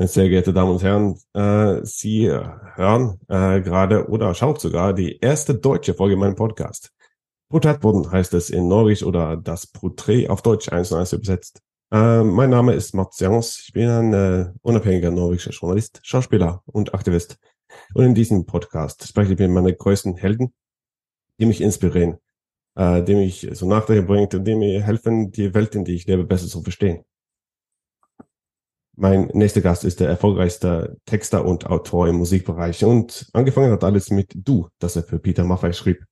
Meine 0.00 0.08
sehr 0.08 0.30
geehrte 0.30 0.54
Damen 0.54 0.70
und 0.70 0.82
Herren, 0.82 1.18
äh, 1.34 1.84
Sie 1.84 2.26
hören 2.30 3.20
äh, 3.28 3.60
gerade 3.60 4.08
oder 4.08 4.34
schaut 4.34 4.58
sogar 4.58 4.94
die 4.94 5.18
erste 5.18 5.54
deutsche 5.54 5.92
Folge 5.92 6.16
meinem 6.16 6.36
Podcast. 6.36 6.90
Porträtboden 7.50 8.10
heißt 8.10 8.32
es 8.32 8.48
in 8.48 8.66
Norwegisch 8.66 9.02
oder 9.02 9.36
das 9.36 9.66
Porträt 9.66 10.30
auf 10.30 10.40
Deutsch 10.40 10.72
eins 10.72 10.90
und 10.90 11.00
eins 11.00 11.12
übersetzt. 11.12 11.60
Äh, 11.92 12.22
mein 12.22 12.48
Name 12.48 12.72
ist 12.72 12.94
Mats 12.94 13.20
Jans. 13.20 13.62
Ich 13.66 13.74
bin 13.74 13.90
ein 13.90 14.14
äh, 14.14 14.50
unabhängiger 14.62 15.10
norwegischer 15.10 15.50
Journalist, 15.50 16.00
Schauspieler 16.02 16.62
und 16.64 16.94
Aktivist. 16.94 17.36
Und 17.92 18.06
in 18.06 18.14
diesem 18.14 18.46
Podcast 18.46 19.06
spreche 19.06 19.34
ich 19.34 19.38
mit 19.38 19.50
meinen 19.50 19.76
größten 19.76 20.16
Helden, 20.16 20.54
die 21.38 21.44
mich 21.44 21.60
inspirieren, 21.60 22.16
äh, 22.74 23.02
die 23.02 23.16
mich 23.16 23.46
so 23.52 23.68
Nachdenken 23.68 24.06
bringt 24.06 24.34
und 24.34 24.46
die 24.46 24.54
mir 24.54 24.82
helfen, 24.82 25.30
die 25.30 25.52
Welt, 25.52 25.74
in 25.74 25.84
die 25.84 25.96
ich 25.96 26.06
lebe, 26.06 26.24
besser 26.24 26.46
zu 26.46 26.62
verstehen. 26.62 27.04
Mein 29.02 29.30
nächster 29.32 29.62
Gast 29.62 29.84
ist 29.84 30.00
der 30.00 30.10
erfolgreichste 30.10 30.98
Texter 31.06 31.46
und 31.46 31.64
Autor 31.64 32.06
im 32.08 32.16
Musikbereich 32.16 32.84
und 32.84 33.30
angefangen 33.32 33.72
hat 33.72 33.82
alles 33.82 34.10
mit 34.10 34.30
Du, 34.34 34.68
das 34.78 34.94
er 34.94 35.02
für 35.04 35.18
Peter 35.18 35.42
Maffay 35.42 35.72
schrieb. 35.72 36.04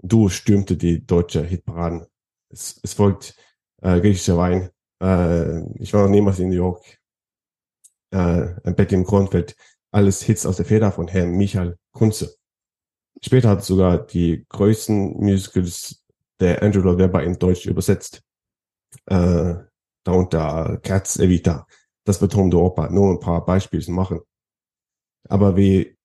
Du 0.00 0.28
stürmte 0.28 0.76
die 0.76 1.04
deutsche 1.04 1.42
Hitparaden. 1.42 2.06
Es, 2.50 2.78
es 2.84 2.94
folgt 2.94 3.34
äh, 3.82 3.98
griechischer 4.00 4.36
Wein. 4.36 4.70
Äh, 5.02 5.62
ich 5.82 5.92
war 5.92 6.04
noch 6.04 6.08
niemals 6.08 6.38
in 6.38 6.50
New 6.50 6.54
York. 6.54 6.84
Äh, 8.12 8.60
ein 8.62 8.76
Bett 8.76 8.92
im 8.92 9.04
Kornfeld. 9.04 9.56
Alles 9.90 10.22
Hits 10.22 10.46
aus 10.46 10.58
der 10.58 10.66
Feder 10.66 10.92
von 10.92 11.08
Herrn 11.08 11.32
Michael 11.32 11.78
Kunze. 11.90 12.36
Später 13.24 13.48
hat 13.48 13.64
sogar 13.64 14.06
die 14.06 14.46
größten 14.50 15.16
Musicals 15.16 16.04
der 16.38 16.62
Andrew 16.62 16.82
Lloyd 16.82 16.98
Webber 16.98 17.24
in 17.24 17.40
Deutsch 17.40 17.66
übersetzt. 17.66 18.22
Äh, 19.06 19.56
darunter 20.04 20.78
Cats 20.80 21.18
Evita, 21.18 21.66
das 22.04 22.18
betonte 22.18 22.58
Oper, 22.58 22.90
nur 22.90 23.10
ein 23.10 23.20
paar 23.20 23.44
Beispiele 23.44 23.82
zu 23.82 23.92
machen. 23.92 24.20
Aber 25.28 25.56
wie 25.56 25.96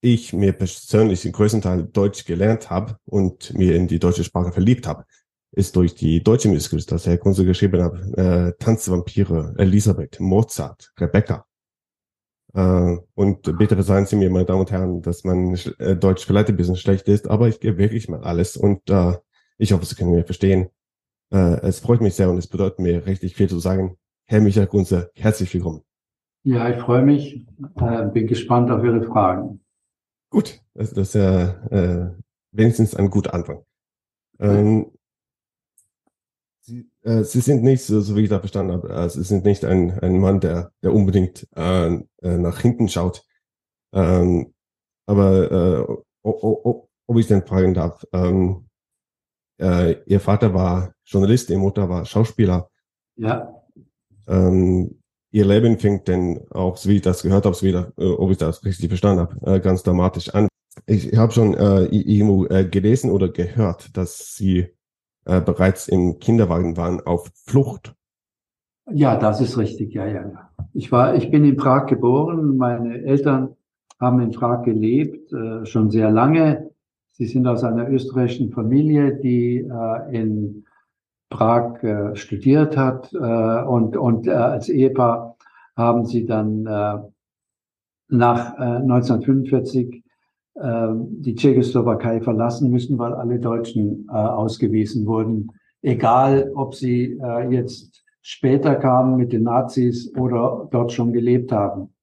ich 0.00 0.32
mir 0.32 0.52
persönlich 0.52 1.22
den 1.22 1.32
größten 1.32 1.62
Teil 1.62 1.84
Deutsch 1.84 2.24
gelernt 2.24 2.70
habe 2.70 2.98
und 3.06 3.52
mir 3.54 3.74
in 3.74 3.88
die 3.88 3.98
deutsche 3.98 4.24
Sprache 4.24 4.52
verliebt 4.52 4.86
habe, 4.86 5.04
ist 5.52 5.74
durch 5.76 5.94
die 5.94 6.22
deutsche 6.22 6.48
Musicals, 6.48 6.86
das 6.86 7.06
Herr 7.06 7.18
Kunze 7.18 7.44
geschrieben 7.44 7.82
hat, 7.82 8.18
äh, 8.18 8.52
Tanzvampire, 8.58 9.54
Elisabeth, 9.56 10.20
Mozart, 10.20 10.92
Rebecca. 11.00 11.46
Äh, 12.54 12.96
und 13.14 13.58
bitte 13.58 13.74
verzeihen 13.74 14.06
Sie 14.06 14.16
mir, 14.16 14.30
meine 14.30 14.44
Damen 14.44 14.60
und 14.60 14.70
Herren, 14.70 15.02
dass 15.02 15.24
mein 15.24 15.58
äh, 15.78 15.96
Deutsch 15.96 16.24
vielleicht 16.26 16.48
ein 16.48 16.56
bisschen 16.56 16.76
schlecht 16.76 17.08
ist, 17.08 17.28
aber 17.28 17.48
ich 17.48 17.60
gebe 17.60 17.78
wirklich 17.78 18.08
mal 18.08 18.22
alles 18.22 18.56
und 18.56 18.88
äh, 18.90 19.16
ich 19.56 19.72
hoffe, 19.72 19.86
Sie 19.86 19.94
können 19.94 20.12
mir 20.12 20.24
verstehen. 20.24 20.68
Äh, 21.32 21.60
es 21.62 21.80
freut 21.80 22.00
mich 22.00 22.14
sehr 22.14 22.30
und 22.30 22.38
es 22.38 22.46
bedeutet 22.46 22.78
mir 22.78 23.06
richtig 23.06 23.34
viel 23.34 23.48
zu 23.48 23.58
sagen. 23.58 23.98
Herr 24.30 24.42
Michael 24.42 24.66
Kunze, 24.66 25.10
herzlich 25.14 25.54
willkommen. 25.54 25.82
Ja, 26.42 26.68
ich 26.68 26.76
freue 26.82 27.02
mich, 27.02 27.46
äh, 27.76 28.04
bin 28.08 28.26
gespannt 28.26 28.70
auf 28.70 28.84
Ihre 28.84 29.02
Fragen. 29.02 29.64
Gut, 30.28 30.60
das, 30.74 30.92
das 30.92 31.08
ist 31.08 31.14
ja 31.14 31.66
äh, 31.70 32.10
wenigstens 32.52 32.94
ein 32.94 33.08
guter 33.08 33.32
Anfang. 33.32 33.64
Ähm, 34.38 34.92
Sie, 36.60 36.90
äh, 37.04 37.24
Sie 37.24 37.40
sind 37.40 37.62
nicht, 37.62 37.82
so, 37.82 38.02
so 38.02 38.16
wie 38.16 38.24
ich 38.24 38.28
da 38.28 38.38
verstanden 38.38 38.72
habe, 38.72 38.90
äh, 38.90 39.08
Sie 39.08 39.22
sind 39.22 39.46
nicht 39.46 39.64
ein, 39.64 39.98
ein 39.98 40.20
Mann, 40.20 40.40
der, 40.40 40.72
der 40.82 40.92
unbedingt 40.92 41.48
äh, 41.56 41.94
äh, 41.94 42.36
nach 42.36 42.60
hinten 42.60 42.88
schaut. 42.88 43.24
Ähm, 43.94 44.52
aber 45.06 45.50
äh, 45.50 45.96
ob, 46.22 46.90
ob 47.06 47.18
ich 47.18 47.28
denn 47.28 47.46
fragen 47.46 47.72
darf, 47.72 48.04
ähm, 48.12 48.68
äh, 49.58 50.02
Ihr 50.04 50.20
Vater 50.20 50.52
war 50.52 50.92
Journalist, 51.06 51.48
Ihr 51.48 51.58
Mutter 51.58 51.88
war 51.88 52.04
Schauspieler. 52.04 52.70
Ja. 53.16 53.57
Ähm, 54.28 55.00
ihr 55.30 55.44
Leben 55.46 55.78
fängt 55.78 56.08
denn 56.08 56.40
auch, 56.50 56.78
wie 56.84 56.96
ich 56.96 57.02
das 57.02 57.22
gehört 57.22 57.44
habe, 57.44 57.54
so 57.54 57.66
wie 57.66 57.72
das, 57.72 57.86
äh, 57.98 58.06
ob 58.06 58.30
ich 58.30 58.36
das 58.36 58.64
richtig 58.64 58.88
verstanden 58.88 59.20
habe, 59.20 59.56
äh, 59.56 59.60
ganz 59.60 59.82
dramatisch 59.82 60.34
an. 60.34 60.48
Ich 60.86 61.16
habe 61.16 61.32
schon 61.32 61.54
äh, 61.54 61.84
irgendwo 61.86 62.46
äh, 62.46 62.64
gelesen 62.64 63.10
oder 63.10 63.28
gehört, 63.28 63.96
dass 63.96 64.36
Sie 64.36 64.68
äh, 65.24 65.40
bereits 65.40 65.88
im 65.88 66.18
Kinderwagen 66.18 66.76
waren 66.76 67.00
auf 67.00 67.30
Flucht. 67.46 67.94
Ja, 68.90 69.16
das 69.16 69.40
ist 69.40 69.58
richtig. 69.58 69.92
Ja, 69.92 70.06
ja, 70.06 70.22
ja. 70.22 70.50
Ich 70.72 70.90
war, 70.92 71.14
ich 71.14 71.30
bin 71.30 71.44
in 71.44 71.56
Prag 71.56 71.86
geboren. 71.86 72.56
Meine 72.56 73.02
Eltern 73.02 73.56
haben 74.00 74.20
in 74.20 74.30
Prag 74.30 74.64
gelebt, 74.64 75.32
äh, 75.32 75.66
schon 75.66 75.90
sehr 75.90 76.10
lange. 76.10 76.70
Sie 77.12 77.26
sind 77.26 77.46
aus 77.46 77.64
einer 77.64 77.90
österreichischen 77.90 78.52
Familie, 78.52 79.16
die 79.16 79.58
äh, 79.58 80.16
in 80.16 80.64
Prag 81.30 81.82
äh, 81.82 82.16
studiert 82.16 82.76
hat 82.76 83.12
äh, 83.12 83.62
und, 83.64 83.96
und 83.96 84.26
äh, 84.26 84.30
als 84.30 84.68
Ehepaar 84.68 85.36
haben 85.76 86.06
sie 86.06 86.26
dann 86.26 86.66
äh, 86.66 86.98
nach 88.08 88.58
äh, 88.58 88.82
1945 88.82 90.02
äh, 90.54 90.88
die 90.92 91.34
Tschechoslowakei 91.34 92.20
verlassen 92.20 92.70
müssen, 92.70 92.98
weil 92.98 93.14
alle 93.14 93.38
Deutschen 93.38 94.06
äh, 94.08 94.12
ausgewiesen 94.12 95.06
wurden, 95.06 95.52
egal 95.82 96.50
ob 96.54 96.74
sie 96.74 97.18
äh, 97.22 97.48
jetzt 97.50 98.04
später 98.22 98.74
kamen 98.74 99.16
mit 99.16 99.32
den 99.32 99.44
Nazis 99.44 100.12
oder 100.16 100.68
dort 100.70 100.92
schon 100.92 101.12
gelebt 101.12 101.52
haben. 101.52 101.94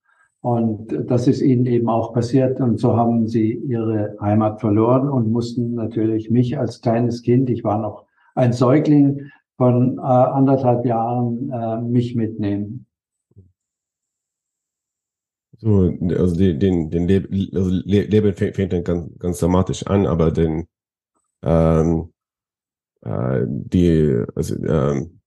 Und 0.41 0.95
das 1.07 1.27
ist 1.27 1.41
ihnen 1.41 1.65
eben 1.65 1.89
auch 1.89 2.13
passiert. 2.13 2.61
Und 2.61 2.79
so 2.79 2.95
haben 2.95 3.27
sie 3.27 3.53
ihre 3.53 4.15
Heimat 4.21 4.61
verloren 4.61 5.09
und 5.09 5.31
mussten 5.31 5.73
natürlich 5.73 6.29
mich 6.29 6.59
als 6.59 6.81
kleines 6.81 7.23
Kind, 7.23 7.49
ich 7.49 7.63
war 7.63 7.79
noch 7.79 8.04
ein 8.35 8.53
Säugling 8.53 9.31
von 9.57 9.97
äh, 9.97 10.01
anderthalb 10.01 10.85
Jahren 10.85 11.49
äh, 11.51 11.81
mich 11.81 12.15
mitnehmen. 12.15 12.85
So, 15.57 15.93
also 16.17 16.35
den, 16.35 16.59
den, 16.59 16.89
den 16.89 17.07
Leb 17.07 17.29
also 17.55 17.69
Leben 17.85 18.33
fängt, 18.33 18.73
dann 18.73 18.83
ganz, 18.83 19.09
ganz 19.17 19.39
dramatisch 19.39 19.87
an, 19.87 20.05
aber 20.05 20.31
den 20.31 20.67
ähm, 21.43 22.11
äh, 23.01 23.45
die, 23.47 24.23
also 24.35 24.55
ähm, 24.55 25.21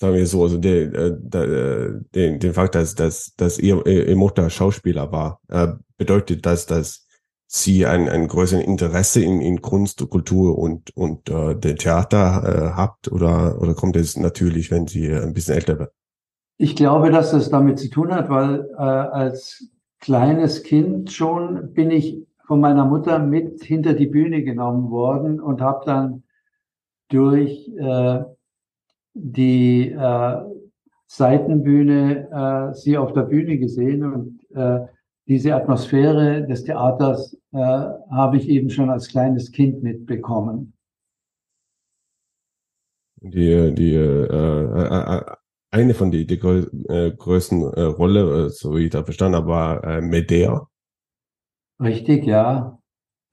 sagen 0.00 0.14
wir 0.14 0.26
so, 0.26 0.42
also 0.42 0.58
der, 0.58 0.92
äh, 0.92 1.16
der, 1.18 2.00
den, 2.14 2.40
den 2.40 2.52
Fakt, 2.52 2.74
dass, 2.74 2.94
dass, 2.94 3.34
dass 3.36 3.58
ihr, 3.58 3.86
ihr 3.86 4.16
Mutter 4.16 4.50
Schauspieler 4.50 5.10
war, 5.10 5.40
äh, 5.48 5.68
bedeutet 5.96 6.44
das, 6.44 6.66
dass 6.66 7.01
Sie 7.54 7.84
ein, 7.84 8.08
ein 8.08 8.28
größeres 8.28 8.64
Interesse 8.64 9.22
in, 9.22 9.42
in 9.42 9.60
Kunst, 9.60 10.08
Kultur 10.08 10.58
und, 10.58 10.96
und 10.96 11.28
äh, 11.28 11.54
den 11.54 11.76
Theater 11.76 12.44
äh, 12.46 12.70
habt 12.74 13.12
oder, 13.12 13.60
oder 13.60 13.74
kommt 13.74 13.94
es 13.96 14.16
natürlich, 14.16 14.70
wenn 14.70 14.86
Sie 14.86 15.12
ein 15.12 15.34
bisschen 15.34 15.56
älter 15.56 15.78
werden? 15.78 15.90
Ich 16.56 16.76
glaube, 16.76 17.10
dass 17.10 17.32
das 17.32 17.50
damit 17.50 17.78
zu 17.78 17.90
tun 17.90 18.10
hat, 18.14 18.30
weil 18.30 18.70
äh, 18.70 18.80
als 18.80 19.68
kleines 20.00 20.62
Kind 20.62 21.12
schon 21.12 21.74
bin 21.74 21.90
ich 21.90 22.26
von 22.46 22.58
meiner 22.58 22.86
Mutter 22.86 23.18
mit 23.18 23.62
hinter 23.62 23.92
die 23.92 24.06
Bühne 24.06 24.42
genommen 24.42 24.90
worden 24.90 25.38
und 25.38 25.60
habe 25.60 25.84
dann 25.84 26.22
durch 27.10 27.70
äh, 27.76 28.20
die 29.12 29.90
äh, 29.90 30.36
Seitenbühne 31.06 32.70
äh, 32.72 32.74
sie 32.74 32.96
auf 32.96 33.12
der 33.12 33.24
Bühne 33.24 33.58
gesehen 33.58 34.04
und 34.04 34.40
äh, 34.56 34.86
diese 35.28 35.54
Atmosphäre 35.54 36.46
des 36.46 36.64
Theaters 36.64 37.36
äh, 37.52 37.58
habe 37.58 38.36
ich 38.36 38.48
eben 38.48 38.70
schon 38.70 38.90
als 38.90 39.08
kleines 39.08 39.52
Kind 39.52 39.82
mitbekommen. 39.82 40.74
Die, 43.20 43.72
die 43.74 43.94
äh, 43.94 44.26
äh, 44.26 45.18
äh 45.18 45.36
eine 45.70 45.94
von 45.94 46.10
die, 46.10 46.26
die 46.26 46.38
grö 46.38 46.66
äh, 46.88 47.12
größten 47.12 47.62
äh, 47.62 47.82
Rolle, 47.82 48.50
so 48.50 48.76
wie 48.76 48.84
ich 48.84 48.90
da 48.90 49.04
verstanden 49.04 49.36
habe, 49.36 49.46
war 49.46 50.02
Medea. 50.02 50.68
Richtig, 51.80 52.26
ja. 52.26 52.78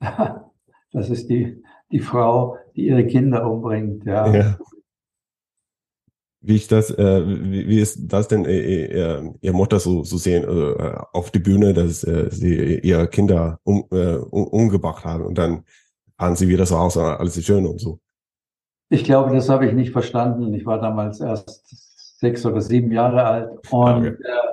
das 0.00 1.10
ist 1.10 1.28
die, 1.28 1.62
die 1.92 2.00
Frau, 2.00 2.56
die 2.76 2.86
ihre 2.86 3.06
Kinder 3.06 3.50
umbringt, 3.50 4.06
ja. 4.06 4.34
ja. 4.34 4.58
Wie 6.42 6.56
ich 6.56 6.68
das, 6.68 6.90
äh, 6.90 7.22
wie, 7.26 7.68
wie 7.68 7.80
ist 7.80 7.98
das 8.10 8.28
denn 8.28 8.46
äh, 8.46 8.84
äh, 8.86 9.30
ihr 9.40 9.52
Mutter 9.52 9.78
so, 9.78 10.04
so 10.04 10.16
sehen 10.16 10.44
äh, 10.44 10.94
auf 11.12 11.30
die 11.30 11.38
Bühne, 11.38 11.74
dass 11.74 12.02
äh, 12.02 12.28
sie 12.30 12.78
ihre 12.78 13.08
Kinder 13.08 13.58
um, 13.62 13.84
äh, 13.90 14.14
um, 14.14 14.46
umgebracht 14.46 15.04
haben 15.04 15.24
und 15.24 15.36
dann 15.36 15.64
fahren 16.16 16.36
sie 16.36 16.48
wieder 16.48 16.64
so 16.64 16.76
aus, 16.76 16.96
alles 16.96 17.36
ist 17.36 17.46
schön 17.46 17.66
und 17.66 17.80
so. 17.80 18.00
Ich 18.88 19.04
glaube, 19.04 19.34
das 19.34 19.48
habe 19.48 19.66
ich 19.66 19.72
nicht 19.72 19.92
verstanden. 19.92 20.52
Ich 20.54 20.66
war 20.66 20.80
damals 20.80 21.20
erst 21.20 21.62
sechs 22.18 22.44
oder 22.44 22.60
sieben 22.60 22.90
Jahre 22.90 23.24
alt 23.24 23.50
und 23.70 24.06
okay. 24.06 24.08
äh, 24.08 24.50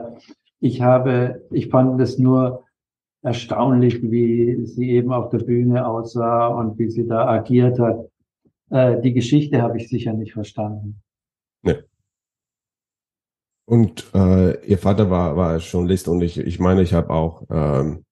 ich 0.60 0.81
habe, 0.81 1.45
ich 1.51 1.69
fand 1.69 2.00
es 2.01 2.18
nur 2.18 2.63
erstaunlich, 3.22 4.01
wie 4.01 4.66
sie 4.66 4.92
eben 4.92 5.12
auf 5.12 5.30
der 5.30 5.39
Bühne 5.39 5.88
aussah 5.88 6.48
und 6.48 6.80
wie 6.80 6.89
sie 6.89 7.06
da 7.06 7.28
agiert 7.28 7.80
hat. 7.80 8.10
Äh, 8.69 9.01
die 9.01 9.13
Geschichte 9.13 9.62
habe 9.62 9.78
ich 9.78 9.89
sicher 9.89 10.13
nicht 10.13 10.34
verstanden. 10.34 11.01
Und 13.69 14.06
äh, 14.16 14.66
ihr 14.66 14.78
Vater 14.78 15.10
war, 15.10 15.36
war 15.36 15.58
Journalist 15.58 16.08
und 16.08 16.22
ich, 16.22 16.40
ich 16.40 16.58
meine, 16.58 16.81
ich 16.81 16.94
habe 16.94 17.10
auch 17.10 17.44
ähm, 17.50 18.06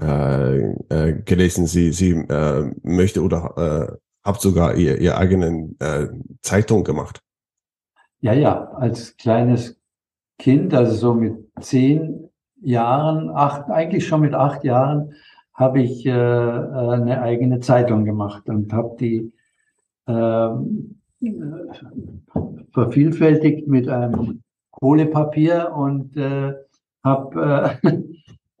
äh, 0.00 0.58
äh, 0.88 1.22
gelesen, 1.24 1.66
sie, 1.66 1.90
sie 1.90 2.12
äh, 2.12 2.72
möchte 2.84 3.20
oder 3.20 3.90
äh, 3.92 3.96
habt 4.24 4.40
sogar 4.40 4.76
ihr, 4.76 5.00
ihr 5.00 5.18
eigenen 5.18 5.76
äh, 5.80 6.06
Zeitung 6.42 6.84
gemacht. 6.84 7.20
Ja, 8.20 8.34
ja, 8.34 8.70
als 8.70 9.16
kleines 9.16 9.80
Kind, 10.38 10.72
also 10.72 10.94
so 10.94 11.14
mit 11.14 11.44
zehn 11.60 12.30
Jahren, 12.62 13.30
acht, 13.30 13.70
eigentlich 13.70 14.06
schon 14.06 14.20
mit 14.20 14.34
acht 14.34 14.62
Jahren, 14.62 15.14
habe 15.54 15.82
ich 15.82 16.06
äh, 16.06 16.12
eine 16.12 17.20
eigene 17.20 17.58
Zeitung 17.58 18.04
gemacht 18.04 18.48
und 18.48 18.72
habe 18.72 18.96
die 19.00 19.32
äh, 20.06 20.50
vervielfältigt 22.72 23.66
mit 23.66 23.88
einem 23.88 24.43
Kohlepapier 24.84 25.72
und 25.74 26.14
äh, 26.14 26.52
habe 27.02 27.78
äh, 27.82 28.02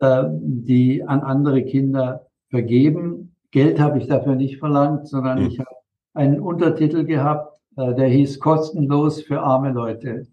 äh, 0.00 0.24
die 0.30 1.04
an 1.06 1.20
andere 1.20 1.62
Kinder 1.64 2.24
vergeben. 2.48 3.36
Geld 3.50 3.78
habe 3.78 3.98
ich 3.98 4.06
dafür 4.06 4.34
nicht 4.34 4.58
verlangt, 4.58 5.06
sondern 5.06 5.40
mhm. 5.40 5.48
ich 5.48 5.58
habe 5.58 5.68
einen 6.14 6.40
Untertitel 6.40 7.04
gehabt, 7.04 7.60
äh, 7.76 7.92
der 7.92 8.08
hieß 8.08 8.40
kostenlos 8.40 9.20
für 9.20 9.42
arme 9.42 9.72
Leute. 9.72 10.26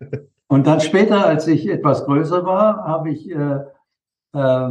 Und 0.48 0.66
dann 0.66 0.80
später, 0.80 1.26
als 1.26 1.46
ich 1.46 1.68
etwas 1.68 2.06
größer 2.06 2.46
war, 2.46 2.84
habe 2.84 3.10
ich 3.10 3.30
äh, 3.30 3.58
äh, 4.32 4.70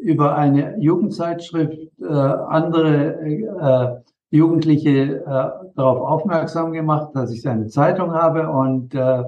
über 0.00 0.36
eine 0.36 0.78
Jugendzeitschrift 0.78 1.90
äh, 2.00 2.06
andere 2.06 3.20
äh, 3.20 4.36
Jugendliche 4.36 5.16
äh, 5.20 5.68
darauf 5.76 6.00
aufmerksam 6.00 6.72
gemacht, 6.72 7.10
dass 7.12 7.30
ich 7.30 7.46
eine 7.46 7.66
Zeitung 7.66 8.14
habe. 8.14 8.48
Und 8.48 8.94
äh, 8.94 9.24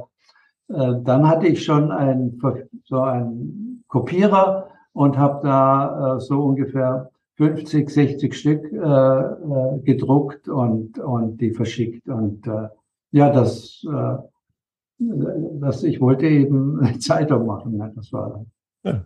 dann 0.68 1.28
hatte 1.28 1.46
ich 1.46 1.64
schon 1.64 1.90
ein, 1.90 2.40
so 2.84 3.00
einen 3.00 3.84
Kopierer 3.88 4.68
und 4.92 5.18
habe 5.18 5.46
da 5.46 6.16
äh, 6.16 6.20
so 6.20 6.42
ungefähr 6.42 7.10
50, 7.36 7.90
60 7.90 8.34
Stück 8.34 8.72
äh, 8.72 8.76
äh, 8.76 9.80
gedruckt 9.82 10.48
und, 10.48 10.98
und 10.98 11.40
die 11.40 11.52
verschickt. 11.52 12.08
Und 12.08 12.46
äh, 12.46 12.68
ja, 13.10 13.30
das, 13.30 13.84
äh, 13.88 14.16
das, 14.98 15.82
ich 15.82 16.00
wollte 16.00 16.26
eben 16.26 16.80
eine 16.80 16.98
Zeitung 16.98 17.46
machen. 17.46 17.76
Ja, 17.78 17.88
das 17.94 18.12
war 18.12 18.44
ja. 18.84 19.04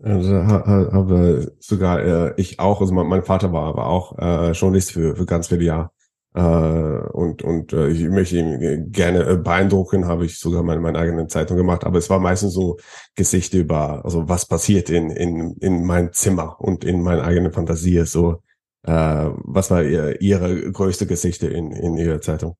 Also 0.00 0.32
habe 0.32 1.52
sogar 1.58 2.00
äh, 2.00 2.34
ich 2.36 2.60
auch, 2.60 2.80
also 2.80 2.94
mein, 2.94 3.08
mein 3.08 3.24
Vater 3.24 3.52
war 3.52 3.64
aber 3.64 3.88
auch 3.88 4.16
äh, 4.16 4.52
Journalist 4.52 4.92
für, 4.92 5.16
für 5.16 5.26
ganz 5.26 5.48
viele 5.48 5.64
Jahre. 5.64 5.90
Äh, 6.34 6.40
und 6.40 7.42
und 7.42 7.72
äh, 7.72 7.88
ich 7.88 8.06
möchte 8.08 8.36
ihn 8.36 8.92
gerne 8.92 9.24
äh, 9.24 9.36
beeindrucken, 9.36 10.06
habe 10.06 10.26
ich 10.26 10.38
sogar 10.38 10.62
meine, 10.62 10.80
meine 10.80 10.98
eigene 10.98 11.26
Zeitung 11.26 11.56
gemacht, 11.56 11.84
aber 11.84 11.98
es 11.98 12.10
war 12.10 12.18
meistens 12.20 12.52
so 12.52 12.76
Gesichter 13.14 13.58
über, 13.58 14.04
also 14.04 14.28
was 14.28 14.46
passiert 14.46 14.90
in, 14.90 15.10
in, 15.10 15.56
in 15.60 15.84
meinem 15.84 16.12
Zimmer 16.12 16.56
und 16.60 16.84
in 16.84 17.02
meiner 17.02 17.24
eigenen 17.24 17.52
Fantasie. 17.52 18.04
So, 18.04 18.42
äh, 18.82 18.92
was 18.92 19.70
war 19.70 19.82
ihr, 19.82 20.20
Ihre 20.20 20.70
größte 20.70 21.06
Geschichte 21.06 21.48
in, 21.48 21.72
in 21.72 21.96
Ihrer 21.96 22.20
Zeitung? 22.20 22.56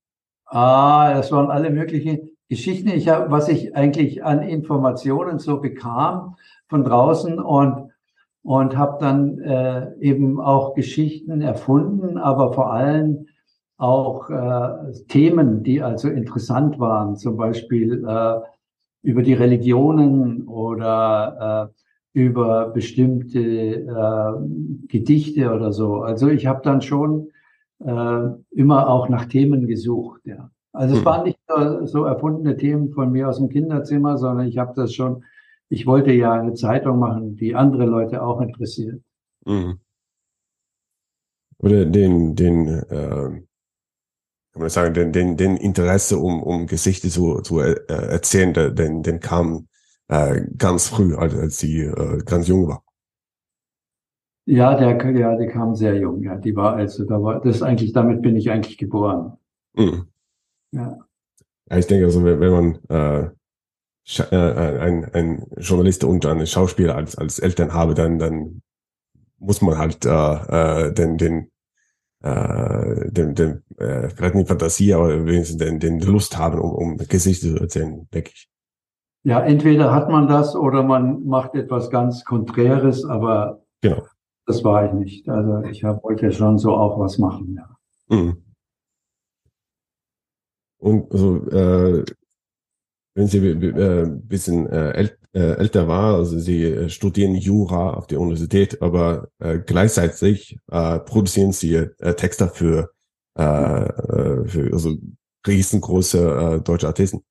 Ah, 0.46 1.12
das 1.14 1.30
waren 1.30 1.50
alle 1.50 1.70
möglichen 1.70 2.30
Geschichten. 2.48 2.88
Ich 2.88 3.08
habe, 3.08 3.30
was 3.30 3.48
ich 3.48 3.76
eigentlich 3.76 4.24
an 4.24 4.42
Informationen 4.42 5.38
so 5.38 5.60
bekam, 5.60 6.36
von 6.68 6.84
draußen 6.84 7.38
und, 7.38 7.90
und 8.42 8.76
habe 8.76 8.98
dann 9.00 9.38
äh, 9.40 9.92
eben 10.00 10.40
auch 10.40 10.74
Geschichten 10.74 11.40
erfunden, 11.40 12.18
aber 12.18 12.52
vor 12.54 12.72
allem 12.72 13.27
auch 13.78 14.28
äh, 14.28 14.92
Themen, 15.08 15.62
die 15.62 15.82
also 15.82 16.08
interessant 16.08 16.78
waren, 16.78 17.16
zum 17.16 17.36
Beispiel 17.36 18.04
äh, 18.06 18.40
über 19.02 19.22
die 19.22 19.34
Religionen 19.34 20.46
oder 20.46 21.70
äh, 22.14 22.19
über 22.20 22.69
bestimmte 22.69 23.40
äh, 23.40 24.86
Gedichte 24.88 25.52
oder 25.52 25.72
so. 25.72 26.02
Also 26.02 26.28
ich 26.28 26.46
habe 26.46 26.60
dann 26.62 26.82
schon 26.82 27.30
äh, 27.78 28.28
immer 28.50 28.88
auch 28.88 29.08
nach 29.08 29.26
Themen 29.26 29.66
gesucht. 29.66 30.22
Ja. 30.25 30.50
Also 30.72 30.94
es 30.94 31.00
hm. 31.00 31.06
waren 31.06 31.25
nicht 31.25 31.38
so, 31.48 31.86
so 31.86 32.04
erfundene 32.04 32.56
Themen 32.56 32.90
von 32.90 33.12
mir 33.12 33.28
aus 33.28 33.38
dem 33.38 33.48
Kinderzimmer, 33.48 34.19
sondern 34.19 34.46
ich 34.48 34.58
habe 34.58 34.72
das 34.75 34.92
schon 34.92 35.22
ich 35.69 35.86
wollte 35.86 36.12
ja 36.12 36.32
eine 36.32 36.54
Zeitung 36.54 36.98
machen, 36.98 37.36
die 37.36 37.54
andere 37.54 37.84
Leute 37.84 38.22
auch 38.22 38.40
interessiert. 38.40 39.02
Mhm. 39.44 39.78
Oder 41.58 41.84
den, 41.84 42.34
den, 42.34 42.69
äh, 42.69 43.42
kann 44.58 44.62
man 44.62 44.70
sagen, 44.70 44.94
den, 44.94 45.12
den, 45.12 45.37
den 45.37 45.56
Interesse, 45.56 46.19
um, 46.19 46.43
um 46.43 46.66
Geschichte 46.66 47.08
zu, 47.08 47.40
zu 47.43 47.60
äh, 47.60 47.76
erzählen, 47.87 48.52
den, 48.75 49.05
den 49.05 49.20
kam 49.20 49.69
äh, 50.08 50.43
ganz 50.56 50.88
früh, 50.88 51.14
als, 51.14 51.34
als 51.37 51.58
sie 51.58 51.82
äh, 51.82 52.19
ganz 52.25 52.49
jung 52.49 52.66
war. 52.66 52.82
Ja, 54.46 54.75
der, 54.76 55.10
ja, 55.14 55.37
die 55.37 55.46
kam 55.46 55.76
sehr 55.76 55.94
jung. 55.96 56.22
Ja, 56.22 56.34
die 56.34 56.56
war 56.56 56.75
also, 56.75 57.05
da 57.05 57.22
war, 57.22 57.40
das 57.40 57.62
eigentlich, 57.62 57.93
damit 57.93 58.20
bin 58.20 58.34
ich 58.34 58.50
eigentlich 58.50 58.78
geboren. 58.78 59.37
Mhm. 59.75 60.06
Ja. 60.72 60.99
ja. 61.70 61.76
Ich 61.76 61.87
denke, 61.87 62.06
also, 62.06 62.25
wenn, 62.25 62.40
wenn 62.40 62.52
man 62.52 62.78
äh, 62.88 63.31
äh, 64.32 64.78
ein, 64.81 65.04
ein 65.14 65.46
Journalist 65.58 66.02
und 66.02 66.26
ein 66.26 66.46
Schauspieler 66.46 66.96
als, 66.96 67.16
als 67.16 67.38
Eltern 67.38 67.75
habe, 67.75 67.94
dann, 67.94 68.19
dann 68.19 68.62
muss 69.38 69.62
man 69.62 69.78
halt 69.78 70.04
äh, 70.04 70.88
äh, 70.88 70.93
den, 70.93 71.16
den, 71.16 71.50
äh, 72.22 73.10
den, 73.10 73.34
den 73.34 73.62
äh, 73.76 74.08
vielleicht 74.10 74.34
nicht 74.34 74.48
Fantasie, 74.48 74.94
aber 74.94 75.26
wenigstens 75.26 75.58
den, 75.58 75.78
den 75.78 76.00
Lust 76.00 76.36
haben, 76.36 76.58
um, 76.58 76.72
um 76.72 76.96
Geschichte 76.96 77.54
zu 77.54 77.60
erzählen, 77.60 78.08
denke 78.12 78.30
ich. 78.34 78.48
Ja, 79.24 79.40
entweder 79.40 79.92
hat 79.92 80.08
man 80.08 80.26
das 80.26 80.56
oder 80.56 80.82
man 80.82 81.24
macht 81.26 81.54
etwas 81.54 81.90
ganz 81.90 82.24
Konträres, 82.24 83.04
aber 83.04 83.62
genau. 83.80 84.02
das 84.46 84.64
war 84.64 84.86
ich 84.86 84.92
nicht. 84.92 85.28
Also 85.28 85.62
ich 85.68 85.84
hab, 85.84 86.02
wollte 86.04 86.32
schon 86.32 86.58
so 86.58 86.74
auch 86.74 86.98
was 86.98 87.18
machen, 87.18 87.56
ja. 87.56 88.16
Mhm. 88.16 88.42
Und 90.78 91.12
also, 91.12 91.46
äh, 91.48 92.04
wenn 93.14 93.26
sie 93.26 93.38
äh, 93.48 94.04
ein 94.04 94.26
bisschen 94.26 94.68
äh, 94.68 95.02
äh, 95.02 95.08
älter 95.38 95.88
war, 95.88 96.17
also 96.17 96.38
sie 96.38 96.64
äh, 96.64 96.88
studieren 96.88 97.35
Jura 97.35 97.94
auf 97.94 98.06
der 98.06 98.20
Universität, 98.20 98.81
aber 98.82 99.29
äh, 99.38 99.58
gleichzeitig 99.58 100.58
äh, 100.70 100.99
produzieren 101.00 101.52
sie 101.52 101.75
äh, 101.75 102.14
Texte 102.14 102.49
für, 102.49 102.90
äh, 103.38 103.43
äh, 103.43 104.46
für 104.46 104.73
also 104.73 104.96
riesengroße 105.46 106.58
äh, 106.58 106.61
deutsche 106.62 106.87
Artisten. 106.87 107.23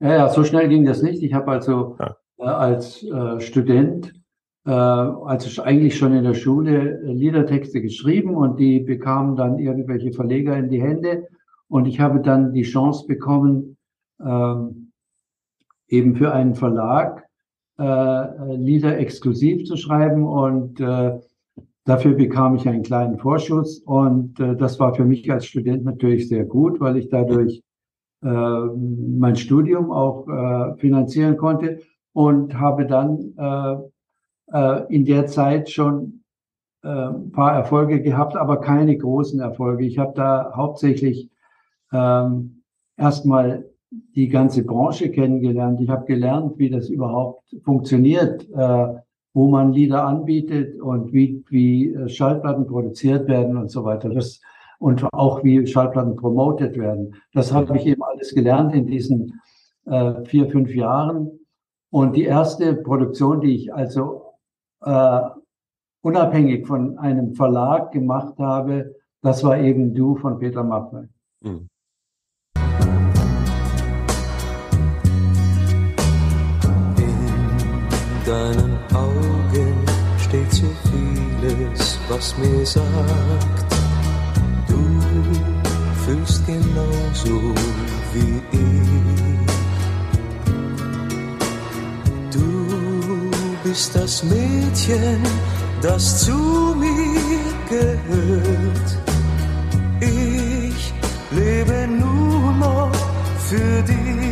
Ja, 0.00 0.14
ja, 0.14 0.28
so 0.28 0.44
schnell 0.44 0.68
ging 0.68 0.84
das 0.84 1.02
nicht. 1.02 1.22
Ich 1.22 1.32
habe 1.32 1.50
also 1.50 1.96
ja. 1.98 2.16
äh, 2.38 2.44
als 2.44 3.02
äh, 3.02 3.40
Student, 3.40 4.12
äh, 4.66 4.70
also 4.70 5.62
eigentlich 5.62 5.96
schon 5.96 6.12
in 6.12 6.24
der 6.24 6.34
Schule, 6.34 7.00
äh, 7.02 7.12
Liedertexte 7.12 7.80
geschrieben 7.80 8.34
und 8.36 8.58
die 8.58 8.80
bekamen 8.80 9.36
dann 9.36 9.58
irgendwelche 9.58 10.12
Verleger 10.12 10.56
in 10.56 10.68
die 10.68 10.82
Hände. 10.82 11.28
Und 11.68 11.86
ich 11.86 11.98
habe 11.98 12.20
dann 12.20 12.52
die 12.52 12.62
Chance 12.62 13.06
bekommen, 13.06 13.76
ähm, 14.24 14.85
eben 15.88 16.16
für 16.16 16.32
einen 16.32 16.54
Verlag 16.54 17.24
äh, 17.78 18.56
Lieder 18.56 18.98
exklusiv 18.98 19.64
zu 19.64 19.76
schreiben. 19.76 20.24
Und 20.26 20.80
äh, 20.80 21.18
dafür 21.84 22.14
bekam 22.14 22.56
ich 22.56 22.68
einen 22.68 22.82
kleinen 22.82 23.18
Vorschuss. 23.18 23.80
Und 23.80 24.38
äh, 24.40 24.56
das 24.56 24.80
war 24.80 24.94
für 24.94 25.04
mich 25.04 25.30
als 25.30 25.46
Student 25.46 25.84
natürlich 25.84 26.28
sehr 26.28 26.44
gut, 26.44 26.80
weil 26.80 26.96
ich 26.96 27.08
dadurch 27.08 27.62
äh, 28.22 28.28
mein 28.28 29.36
Studium 29.36 29.90
auch 29.90 30.28
äh, 30.28 30.76
finanzieren 30.76 31.36
konnte. 31.36 31.80
Und 32.12 32.58
habe 32.58 32.86
dann 32.86 33.34
äh, 33.36 33.76
äh, 34.52 34.94
in 34.94 35.04
der 35.04 35.26
Zeit 35.26 35.68
schon 35.70 36.24
äh, 36.82 36.88
ein 36.88 37.32
paar 37.32 37.52
Erfolge 37.52 38.00
gehabt, 38.00 38.36
aber 38.36 38.60
keine 38.60 38.96
großen 38.96 39.38
Erfolge. 39.40 39.84
Ich 39.84 39.98
habe 39.98 40.14
da 40.14 40.52
hauptsächlich 40.54 41.30
ähm, 41.92 42.62
erstmal 42.96 43.68
die 43.90 44.28
ganze 44.28 44.64
Branche 44.64 45.10
kennengelernt. 45.10 45.80
Ich 45.80 45.88
habe 45.88 46.06
gelernt, 46.06 46.58
wie 46.58 46.70
das 46.70 46.88
überhaupt 46.88 47.56
funktioniert, 47.64 48.48
äh, 48.50 48.86
wo 49.32 49.48
man 49.48 49.72
Lieder 49.72 50.04
anbietet 50.04 50.80
und 50.80 51.12
wie, 51.12 51.44
wie 51.48 51.92
äh, 51.92 52.08
Schallplatten 52.08 52.66
produziert 52.66 53.28
werden 53.28 53.56
und 53.56 53.70
so 53.70 53.84
weiter. 53.84 54.08
Das, 54.08 54.40
und 54.78 55.04
auch 55.12 55.44
wie 55.44 55.66
Schallplatten 55.66 56.16
promotet 56.16 56.76
werden. 56.76 57.14
Das 57.32 57.52
habe 57.52 57.76
ich 57.76 57.86
eben 57.86 58.02
alles 58.02 58.34
gelernt 58.34 58.74
in 58.74 58.86
diesen 58.86 59.40
äh, 59.86 60.24
vier, 60.24 60.50
fünf 60.50 60.74
Jahren. 60.74 61.30
Und 61.90 62.16
die 62.16 62.24
erste 62.24 62.74
Produktion, 62.74 63.40
die 63.40 63.54
ich 63.54 63.74
also 63.74 64.32
äh, 64.82 65.20
unabhängig 66.02 66.66
von 66.66 66.98
einem 66.98 67.34
Verlag 67.34 67.92
gemacht 67.92 68.38
habe, 68.38 68.94
das 69.22 69.42
war 69.42 69.58
eben 69.58 69.94
Du 69.94 70.16
von 70.16 70.38
Peter 70.38 70.62
Maffay. 70.62 71.08
Mhm. 71.40 71.68
Deinen 78.26 78.76
Augen 78.92 79.74
steht 80.18 80.52
so 80.52 80.66
vieles, 80.90 81.98
was 82.08 82.36
mir 82.38 82.66
sagt, 82.66 83.74
du 84.68 84.82
fühlst 86.04 86.44
genauso 86.44 87.54
wie 88.12 88.42
ich. 88.50 89.46
Du 92.32 93.30
bist 93.62 93.94
das 93.94 94.24
Mädchen, 94.24 95.22
das 95.80 96.24
zu 96.24 96.74
mir 96.76 97.38
gehört. 97.68 98.88
Ich 100.00 100.92
lebe 101.30 101.88
nur 101.88 102.52
noch 102.52 102.92
für 103.48 103.82
dich. 103.82 104.25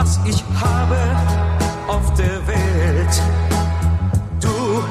Was 0.00 0.18
ich 0.24 0.42
habe 0.58 0.98
auf 1.86 2.14
der 2.14 2.46
Welt. 2.46 3.22
Du 4.40 4.82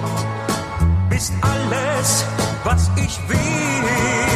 bist 1.10 1.34
alles, 1.42 2.26
was 2.64 2.92
ich 2.96 3.18
will. 3.28 4.29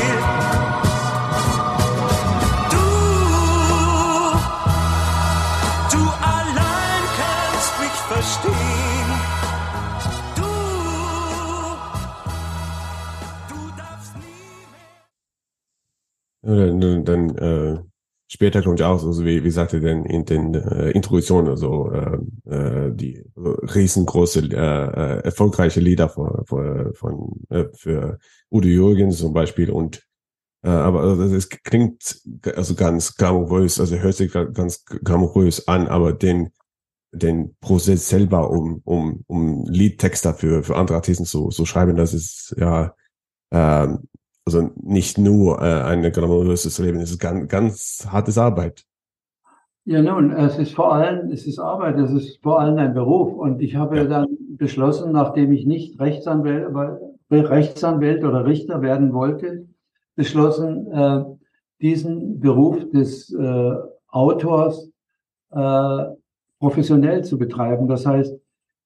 Später 18.43 18.61
kommt 18.61 18.81
ja 18.81 18.89
auch, 18.89 18.99
so 18.99 19.07
also 19.07 19.23
wie, 19.23 19.41
wie 19.45 19.51
sagte 19.51 19.79
denn 19.79 20.03
in 20.03 20.25
den 20.25 20.53
äh, 20.53 20.91
Introduktionen, 20.91 21.47
also 21.47 21.89
äh, 21.91 22.17
äh, 22.49 22.91
die 22.93 23.23
riesengroße, 23.37 24.41
äh, 24.51 24.55
äh, 24.55 25.23
erfolgreiche 25.23 25.79
Lieder 25.79 26.09
von, 26.09 26.45
von, 26.45 26.93
von 26.93 27.31
äh, 27.49 27.65
für 27.73 28.19
Udo 28.51 28.67
Jürgens 28.67 29.19
zum 29.19 29.31
Beispiel 29.31 29.69
und 29.69 30.05
äh, 30.61 30.69
aber 30.69 31.03
also 31.03 31.23
es 31.35 31.47
klingt 31.47 32.21
also 32.53 32.75
ganz 32.75 33.15
glamourös, 33.15 33.79
also 33.79 33.95
hört 33.95 34.15
sich 34.15 34.33
ganz 34.33 34.83
glamourös 34.83 35.65
an, 35.69 35.87
aber 35.87 36.11
den 36.11 36.49
den 37.13 37.55
Prozess 37.61 38.09
selber, 38.09 38.49
um 38.49 38.81
um 38.83 39.23
um 39.27 39.65
Liedtexter 39.69 40.33
für 40.33 40.63
für 40.63 40.75
andere 40.75 40.97
Artisten 40.97 41.25
zu 41.25 41.49
so 41.49 41.63
schreiben, 41.65 41.95
das 41.95 42.13
ist 42.13 42.55
ja 42.57 42.93
ähm, 43.51 43.99
also 44.45 44.71
nicht 44.81 45.17
nur 45.17 45.61
äh, 45.61 45.83
ein 45.83 46.01
glamouröses 46.11 46.77
Leben, 46.79 46.99
es 46.99 47.11
ist 47.11 47.19
ganz, 47.19 47.47
ganz 47.47 48.07
hartes 48.09 48.37
Arbeit. 48.37 48.85
Ja, 49.85 50.01
nun, 50.01 50.31
es 50.31 50.57
ist 50.57 50.73
vor 50.73 50.93
allem, 50.93 51.29
es 51.31 51.45
ist 51.45 51.59
Arbeit, 51.59 51.97
es 51.97 52.11
ist 52.11 52.41
vor 52.41 52.59
allem 52.59 52.77
ein 52.77 52.93
Beruf. 52.93 53.33
Und 53.33 53.61
ich 53.61 53.75
habe 53.75 53.97
Ja. 53.97 54.03
dann 54.05 54.27
beschlossen, 54.57 55.11
nachdem 55.11 55.51
ich 55.51 55.65
nicht 55.65 55.99
Rechtsanwalt, 55.99 56.65
aber 56.65 56.99
Rechtsanwalt 57.29 58.23
oder 58.23 58.45
Richter 58.45 58.81
werden 58.81 59.13
wollte, 59.13 59.67
beschlossen, 60.15 60.91
äh, 60.91 61.23
diesen 61.81 62.39
Beruf 62.39 62.89
des 62.91 63.33
äh, 63.33 63.73
Autors 64.07 64.89
äh, 65.51 66.03
professionell 66.59 67.23
zu 67.25 67.37
betreiben. 67.37 67.87
Das 67.87 68.05
heißt, 68.05 68.33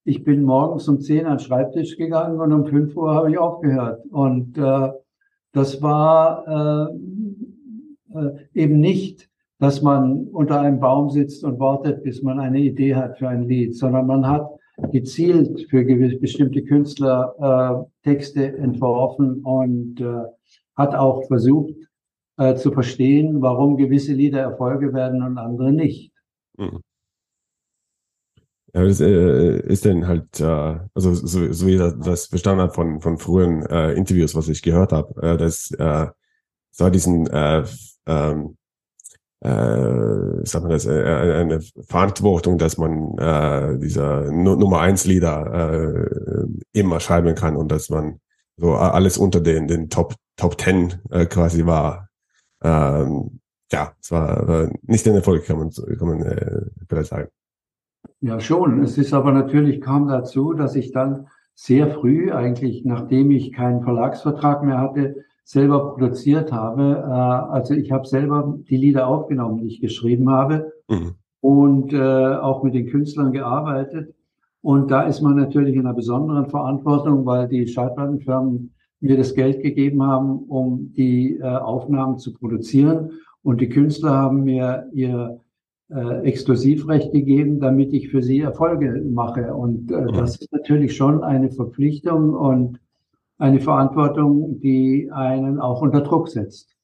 ich 0.05 0.23
bin 0.23 0.43
morgens 0.43 0.87
um 0.87 0.99
10 0.99 1.25
an 1.25 1.33
den 1.37 1.39
Schreibtisch 1.39 1.97
gegangen 1.97 2.39
und 2.39 2.53
um 2.53 2.65
5 2.65 2.95
Uhr 2.95 3.13
habe 3.13 3.29
ich 3.29 3.37
aufgehört. 3.37 4.03
Und 4.09 4.57
äh, 4.57 4.89
das 5.57 5.81
war 5.81 6.91
äh, 8.13 8.17
äh, 8.19 8.31
eben 8.53 8.79
nicht, 8.79 9.27
dass 9.59 9.81
man 9.81 10.27
unter 10.27 10.61
einem 10.61 10.79
Baum 10.79 11.09
sitzt 11.09 11.43
und 11.43 11.59
wartet, 11.59 12.03
bis 12.03 12.21
man 12.21 12.39
eine 12.39 12.59
Idee 12.59 12.95
hat 12.95 13.17
für 13.17 13.27
ein 13.27 13.47
Lied, 13.47 13.75
sondern 13.75 14.05
man 14.05 14.27
hat 14.27 14.47
gezielt 14.91 15.67
für 15.71 15.83
gewisse 15.83 16.17
bestimmte 16.17 16.63
Künstler 16.63 17.87
äh, 18.03 18.07
Texte 18.07 18.55
entworfen 18.55 19.41
und 19.43 19.99
äh, 19.99 20.25
hat 20.75 20.93
auch 20.93 21.25
versucht 21.25 21.73
äh, 22.37 22.53
zu 22.53 22.71
verstehen, 22.71 23.41
warum 23.41 23.77
gewisse 23.77 24.13
Lieder 24.13 24.41
Erfolge 24.41 24.93
werden 24.93 25.23
und 25.23 25.39
andere 25.39 25.71
nicht. 25.71 26.11
Mhm. 26.55 26.81
Ja, 28.77 28.83
das 28.85 28.99
äh, 29.01 29.59
ist 29.61 29.85
dann 29.87 30.07
halt, 30.07 30.39
äh, 30.39 30.43
also 30.93 31.11
so, 31.15 31.51
so 31.51 31.65
wie 31.65 31.77
das, 31.77 31.95
das 31.99 32.25
verstanden 32.27 32.61
habe 32.61 32.73
von, 32.73 33.01
von 33.01 33.17
früheren 33.17 33.65
äh, 33.65 33.93
Interviews, 33.93 34.35
was 34.35 34.49
ich 34.49 34.61
gehört 34.61 34.91
habe, 34.91 35.19
äh, 35.23 35.35
dass 35.35 35.71
äh, 35.71 36.07
es 36.71 36.79
war 36.79 36.91
diesen 36.91 37.27
äh, 37.27 37.65
ähm, 38.07 38.57
äh, 39.41 40.45
sagt 40.45 40.63
man 40.63 40.71
das, 40.71 40.85
äh, 40.85 40.91
eine 41.41 41.61
Verantwortung, 41.87 42.57
dass 42.57 42.77
man 42.77 43.17
äh, 43.19 43.79
dieser 43.79 44.31
Nu- 44.31 44.55
Nummer 44.55 44.81
eins 44.81 45.05
Lieder 45.05 45.73
äh, 45.73 46.47
immer 46.73 46.99
schreiben 46.99 47.35
kann 47.35 47.55
und 47.57 47.71
dass 47.71 47.89
man 47.89 48.19
so 48.57 48.75
alles 48.75 49.17
unter 49.17 49.41
den, 49.41 49.67
den 49.67 49.89
Top 49.89 50.15
Top 50.37 50.57
Ten 50.57 51.01
äh, 51.11 51.25
quasi 51.27 51.65
war. 51.65 52.09
Ähm, 52.63 53.39
ja, 53.71 53.93
es 54.01 54.11
war 54.11 54.49
äh, 54.49 54.69
nicht 54.83 55.07
ein 55.07 55.15
Erfolg, 55.15 55.45
kann 55.45 55.59
man, 55.59 55.71
kann 55.71 56.07
man 56.07 56.23
äh, 56.23 56.61
vielleicht 56.89 57.09
sagen. 57.09 57.29
Ja, 58.21 58.39
schon. 58.39 58.81
Es 58.81 58.97
ist 58.97 59.13
aber 59.13 59.31
natürlich 59.31 59.79
kam 59.81 60.07
dazu, 60.07 60.53
dass 60.53 60.75
ich 60.75 60.91
dann 60.91 61.27
sehr 61.53 61.89
früh, 61.89 62.31
eigentlich 62.31 62.85
nachdem 62.85 63.31
ich 63.31 63.53
keinen 63.53 63.81
Verlagsvertrag 63.83 64.63
mehr 64.63 64.79
hatte, 64.79 65.17
selber 65.43 65.91
produziert 65.91 66.51
habe. 66.51 67.03
Äh, 67.05 67.53
also 67.53 67.73
ich 67.73 67.91
habe 67.91 68.07
selber 68.07 68.57
die 68.69 68.77
Lieder 68.77 69.07
aufgenommen, 69.07 69.59
die 69.59 69.67
ich 69.67 69.81
geschrieben 69.81 70.29
habe 70.29 70.71
Mhm. 70.89 71.15
und 71.41 71.93
äh, 71.93 72.35
auch 72.35 72.63
mit 72.63 72.73
den 72.73 72.87
Künstlern 72.87 73.31
gearbeitet. 73.31 74.13
Und 74.61 74.91
da 74.91 75.03
ist 75.03 75.21
man 75.21 75.35
natürlich 75.35 75.75
in 75.75 75.81
einer 75.81 75.93
besonderen 75.93 76.47
Verantwortung, 76.47 77.25
weil 77.25 77.47
die 77.47 77.67
Schallplattenfirmen 77.67 78.73
mir 78.99 79.17
das 79.17 79.35
Geld 79.35 79.61
gegeben 79.61 80.03
haben, 80.03 80.39
um 80.47 80.91
die 80.93 81.37
äh, 81.37 81.43
Aufnahmen 81.43 82.17
zu 82.17 82.33
produzieren. 82.33 83.11
Und 83.43 83.61
die 83.61 83.69
Künstler 83.69 84.11
haben 84.11 84.43
mir 84.43 84.87
ihr 84.93 85.39
äh, 85.89 86.21
Exklusivrecht 86.23 87.11
gegeben, 87.11 87.59
damit 87.59 87.93
ich 87.93 88.09
für 88.09 88.21
sie 88.21 88.39
Erfolge 88.41 89.01
mache. 89.09 89.53
Und 89.53 89.91
äh, 89.91 90.01
Mhm. 90.01 90.13
das 90.13 90.37
ist 90.37 90.51
natürlich 90.51 90.95
schon 90.95 91.23
eine 91.23 91.49
Verpflichtung 91.51 92.33
und 92.33 92.79
eine 93.37 93.59
Verantwortung, 93.59 94.59
die 94.59 95.09
einen 95.11 95.59
auch 95.59 95.81
unter 95.81 96.01
Druck 96.01 96.29
setzt. 96.29 96.75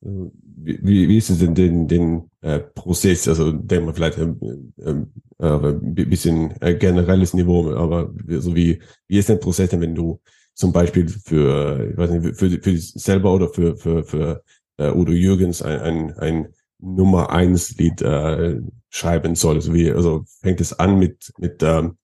Wie, 0.00 0.78
wie, 0.82 1.08
wie 1.08 1.18
ist 1.18 1.30
es 1.30 1.40
denn 1.40 1.54
den, 1.54 1.88
den 1.88 2.30
äh, 2.40 2.60
Prozess, 2.60 3.26
also 3.26 3.50
den 3.50 3.84
man 3.84 3.94
vielleicht 3.94 4.18
ähm, 4.18 4.72
ähm, 4.78 5.12
äh, 5.38 5.46
ein 5.46 5.94
bisschen 5.94 6.54
äh, 6.60 6.74
generelles 6.74 7.34
Niveau, 7.34 7.72
aber 7.72 8.12
so 8.38 8.54
wie, 8.54 8.80
wie 9.08 9.18
ist 9.18 9.28
der 9.28 9.36
Prozess 9.36 9.70
denn, 9.70 9.80
wenn 9.80 9.96
du 9.96 10.20
zum 10.54 10.72
Beispiel 10.72 11.08
für, 11.08 11.90
ich 11.90 11.96
weiß 11.96 12.10
nicht, 12.10 12.36
für, 12.36 12.48
für 12.48 12.72
dich 12.72 12.92
selber 12.92 13.34
oder 13.34 13.48
für, 13.48 13.76
für, 13.76 14.04
für 14.04 14.42
äh, 14.78 14.90
Udo 14.90 15.12
Jürgens 15.12 15.62
ein, 15.62 15.80
ein, 15.80 16.18
ein 16.18 16.54
Nummer 16.78 17.30
eins 17.30 17.76
Lied 17.76 18.02
äh, 18.02 18.60
schreiben 18.88 19.34
sollst? 19.34 19.72
Wie, 19.72 19.90
also 19.90 20.24
fängt 20.40 20.60
es 20.60 20.78
an 20.78 20.98
mit, 20.98 21.32
mit 21.38 21.62
ähm, 21.62 21.98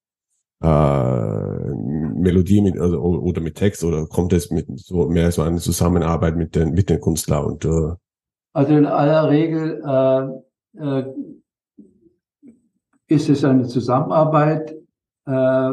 äh, 0.62 1.74
Melodie 1.74 2.62
mit, 2.62 2.78
also, 2.78 3.00
oder 3.00 3.40
mit 3.40 3.56
Text 3.56 3.84
oder 3.84 4.06
kommt 4.06 4.32
es 4.32 4.50
mit 4.50 4.66
so 4.78 5.08
mehr 5.08 5.30
so 5.32 5.42
eine 5.42 5.58
Zusammenarbeit 5.58 6.36
mit 6.36 6.54
den, 6.54 6.72
mit 6.72 6.90
den 6.90 7.00
Künstlern 7.00 7.44
und 7.44 7.64
äh, 7.64 7.94
Also 8.52 8.74
in 8.74 8.86
aller 8.86 9.28
Regel 9.28 9.82
äh, 9.84 11.00
äh, 11.00 11.04
ist 13.08 13.28
es 13.28 13.44
eine 13.44 13.66
Zusammenarbeit 13.66 14.74
äh, 15.26 15.70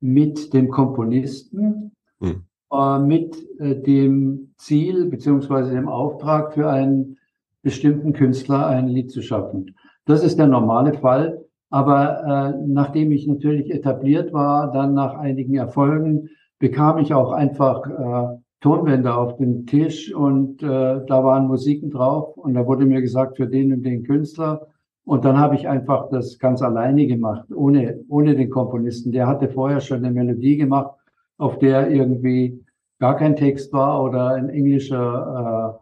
mit 0.00 0.52
dem 0.52 0.70
Komponisten, 0.70 1.92
Hm. 2.20 2.44
Äh, 2.74 2.98
mit 2.98 3.36
äh, 3.58 3.76
dem 3.76 4.54
Ziel 4.56 5.06
beziehungsweise 5.06 5.72
dem 5.72 5.88
Auftrag 5.88 6.54
für 6.54 6.68
einen 6.68 7.18
bestimmten 7.62 8.12
Künstler 8.12 8.66
ein 8.66 8.88
Lied 8.88 9.10
zu 9.10 9.22
schaffen. 9.22 9.74
Das 10.04 10.22
ist 10.22 10.38
der 10.38 10.46
normale 10.46 10.94
Fall. 10.94 11.44
Aber 11.70 12.54
äh, 12.54 12.66
nachdem 12.66 13.10
ich 13.10 13.26
natürlich 13.26 13.70
etabliert 13.70 14.32
war, 14.32 14.70
dann 14.70 14.94
nach 14.94 15.14
einigen 15.14 15.56
Erfolgen, 15.56 16.28
bekam 16.60 16.98
ich 16.98 17.12
auch 17.12 17.32
einfach 17.32 17.84
äh, 17.86 18.38
Tonbänder 18.60 19.18
auf 19.18 19.36
den 19.38 19.66
Tisch 19.66 20.14
und 20.14 20.62
äh, 20.62 20.66
da 21.06 21.24
waren 21.24 21.48
Musiken 21.48 21.90
drauf 21.90 22.36
und 22.36 22.54
da 22.54 22.66
wurde 22.66 22.86
mir 22.86 23.00
gesagt 23.00 23.36
für 23.36 23.48
den 23.48 23.72
und 23.72 23.82
den 23.82 24.04
Künstler 24.04 24.68
und 25.04 25.24
dann 25.24 25.38
habe 25.38 25.54
ich 25.54 25.68
einfach 25.68 26.08
das 26.08 26.38
ganz 26.38 26.62
alleine 26.62 27.06
gemacht, 27.06 27.46
ohne, 27.54 28.00
ohne 28.08 28.34
den 28.34 28.48
Komponisten. 28.48 29.12
Der 29.12 29.26
hatte 29.26 29.48
vorher 29.48 29.80
schon 29.80 29.98
eine 29.98 30.10
Melodie 30.10 30.56
gemacht, 30.56 30.96
auf 31.36 31.58
der 31.58 31.90
irgendwie 31.90 32.63
gar 33.00 33.16
kein 33.16 33.36
Text 33.36 33.72
war 33.72 34.02
oder 34.02 34.30
ein 34.34 34.48
englischer 34.48 35.80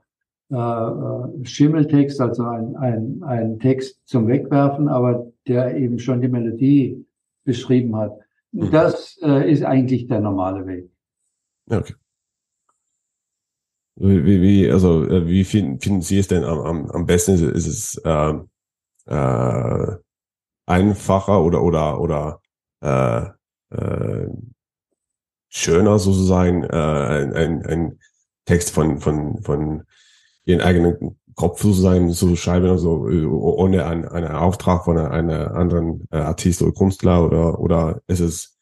äh, 0.51 0.55
äh, 0.55 1.45
Schimmeltext, 1.45 2.21
also 2.21 2.45
ein, 2.45 2.77
ein, 2.77 3.23
ein 3.23 3.59
Text 3.59 4.01
zum 4.07 4.29
Wegwerfen, 4.29 4.89
aber 4.89 5.27
der 5.47 5.77
eben 5.77 5.99
schon 5.99 6.21
die 6.21 6.29
Melodie 6.29 7.05
beschrieben 7.45 7.97
hat. 7.97 8.19
Mhm. 8.53 8.71
Das 8.71 9.19
äh, 9.23 9.51
ist 9.51 9.63
eigentlich 9.65 10.07
der 10.09 10.21
normale 10.21 10.67
Weg. 10.67 10.91
Okay. 11.71 11.95
Wie, 13.97 14.25
wie, 14.25 14.41
wie, 14.43 14.71
also, 14.71 15.05
äh, 15.05 15.27
wie 15.27 15.45
finden, 15.45 15.79
finden 15.81 16.01
Sie 16.03 16.19
es 16.19 16.29
denn 16.29 16.45
am, 16.45 16.59
am, 16.61 16.91
am 16.91 17.07
besten? 17.07 17.35
Ist, 17.35 17.67
es- 17.67 18.01
ähm, 18.05 18.49
äh, 19.07 19.97
einfacher 20.67 21.43
oder 21.43 21.63
oder 21.63 22.01
oder 22.01 22.41
äh, 22.83 23.27
äh, 23.75 24.29
schöner 25.55 25.99
sozusagen 25.99 26.65
äh, 26.65 26.69
ein, 26.69 27.33
ein, 27.35 27.67
ein 27.67 27.99
Text 28.47 28.71
von 28.71 28.99
von 29.01 29.43
von 29.43 29.83
Ihren 30.45 30.63
eigenen 30.63 31.19
Kopf 31.35 31.63
sozusagen 31.63 32.11
zu 32.11 32.35
schreiben, 32.37 32.69
also 32.69 33.09
äh, 33.09 33.25
ohne 33.25 33.85
einen, 33.87 34.07
einen 34.07 34.33
Auftrag 34.33 34.85
von 34.85 34.99
einer, 34.99 35.11
einer 35.11 35.55
anderen 35.55 36.07
äh, 36.11 36.17
Artist 36.17 36.63
oder 36.63 36.73
Künstler 36.73 37.25
oder 37.25 37.61
oder 37.61 38.01
ist 38.07 38.21
es 38.21 38.59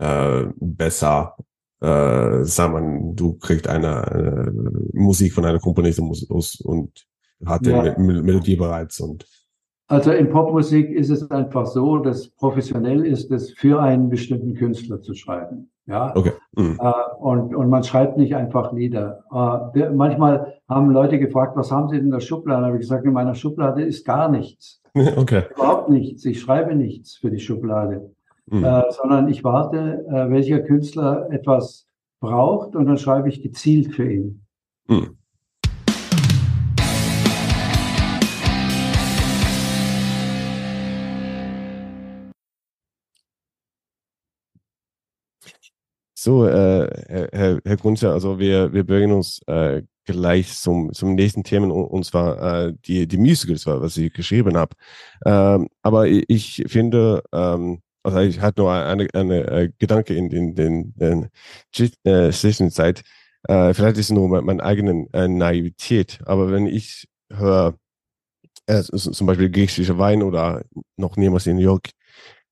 äh, 0.00 0.44
besser 0.56 1.36
äh, 1.80 2.44
sah 2.44 2.68
man, 2.68 3.14
du 3.14 3.34
kriegst 3.34 3.68
eine, 3.68 4.10
eine 4.10 4.72
Musik 4.92 5.32
von 5.34 5.44
einer 5.44 5.60
Komponistin 5.60 6.10
und 6.64 7.06
hatte 7.46 7.70
Ja. 7.70 7.98
Mel- 7.98 8.22
Melodie 8.22 8.56
bereits 8.56 9.00
und 9.00 9.26
Also 9.86 10.10
in 10.12 10.30
Popmusik 10.30 10.90
ist 10.90 11.10
es 11.10 11.30
einfach 11.30 11.66
so, 11.66 11.98
dass 11.98 12.28
professionell 12.28 13.04
ist 13.06 13.30
es, 13.30 13.50
für 13.52 13.80
einen 13.80 14.08
bestimmten 14.08 14.54
Künstler 14.54 15.00
zu 15.00 15.14
schreiben. 15.14 15.70
Ja. 15.86 16.16
okay. 16.16 16.32
Mhm. 16.56 16.78
Äh, 16.80 16.92
und, 17.18 17.54
und 17.54 17.68
man 17.68 17.84
schreibt 17.84 18.16
nicht 18.16 18.34
einfach 18.34 18.72
Lieder. 18.72 19.24
Äh, 19.30 19.78
der, 19.78 19.90
manchmal 19.92 20.54
haben 20.68 20.90
Leute 20.90 21.18
gefragt, 21.18 21.56
was 21.56 21.70
haben 21.70 21.88
Sie 21.88 21.96
denn 21.96 22.06
in 22.06 22.10
der 22.10 22.20
Schublade? 22.20 22.62
Da 22.62 22.66
habe 22.68 22.76
ich 22.76 22.82
gesagt, 22.82 23.04
in 23.04 23.12
meiner 23.12 23.34
Schublade 23.34 23.82
ist 23.82 24.04
gar 24.04 24.28
nichts. 24.28 24.80
Okay. 25.16 25.42
Überhaupt 25.56 25.90
nichts. 25.90 26.24
Ich 26.24 26.40
schreibe 26.40 26.76
nichts 26.76 27.16
für 27.16 27.28
die 27.28 27.40
Schublade. 27.40 28.14
Mhm. 28.46 28.64
Äh, 28.64 28.82
sondern 28.90 29.28
ich 29.28 29.42
warte, 29.42 30.04
äh, 30.08 30.30
welcher 30.30 30.60
Künstler 30.60 31.28
etwas 31.30 31.88
braucht 32.20 32.76
und 32.76 32.86
dann 32.86 32.98
schreibe 32.98 33.28
ich 33.28 33.42
gezielt 33.42 33.92
für 33.92 34.10
ihn. 34.10 34.46
Mhm. 34.86 35.16
So, 46.24 46.46
äh, 46.46 46.88
Herr, 47.32 47.60
Herr- 47.62 47.76
Grunzer, 47.76 48.12
also 48.14 48.38
wir, 48.38 48.72
wir 48.72 48.82
bewegen 48.84 49.12
uns 49.12 49.42
äh, 49.46 49.82
gleich 50.06 50.54
zum, 50.56 50.90
zum 50.94 51.14
nächsten 51.16 51.44
Thema 51.44 51.66
und, 51.70 52.02
zwar 52.06 52.68
äh, 52.68 52.72
die, 52.86 53.06
die 53.06 53.18
Musicals, 53.18 53.66
was 53.66 53.98
ich 53.98 54.10
geschrieben 54.10 54.56
habe. 54.56 54.74
Ähm, 55.26 55.68
aber 55.82 56.06
ich, 56.06 56.24
ich 56.30 56.64
finde, 56.66 57.22
ähm, 57.30 57.82
also 58.02 58.20
ich 58.20 58.40
hatte 58.40 58.62
nur 58.62 58.72
eine, 58.72 59.06
eine, 59.12 59.40
äh, 59.50 59.70
Gedanke 59.78 60.14
in 60.14 60.30
den, 60.30 60.54
den, 60.54 60.94
den 60.94 61.28
äh, 62.04 62.30
Zwischenzeit. 62.32 63.02
Äh, 63.46 63.74
vielleicht 63.74 63.98
ist 63.98 64.06
es 64.06 64.10
nur 64.12 64.26
mein, 64.30 64.46
meine 64.46 64.62
eigene 64.62 65.06
äh, 65.12 65.28
Naivität, 65.28 66.20
aber 66.24 66.50
wenn 66.50 66.66
ich 66.66 67.06
höre, 67.30 67.76
äh, 68.66 68.82
zum 68.82 69.26
Beispiel 69.26 69.50
griechischer 69.50 69.98
Wein 69.98 70.22
oder 70.22 70.64
noch 70.96 71.18
niemals 71.18 71.46
in 71.46 71.56
New 71.56 71.62
York 71.62 71.90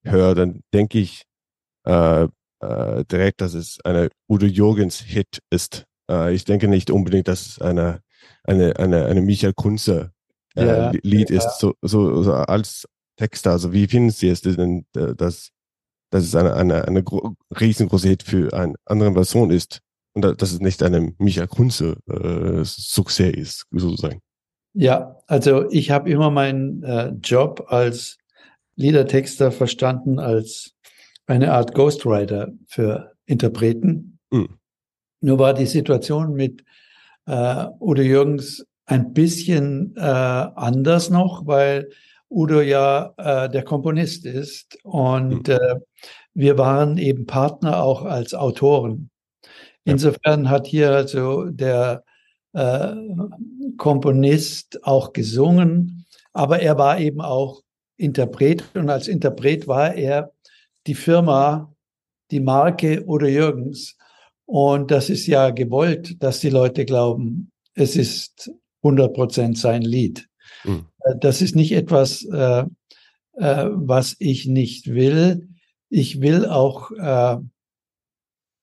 höre, 0.05 0.35
dann 0.35 0.61
denke 0.75 0.99
ich, 0.99 1.25
äh, 1.85 2.29
äh, 2.62 3.04
direkt, 3.11 3.40
dass 3.40 3.54
es 3.54 3.78
eine 3.85 4.09
Udo 4.28 4.47
Jürgens 4.47 5.00
Hit 5.00 5.40
ist. 5.50 5.85
Äh, 6.11 6.35
ich 6.35 6.45
denke 6.45 6.69
nicht 6.69 6.90
unbedingt, 6.90 7.28
dass 7.28 7.47
es 7.47 7.61
eine, 7.61 8.02
eine, 8.45 8.76
eine, 8.78 9.07
eine 9.07 9.23
Michael 9.23 9.52
Kunze 9.54 10.12
äh, 10.57 10.64
Ja, 10.64 10.90
Li- 10.90 11.00
Lied 11.02 11.31
ja. 11.31 11.37
ist, 11.38 11.59
so, 11.59 11.75
so, 11.83 12.23
so 12.23 12.33
als 12.35 12.87
Texter. 13.16 13.52
Also 13.52 13.73
wie 13.73 13.87
finden 13.87 14.11
Sie 14.11 14.28
es 14.28 14.40
denn, 14.42 14.87
dass, 14.92 15.50
dass 16.11 16.25
es 16.25 16.35
eine, 16.35 16.54
eine, 16.54 16.87
eine 16.87 17.02
gro 17.02 17.35
riesengroße 17.59 18.09
Hit 18.09 18.23
für 18.23 18.52
eine 18.52 18.75
andere 18.87 19.12
Person 19.12 19.50
ist 19.50 19.81
und 20.14 20.23
da- 20.25 20.33
dass 20.33 20.52
es 20.52 20.61
nicht 20.61 20.83
eine 20.83 21.14
Michael 21.19 21.49
Kunze 21.49 21.97
äh, 22.09 22.64
Success 22.64 23.35
ist, 23.35 23.66
sozusagen. 23.71 24.21
Ja, 24.75 25.19
also 25.26 25.71
ich 25.71 25.90
habe 25.90 26.11
immer 26.11 26.31
meinen 26.31 26.83
äh, 26.83 27.09
Job 27.23 27.66
als 27.69 28.16
Liedertexter 28.76 29.52
verstanden 29.52 30.19
als 30.19 30.73
eine 31.26 31.52
Art 31.52 31.75
Ghostwriter 31.75 32.52
für 32.67 33.12
Interpreten. 33.26 34.19
Mhm. 34.31 34.59
Nur 35.21 35.38
war 35.38 35.55
die 35.55 35.67
Situation 35.67 36.35
mit 36.35 36.64
äh, 37.26 37.67
Udo 37.81 38.02
Jürgens 38.02 38.67
ein 38.87 39.12
bisschen 39.12 39.95
äh, 39.97 40.00
anders 40.00 41.11
noch, 41.11 41.47
weil 41.47 41.88
Udo 42.29 42.61
ja 42.61 43.14
äh, 43.17 43.49
der 43.49 43.62
Komponist 43.62 44.26
ist 44.26 44.79
und 44.83 45.49
äh, 45.49 45.76
wir 46.35 46.59
waren 46.59 46.99
eben 46.99 47.26
Partner 47.26 47.83
auch 47.83 48.05
als 48.05 48.35
Autoren. 48.35 49.11
Insofern 49.85 50.49
hat 50.49 50.67
hier 50.67 50.91
also 50.93 51.44
der 51.46 52.05
äh, 52.53 52.94
Komponist 53.77 54.85
auch 54.85 55.12
gesungen, 55.12 56.07
aber 56.33 56.61
er 56.61 56.79
war 56.79 56.99
eben 56.99 57.20
auch 57.20 57.62
Interpret 57.96 58.64
und 58.75 58.88
als 58.90 59.09
Interpret 59.09 59.68
war 59.68 59.94
er 59.94 60.32
die 60.87 60.95
Firma, 60.95 61.75
die 62.31 62.40
Marke 62.40 63.05
Udo 63.07 63.27
Jürgens. 63.27 63.97
Und 64.47 64.90
das 64.90 65.11
ist 65.11 65.27
ja 65.27 65.51
gewollt, 65.51 66.23
dass 66.23 66.40
die 66.40 66.51
Leute 66.51 66.85
glauben, 66.85 67.53
es 67.75 67.97
ist 67.97 68.51
100 68.83 69.14
Prozent 69.14 69.59
sein 69.59 69.83
Lied. 69.83 70.29
Mhm. 70.64 70.87
Das 71.21 71.40
ist 71.40 71.57
nicht 71.57 71.73
etwas, 71.73 72.25
äh, 72.25 72.64
äh, 73.35 73.68
was 73.71 74.16
ich 74.18 74.47
nicht 74.47 74.88
will. 74.88 75.49
Ich 75.88 76.21
will 76.21 76.47
auch 76.47 76.90
äh, 76.92 77.37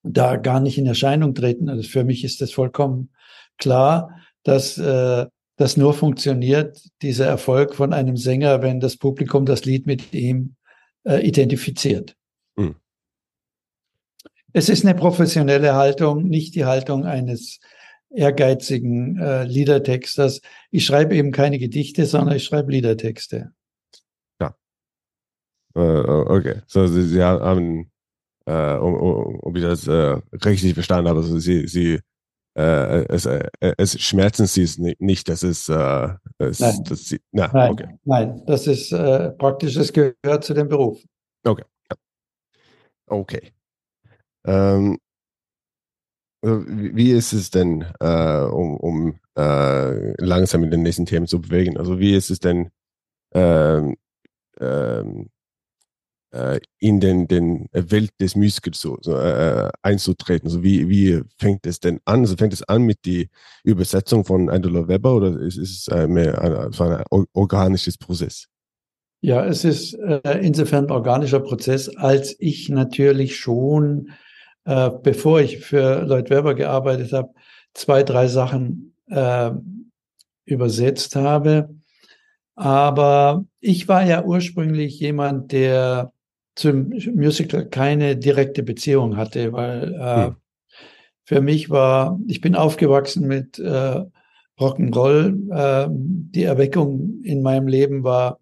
da 0.04 0.36
gar 0.38 0.60
nicht 0.60 0.78
in 0.78 0.86
Erscheinung 0.86 1.34
treten. 1.34 1.70
Also 1.70 1.88
für 1.88 2.04
mich 2.04 2.24
ist 2.24 2.42
das 2.42 2.52
vollkommen 2.52 3.12
klar, 3.58 4.12
dass 4.44 4.78
äh, 4.78 5.26
das 5.58 5.76
nur 5.76 5.94
funktioniert, 5.94 6.82
dieser 7.02 7.26
Erfolg 7.26 7.76
von 7.76 7.92
einem 7.94 8.16
Sänger, 8.16 8.62
wenn 8.62 8.80
das 8.80 8.96
Publikum 8.96 9.46
das 9.46 9.66
Lied 9.66 9.86
mit 9.86 10.14
ihm 10.14 10.56
äh, 11.04 11.26
identifiziert. 11.26 12.16
Mhm. 12.56 12.76
Es 14.54 14.70
ist 14.70 14.86
eine 14.86 14.96
professionelle 14.96 15.76
Haltung, 15.76 16.28
nicht 16.28 16.56
die 16.56 16.66
Haltung 16.66 17.06
eines 17.06 17.60
ehrgeizigen 18.10 19.20
äh, 19.20 19.44
Liedertexters. 19.44 20.42
Ich 20.72 20.86
schreibe 20.86 21.16
eben 21.16 21.32
keine 21.32 21.60
Gedichte, 21.60 22.06
sondern 22.06 22.36
ich 22.36 22.44
schreibe 22.44 22.72
Liedertexte. 22.72 23.54
Äh, 25.76 25.80
okay, 25.80 26.62
so 26.68 26.88
Sie, 26.88 27.04
Sie 27.04 27.24
haben, 27.24 27.92
äh, 28.46 28.76
um, 28.76 28.96
um, 28.96 29.40
ob 29.42 29.56
ich 29.56 29.64
das 29.64 29.88
äh, 29.88 30.18
richtig 30.46 30.74
verstanden 30.74 31.08
habe, 31.08 31.20
also 31.20 31.38
Sie, 31.40 31.68
Sie 31.68 32.00
äh, 32.60 33.06
es, 33.08 33.26
äh, 33.26 33.50
es 33.78 34.00
schmerzen 34.02 34.46
Sie 34.46 34.64
es 34.64 34.78
ni- 34.78 34.98
nicht, 35.00 35.30
dass 35.30 35.44
es, 35.44 35.70
äh, 35.70 36.10
es 36.40 36.60
Nein. 36.60 36.84
dass 36.84 37.06
Sie, 37.06 37.22
na, 37.32 37.50
Nein, 37.54 37.72
okay, 37.72 37.88
nein, 38.04 38.44
das 38.46 38.68
ist 38.68 38.92
äh, 38.92 39.32
praktisch, 39.32 39.78
es 39.78 39.94
gehört 39.94 40.44
zu 40.44 40.54
dem 40.54 40.68
Beruf. 40.68 41.02
okay. 43.08 43.54
Ähm, 44.46 45.00
also 46.42 46.66
wie 46.68 47.12
ist 47.12 47.34
es 47.34 47.50
denn, 47.50 47.86
äh, 48.00 48.42
um, 48.44 48.78
um 48.78 49.20
äh, 49.38 50.24
langsam 50.24 50.64
in 50.64 50.72
den 50.72 50.82
nächsten 50.82 51.06
Themen 51.06 51.28
zu 51.28 51.42
bewegen? 51.42 51.78
Also 51.78 52.00
wie 52.00 52.14
ist 52.16 52.30
es 52.30 52.40
denn, 52.40 52.72
ähm, 53.34 53.96
ähm, 54.60 55.30
äh, 55.30 55.39
in 56.78 57.00
den, 57.00 57.28
den 57.28 57.68
Welt 57.72 58.12
des 58.20 58.36
Musicals 58.36 58.80
so, 58.80 58.98
so 59.02 59.18
äh, 59.18 59.72
einzutreten? 59.82 60.48
Also 60.48 60.62
wie, 60.62 60.88
wie 60.88 61.22
fängt 61.38 61.66
es 61.66 61.80
denn 61.80 62.00
an? 62.06 62.20
Also 62.20 62.36
fängt 62.38 62.54
es 62.54 62.62
an 62.62 62.84
mit 62.84 63.00
die 63.06 63.30
Übersetzung 63.64 64.24
von 64.26 64.48
Angela 64.48 64.88
Weber 64.88 65.16
oder 65.16 65.40
ist, 65.40 65.58
es 65.58 65.88
äh, 65.88 66.08
mehr 66.08 66.40
ein, 66.40 66.72
so 66.72 66.84
ein 66.84 67.04
or- 67.10 67.26
organisches 67.34 67.98
Prozess? 67.98 68.48
Ja, 69.22 69.44
es 69.44 69.66
ist 69.66 69.96
äh, 69.96 70.40
insofern 70.42 70.86
ein 70.86 70.92
organischer 70.92 71.40
Prozess, 71.40 71.90
als 71.90 72.36
ich 72.40 72.70
natürlich 72.70 73.38
schon, 73.38 74.12
äh, 74.66 74.92
bevor 75.02 75.42
ich 75.42 75.58
für 75.58 76.06
Lloyd 76.06 76.30
Webber 76.30 76.54
gearbeitet 76.54 77.12
habe, 77.12 77.34
zwei, 77.74 78.04
drei 78.04 78.28
Sachen 78.28 78.96
äh, 79.08 79.52
übersetzt 80.46 81.16
habe. 81.16 81.70
Aber 82.56 83.46
ich 83.60 83.88
war 83.88 84.06
ja 84.06 84.24
ursprünglich 84.24 85.00
jemand, 85.00 85.52
der 85.54 86.12
zum 86.56 86.90
Musical 87.14 87.66
keine 87.66 88.18
direkte 88.18 88.64
Beziehung 88.64 89.18
hatte, 89.18 89.54
weil 89.54 89.94
äh, 89.94 90.26
Hm. 90.26 90.36
für 91.24 91.42
mich 91.42 91.70
war, 91.70 92.20
ich 92.28 92.42
bin 92.42 92.56
aufgewachsen 92.56 93.28
mit 93.28 93.60
äh, 93.60 94.04
Rock'n'Roll. 94.60 95.52
Äh, 95.52 95.88
die 95.92 96.44
Erweckung 96.44 97.22
in 97.24 97.42
meinem 97.42 97.68
Leben 97.68 98.04
war 98.04 98.40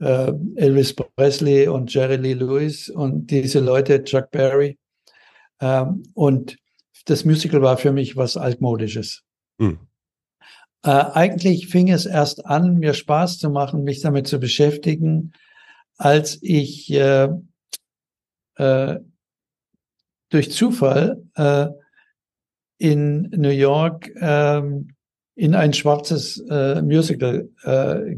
äh, 0.00 0.32
Elvis 0.56 0.94
Presley 0.94 1.68
und 1.68 1.92
Jerry 1.92 2.16
Lee 2.16 2.34
Lewis 2.34 2.88
und 2.88 3.30
diese 3.30 3.60
Leute, 3.60 4.02
Chuck 4.02 4.30
Berry. 4.30 4.78
Ähm, 5.60 6.02
und 6.14 6.56
das 7.06 7.24
Musical 7.24 7.62
war 7.62 7.76
für 7.76 7.92
mich 7.92 8.16
was 8.16 8.36
Altmodisches. 8.36 9.22
Hm. 9.58 9.78
Äh, 10.84 10.90
eigentlich 10.90 11.68
fing 11.68 11.90
es 11.90 12.06
erst 12.06 12.46
an, 12.46 12.78
mir 12.78 12.94
Spaß 12.94 13.38
zu 13.38 13.50
machen, 13.50 13.84
mich 13.84 14.00
damit 14.00 14.26
zu 14.26 14.40
beschäftigen, 14.40 15.32
als 16.02 16.38
ich 16.42 16.92
äh, 16.92 17.28
äh, 18.56 18.98
durch 20.30 20.50
Zufall 20.50 21.22
äh, 21.36 21.68
in 22.78 23.30
New 23.30 23.50
York 23.50 24.10
ähm, 24.20 24.96
in 25.36 25.54
ein 25.54 25.72
schwarzes 25.72 26.42
äh, 26.50 26.82
Musical 26.82 27.48
äh, 27.62 28.16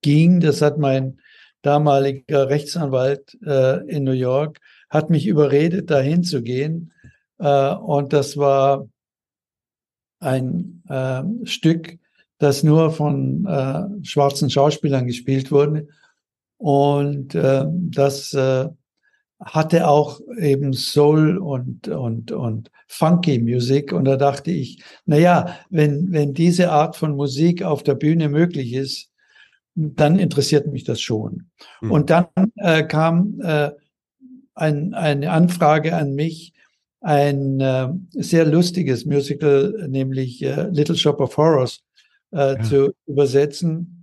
ging. 0.00 0.40
Das 0.40 0.62
hat 0.62 0.78
mein 0.78 1.20
damaliger 1.60 2.48
Rechtsanwalt 2.48 3.36
äh, 3.44 3.86
in 3.88 4.04
New 4.04 4.12
York, 4.12 4.58
hat 4.88 5.10
mich 5.10 5.26
überredet, 5.26 5.90
dahin 5.90 6.24
zu 6.24 6.42
gehen. 6.42 6.94
Äh, 7.38 7.74
und 7.74 8.14
das 8.14 8.38
war 8.38 8.88
ein 10.18 10.82
äh, 10.88 11.24
Stück, 11.44 11.98
das 12.38 12.62
nur 12.62 12.90
von 12.90 13.44
äh, 13.44 14.02
schwarzen 14.02 14.48
Schauspielern 14.48 15.06
gespielt 15.06 15.52
wurde 15.52 15.88
und 16.62 17.34
äh, 17.34 17.64
das 17.68 18.32
äh, 18.34 18.68
hatte 19.40 19.88
auch 19.88 20.20
eben 20.38 20.72
Soul 20.72 21.38
und, 21.38 21.88
und, 21.88 22.30
und 22.30 22.70
Funky 22.86 23.40
Musik. 23.40 23.92
Und 23.92 24.04
da 24.04 24.16
dachte 24.16 24.52
ich, 24.52 24.80
na 25.04 25.16
ja, 25.16 25.56
wenn, 25.70 26.12
wenn 26.12 26.34
diese 26.34 26.70
Art 26.70 26.94
von 26.94 27.16
Musik 27.16 27.64
auf 27.64 27.82
der 27.82 27.96
Bühne 27.96 28.28
möglich 28.28 28.74
ist, 28.74 29.10
dann 29.74 30.20
interessiert 30.20 30.68
mich 30.68 30.84
das 30.84 31.00
schon. 31.00 31.50
Mhm. 31.80 31.90
Und 31.90 32.10
dann 32.10 32.26
äh, 32.54 32.84
kam 32.84 33.40
äh, 33.42 33.70
ein, 34.54 34.94
eine 34.94 35.32
Anfrage 35.32 35.96
an 35.96 36.14
mich, 36.14 36.52
ein 37.00 37.58
äh, 37.58 37.88
sehr 38.12 38.44
lustiges 38.44 39.04
Musical, 39.04 39.88
nämlich 39.88 40.40
äh, 40.44 40.68
Little 40.68 40.96
Shop 40.96 41.20
of 41.20 41.36
Horrors, 41.36 41.80
äh, 42.30 42.54
Ja. 42.54 42.62
zu 42.62 42.92
übersetzen. 43.08 44.01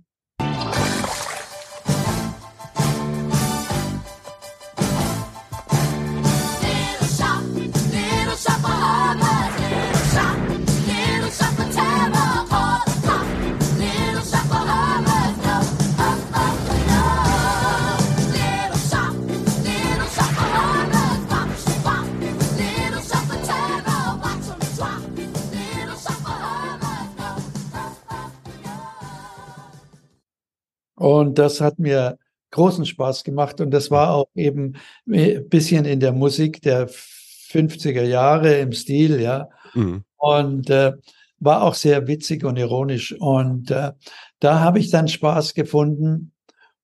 Und 31.00 31.38
das 31.38 31.62
hat 31.62 31.78
mir 31.78 32.18
großen 32.50 32.84
Spaß 32.84 33.24
gemacht. 33.24 33.62
Und 33.62 33.70
das 33.70 33.90
war 33.90 34.12
auch 34.14 34.28
eben 34.34 34.74
ein 35.08 35.48
bisschen 35.48 35.86
in 35.86 35.98
der 35.98 36.12
Musik 36.12 36.60
der 36.60 36.90
50er 36.90 38.02
Jahre 38.02 38.58
im 38.58 38.72
Stil, 38.72 39.18
ja. 39.18 39.48
Mhm. 39.72 40.04
Und 40.18 40.68
äh, 40.68 40.92
war 41.38 41.62
auch 41.62 41.72
sehr 41.72 42.06
witzig 42.06 42.44
und 42.44 42.58
ironisch. 42.58 43.16
Und 43.18 43.70
äh, 43.70 43.92
da 44.40 44.60
habe 44.60 44.78
ich 44.78 44.90
dann 44.90 45.08
Spaß 45.08 45.54
gefunden. 45.54 46.32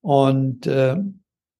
Und 0.01 0.67
äh, 0.67 0.97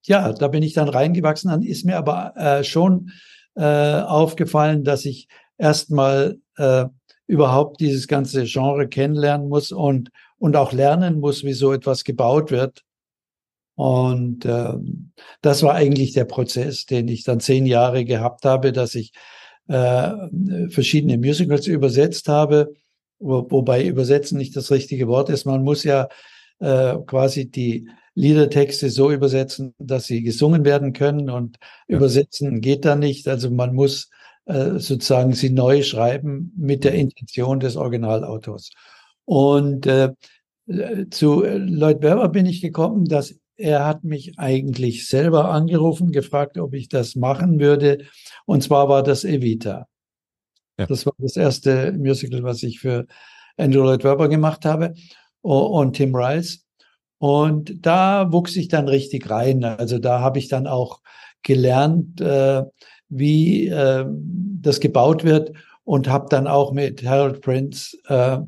ja, 0.05 0.33
da 0.33 0.49
bin 0.49 0.63
ich 0.63 0.73
dann 0.73 0.89
reingewachsen. 0.89 1.51
Dann 1.51 1.63
ist 1.63 1.85
mir 1.85 1.99
aber 1.99 2.35
äh, 2.37 2.65
schon 2.65 3.11
äh, 3.55 4.01
aufgefallen, 4.01 4.83
dass 4.83 5.05
ich 5.05 5.29
erstmal 5.59 6.39
äh, 6.57 6.87
überhaupt 7.27 7.81
dieses 7.81 8.09
ganze 8.09 8.45
Genre 8.45 8.89
kennenlernen 8.89 9.51
muss 9.51 9.73
und, 9.73 10.09
und 10.39 10.57
auch 10.57 10.73
lernen 10.73 11.21
muss, 11.21 11.45
wie 11.45 11.53
so 11.53 11.73
etwas 11.73 12.05
gebaut 12.05 12.51
wird. 12.51 12.83
Und 13.75 14.47
ähm, 14.47 15.13
das 15.43 15.63
war 15.63 15.75
eigentlich 15.75 16.13
der 16.13 16.25
Prozess, 16.25 16.87
den 16.87 17.09
ich 17.09 17.25
dann 17.25 17.41
zehn 17.41 17.67
Jahre 17.67 18.05
gehabt 18.05 18.45
habe, 18.45 18.73
dass 18.73 18.95
ich 18.95 19.13
äh, 19.69 20.11
verschiedene 20.71 21.19
Musicals 21.19 21.67
übersetzt 21.67 22.29
habe, 22.29 22.73
wo, 23.19 23.47
wobei 23.51 23.85
übersetzen 23.87 24.39
nicht 24.39 24.57
das 24.57 24.71
richtige 24.71 25.09
Wort 25.09 25.29
ist. 25.29 25.45
Man 25.45 25.63
muss 25.63 25.85
ja 25.85 26.09
äh, 26.61 26.97
quasi 27.07 27.51
die 27.51 27.89
Liedertexte 28.15 28.89
so 28.89 29.11
übersetzen, 29.11 29.75
dass 29.79 30.07
sie 30.07 30.23
gesungen 30.23 30.65
werden 30.65 30.95
können 30.95 31.29
und 31.29 31.59
Ja. 31.87 31.97
übersetzen 31.99 32.63
geht 32.63 32.87
da 32.87 32.97
nicht. 32.97 33.29
Also 33.29 33.51
man 33.51 33.75
muss 33.75 34.09
äh, 34.47 34.79
sozusagen 34.79 35.35
sie 35.35 35.51
neu 35.51 35.83
schreiben 35.83 36.53
mit 36.57 36.85
der 36.85 36.95
Intention 36.95 37.61
des 37.61 37.77
Originalautors. 37.77 38.71
Und 39.27 39.87
äh, 39.87 40.15
zu 41.11 41.43
Lloyd 41.45 42.01
Webber 42.01 42.29
bin 42.29 42.47
ich 42.47 42.61
gekommen, 42.61 43.05
dass 43.05 43.35
er 43.57 43.87
hat 43.87 44.05
mich 44.05 44.39
eigentlich 44.39 45.09
selber 45.09 45.51
angerufen, 45.51 46.13
gefragt, 46.13 46.59
ob 46.59 46.75
ich 46.75 46.89
das 46.89 47.17
machen 47.17 47.61
würde. 47.61 48.05
Und 48.45 48.63
zwar 48.63 48.89
war 48.89 49.03
das 49.03 49.25
Evita. 49.25 49.87
Ja. 50.79 50.87
Das 50.87 51.07
war 51.07 51.15
das 51.19 51.37
erste 51.37 51.93
Musical, 51.93 52.43
was 52.43 52.63
ich 52.63 52.81
für 52.81 53.07
Andrew 53.57 53.83
Lloyd 53.83 54.05
Webber 54.05 54.29
gemacht 54.29 54.65
habe 54.65 54.95
und 55.41 55.95
Tim 55.95 56.15
Rice. 56.15 56.67
Und 57.19 57.87
da 57.87 58.31
wuchs 58.31 58.57
ich 58.57 58.69
dann 58.69 58.89
richtig 58.89 59.31
rein. 59.31 59.65
Also 59.65 59.99
da 59.99 60.21
habe 60.21 60.39
ich 60.39 60.49
dann 60.49 60.67
auch 60.67 61.01
gelernt, 61.43 62.21
äh, 62.21 62.63
wie 63.09 63.69
äh, 63.69 64.05
das 64.61 64.81
gebaut 64.81 65.25
wird 65.25 65.53
und 65.85 66.09
habe 66.09 66.27
dann 66.29 66.47
auch 66.47 66.73
mit 66.73 67.07
Harold 67.07 67.41
Prince 67.41 67.97
äh, 68.09 68.39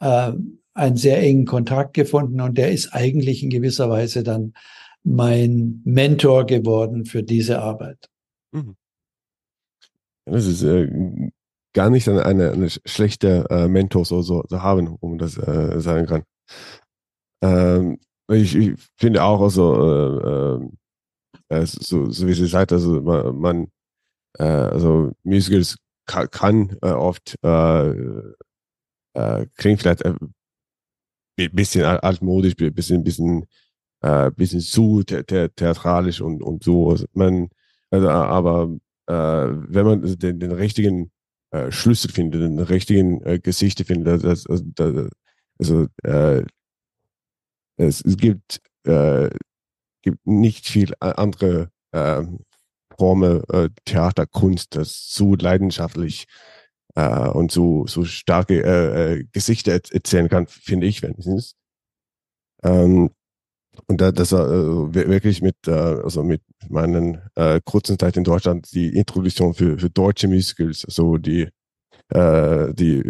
äh, 0.00 0.32
einen 0.74 0.96
sehr 0.96 1.18
engen 1.22 1.46
Kontakt 1.46 1.94
gefunden 1.94 2.40
und 2.40 2.58
der 2.58 2.72
ist 2.72 2.92
eigentlich 2.92 3.42
in 3.42 3.50
gewisser 3.50 3.88
Weise 3.88 4.22
dann 4.22 4.52
mein 5.02 5.80
Mentor 5.84 6.44
geworden 6.46 7.04
für 7.04 7.22
diese 7.22 7.60
Arbeit. 7.60 8.08
Das 10.26 10.46
ist 10.46 10.62
äh, 10.62 11.30
gar 11.72 11.90
nicht 11.90 12.08
eine, 12.08 12.24
eine, 12.24 12.68
schlechte 12.84 13.46
äh, 13.48 13.68
Mentor 13.68 14.04
so, 14.04 14.22
so, 14.22 14.44
so 14.48 14.62
haben, 14.62 14.88
um 14.88 15.18
das 15.18 15.38
äh, 15.38 15.80
sagen 15.80 16.06
kann. 16.06 16.22
Ähm, 17.42 17.98
ich, 18.28 18.56
ich 18.56 18.72
finde 18.96 19.22
auch, 19.22 19.40
also, 19.40 20.70
äh, 21.50 21.54
äh, 21.54 21.66
so, 21.66 22.10
so 22.10 22.26
wie 22.26 22.32
Sie 22.32 22.46
sagt, 22.46 22.72
also 22.72 23.00
man, 23.02 23.36
man 23.36 23.66
äh, 24.38 24.42
also 24.42 25.12
Musicals 25.22 25.76
kann, 26.06 26.30
kann 26.30 26.76
oft 26.82 27.36
äh, 29.16 29.42
äh, 29.42 29.46
klingt 29.56 29.80
vielleicht 29.80 30.04
ein 30.04 30.18
bisschen 31.52 31.84
al- 31.84 32.00
altmodisch, 32.00 32.54
ein 32.60 32.74
bisschen, 32.74 33.04
bisschen, 33.04 33.46
äh, 34.02 34.30
bisschen 34.30 34.60
zu 34.60 35.02
the 35.08 35.22
the 35.28 35.48
theatralisch 35.48 36.20
und, 36.20 36.42
und 36.42 36.64
so. 36.64 36.96
Man, 37.12 37.48
also, 37.90 38.08
aber 38.08 38.76
äh, 39.06 39.14
wenn 39.14 39.86
man 39.86 40.18
den, 40.18 40.40
den 40.40 40.52
richtigen 40.52 41.10
äh, 41.50 41.70
Schlüssel 41.70 42.10
findet, 42.10 42.42
den 42.42 42.58
richtigen 42.58 43.22
äh, 43.22 43.38
Gesichter 43.38 43.84
findet, 43.84 44.24
das, 44.24 44.46
also, 44.46 44.64
das, 44.74 45.10
also 45.58 45.86
äh, 46.02 46.44
es, 47.76 48.00
es 48.04 48.16
gibt, 48.16 48.60
äh, 48.84 49.30
gibt 50.02 50.26
nicht 50.26 50.66
viel 50.66 50.94
andere 51.00 51.70
äh, 51.92 52.22
Formen 52.98 53.42
äh, 53.50 53.68
Theaterkunst, 53.84 54.74
das 54.74 55.12
so 55.12 55.34
leidenschaftlich 55.34 56.26
äh, 56.96 57.28
und 57.30 57.52
so, 57.52 57.86
so 57.86 58.04
starke 58.04 58.62
äh, 58.64 59.14
äh, 59.20 59.24
Gesichter 59.32 59.72
erz- 59.74 59.92
erzählen 59.92 60.28
kann, 60.28 60.46
finde 60.48 60.86
ich 60.86 61.02
wenigstens. 61.02 61.54
Ähm, 62.62 63.10
und 63.88 64.00
da, 64.00 64.12
das 64.12 64.32
war 64.32 64.48
äh, 64.50 64.94
wir- 64.94 65.08
wirklich 65.10 65.42
mit, 65.42 65.56
äh, 65.68 65.72
also 65.72 66.22
mit 66.24 66.42
meinen 66.68 67.20
äh, 67.36 67.60
kurzen 67.64 67.98
Zeit 67.98 68.16
in 68.16 68.24
Deutschland 68.24 68.72
die 68.72 68.96
Introduktion 68.96 69.54
für, 69.54 69.78
für 69.78 69.90
deutsche 69.90 70.28
Musicals, 70.28 70.82
so 70.88 71.18
die 71.18 71.48
äh, 72.10 72.74
die 72.74 73.02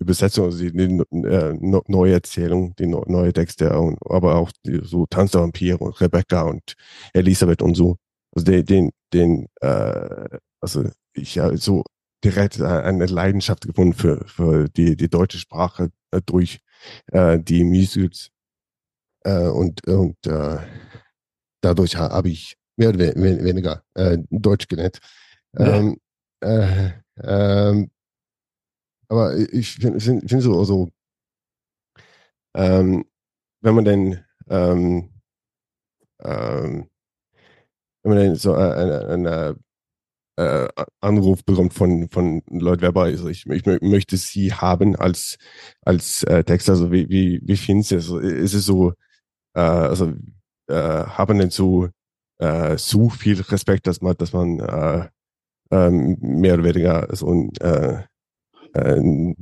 Übersetzung, 0.00 0.46
also 0.46 0.58
die, 0.58 0.72
die 0.72 1.02
äh, 1.28 1.54
neue 1.88 2.14
Erzählung, 2.14 2.74
die 2.78 2.86
no, 2.88 3.04
neue 3.08 3.32
Texte, 3.32 3.78
und, 3.78 3.98
aber 4.10 4.36
auch 4.36 4.50
die, 4.66 4.80
so 4.84 5.06
Tanz 5.06 5.32
der 5.32 5.42
Vampire 5.42 5.78
und 5.78 6.00
Rebecca 6.00 6.42
und 6.42 6.74
Elisabeth 7.14 7.62
und 7.62 7.76
so. 7.76 7.96
Also 8.34 8.46
den, 8.46 8.64
den, 8.66 8.90
den 9.12 9.48
äh, 9.62 10.38
also 10.60 10.84
ich 11.14 11.40
so 11.56 11.84
direkt 12.24 12.58
äh, 12.60 12.64
eine 12.64 13.06
Leidenschaft 13.06 13.66
gefunden 13.66 13.94
für, 13.94 14.26
für 14.26 14.68
die, 14.68 14.96
die 14.96 15.08
deutsche 15.08 15.38
Sprache 15.38 15.90
äh, 16.12 16.20
durch 16.24 16.60
äh, 17.12 17.38
die 17.40 17.64
Musicals. 17.64 18.30
Äh, 19.24 19.48
und 19.48 19.86
und 19.86 20.16
äh, 20.26 20.58
dadurch 21.62 21.96
ha- 21.96 22.10
habe 22.10 22.28
ich 22.28 22.56
mehr 22.76 22.90
oder 22.90 22.98
we 22.98 23.14
we 23.16 23.44
weniger 23.44 23.82
äh, 23.94 24.18
Deutsch 24.30 24.68
gelernt. 24.68 24.98
Ja. 25.58 25.76
Ähm, 25.76 25.96
äh, 26.40 26.90
ähm, 27.22 27.90
aber 29.08 29.36
ich 29.36 29.74
finde 29.74 30.00
find, 30.00 30.28
find 30.28 30.42
so, 30.42 30.64
so 30.64 30.88
ähm, 32.54 33.04
wenn 33.62 33.74
man 33.74 33.84
denn 33.84 34.24
ähm, 34.48 35.10
ähm, 36.20 36.88
wenn 38.02 38.14
man 38.14 38.18
denn 38.18 38.36
so 38.36 38.54
äh, 38.54 38.72
eine, 38.72 39.06
eine 39.08 39.56
äh, 40.36 40.68
Anruf 41.00 41.44
bekommt 41.44 41.74
von 41.74 42.08
von 42.10 42.42
Lloyd 42.50 42.82
Webber, 42.82 43.02
also 43.04 43.28
ich, 43.28 43.46
ich 43.46 43.62
mö- 43.64 43.84
möchte 43.84 44.16
Sie 44.16 44.52
haben 44.54 44.96
als 44.96 45.36
als 45.82 46.22
äh, 46.24 46.44
Texter, 46.44 46.72
also 46.72 46.92
wie 46.92 47.08
wie 47.10 47.40
wie 47.44 47.56
finden 47.56 47.82
Sie 47.82 47.96
es? 47.96 48.04
Also, 48.06 48.18
ist 48.20 48.54
es 48.54 48.66
so, 48.66 48.92
äh, 49.54 49.60
also 49.60 50.12
äh, 50.68 50.74
haben 50.74 51.38
denn 51.38 51.50
so 51.50 51.88
äh, 52.38 52.76
so 52.78 53.10
viel 53.10 53.40
Respekt, 53.42 53.86
dass 53.88 54.00
man 54.02 54.16
dass 54.18 54.32
man 54.34 54.60
äh, 54.60 55.08
ähm, 55.72 56.18
mehr 56.20 56.54
oder 56.54 56.64
weniger 56.64 57.08
so 57.16 57.50
äh, 57.60 58.02
äh, 58.74 59.34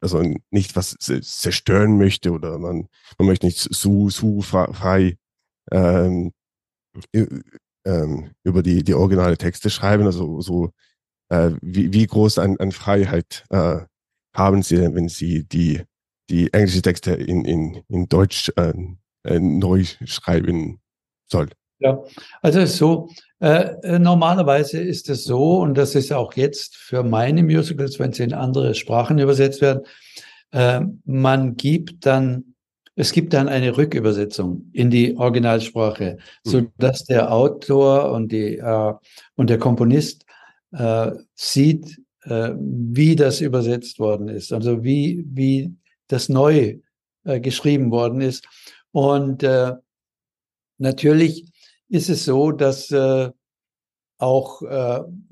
also 0.00 0.22
nicht 0.50 0.74
was 0.74 0.96
zerstören 0.98 1.96
möchte 1.96 2.32
oder 2.32 2.58
man, 2.58 2.88
man 3.18 3.26
möchte 3.28 3.46
nicht 3.46 3.58
so, 3.58 4.08
so 4.08 4.40
frei 4.42 5.16
ähm, 5.72 6.32
ähm, 7.84 8.30
über 8.44 8.62
die, 8.62 8.82
die 8.82 8.94
originale 8.94 9.36
Texte 9.36 9.70
schreiben. 9.70 10.04
Also 10.04 10.40
so 10.40 10.70
äh, 11.28 11.50
wie, 11.60 11.92
wie 11.92 12.06
groß 12.06 12.38
an, 12.38 12.56
an 12.58 12.72
Freiheit 12.72 13.44
äh, 13.50 13.78
haben 14.34 14.62
Sie, 14.62 14.78
wenn 14.78 15.08
Sie 15.08 15.44
die, 15.44 15.82
die 16.30 16.52
englische 16.52 16.82
Texte 16.82 17.12
in, 17.12 17.44
in, 17.44 17.82
in 17.88 18.08
Deutsch 18.08 18.50
äh, 18.56 18.72
äh, 19.24 19.38
neu 19.38 19.84
schreiben 20.04 20.80
soll? 21.30 21.48
Ja, 21.78 22.00
also 22.42 22.64
so, 22.66 23.08
äh, 23.40 23.74
äh, 23.82 23.98
normalerweise 23.98 24.80
ist 24.80 25.08
es 25.08 25.24
so, 25.24 25.58
und 25.58 25.74
das 25.74 25.96
ist 25.96 26.12
auch 26.12 26.34
jetzt 26.34 26.76
für 26.76 27.02
meine 27.02 27.42
Musicals, 27.42 27.98
wenn 27.98 28.12
sie 28.12 28.22
in 28.22 28.34
andere 28.34 28.74
Sprachen 28.74 29.18
übersetzt 29.18 29.60
werden, 29.60 29.82
äh, 30.52 30.80
man 31.04 31.56
gibt 31.56 32.06
dann, 32.06 32.51
es 32.94 33.12
gibt 33.12 33.32
dann 33.32 33.48
eine 33.48 33.76
Rückübersetzung 33.76 34.68
in 34.72 34.90
die 34.90 35.16
Originalsprache, 35.16 36.18
so 36.44 36.66
dass 36.78 37.04
der 37.04 37.32
Autor 37.32 38.12
und 38.12 38.32
die 38.32 38.58
äh, 38.58 38.94
und 39.34 39.50
der 39.50 39.58
Komponist 39.58 40.26
äh, 40.72 41.12
sieht, 41.34 41.98
äh, 42.24 42.50
wie 42.56 43.16
das 43.16 43.40
übersetzt 43.40 43.98
worden 43.98 44.28
ist, 44.28 44.52
also 44.52 44.84
wie 44.84 45.24
wie 45.26 45.74
das 46.08 46.28
neu 46.28 46.78
äh, 47.24 47.40
geschrieben 47.40 47.90
worden 47.90 48.20
ist. 48.20 48.46
Und 48.90 49.42
äh, 49.42 49.72
natürlich 50.78 51.50
ist 51.88 52.10
es 52.10 52.24
so, 52.24 52.52
dass 52.52 52.90
äh, 52.90 53.30
auch 54.18 54.62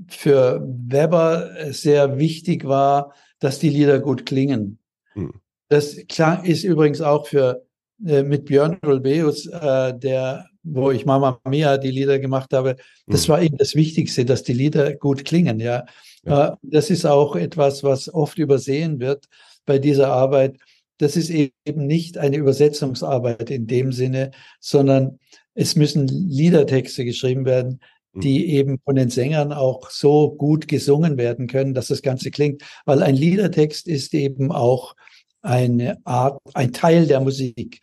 für 0.09 0.67
Weber 0.67 1.73
sehr 1.73 2.19
wichtig 2.19 2.67
war, 2.67 3.15
dass 3.39 3.61
die 3.61 3.69
Lieder 3.69 4.01
gut 4.01 4.27
klingen. 4.27 4.81
Hm. 5.13 5.33
Das 5.71 5.95
ist 5.95 6.65
übrigens 6.65 7.01
auch 7.01 7.27
für 7.27 7.65
äh, 8.05 8.23
mit 8.23 8.45
Björn 8.47 8.79
Ulbeus, 8.85 9.47
äh, 9.47 9.97
der, 9.97 10.47
wo 10.63 10.91
ich 10.91 11.07
Mama 11.07 11.41
Mia 11.49 11.79
die 11.79 11.93
Lieder 11.93 12.19
gemacht 12.19 12.53
habe, 12.53 12.77
das 13.07 13.25
Hm. 13.25 13.29
war 13.29 13.43
eben 13.43 13.57
das 13.57 13.75
Wichtigste, 13.75 14.25
dass 14.25 14.43
die 14.43 14.53
Lieder 14.53 14.95
gut 14.95 15.25
klingen. 15.25 15.61
Ja, 15.61 15.85
Äh, 16.25 16.51
das 16.63 16.91
ist 16.91 17.07
auch 17.07 17.37
etwas, 17.37 17.83
was 17.83 18.13
oft 18.13 18.39
übersehen 18.39 19.01
wird 19.01 19.27
bei 19.65 19.79
dieser 19.79 20.09
Arbeit. 20.09 20.59
Das 20.99 21.17
ist 21.17 21.31
eben 21.31 21.87
nicht 21.87 22.19
eine 22.19 22.37
Übersetzungsarbeit 22.37 23.51
in 23.51 23.67
dem 23.67 23.93
Sinne, 23.93 24.33
sondern 24.61 25.19
es 25.55 25.77
müssen 25.77 26.09
Liedertexte 26.09 27.05
geschrieben 27.05 27.47
werden, 27.47 27.81
die 28.13 28.53
eben 28.55 28.81
von 28.85 28.97
den 28.97 29.09
Sängern 29.09 29.53
auch 29.53 29.89
so 29.89 30.33
gut 30.33 30.69
gesungen 30.69 31.17
werden 31.17 31.47
können, 31.47 31.75
dass 31.75 31.87
das 31.87 32.03
Ganze 32.03 32.31
klingt. 32.31 32.63
Weil 32.85 33.03
ein 33.03 33.15
Liedertext 33.17 33.87
ist 33.87 34.13
eben 34.15 34.51
auch 34.53 34.95
eine 35.43 35.99
Art, 36.05 36.39
ein 36.55 36.73
Teil 36.73 37.07
der 37.07 37.21
Musik. 37.21 37.81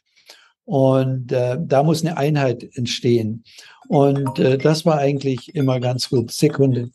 Und 0.66 1.32
äh, 1.32 1.58
da 1.60 1.82
muss 1.84 2.04
eine 2.06 2.18
Einheit 2.18 2.68
entstehen. 2.76 3.44
Und 3.88 4.38
äh, 4.40 4.58
das 4.58 4.86
war 4.86 4.98
eigentlich 4.98 5.56
immer 5.56 5.80
ganz 5.80 6.10
gut. 6.10 6.32
Sekunde. 6.32 6.90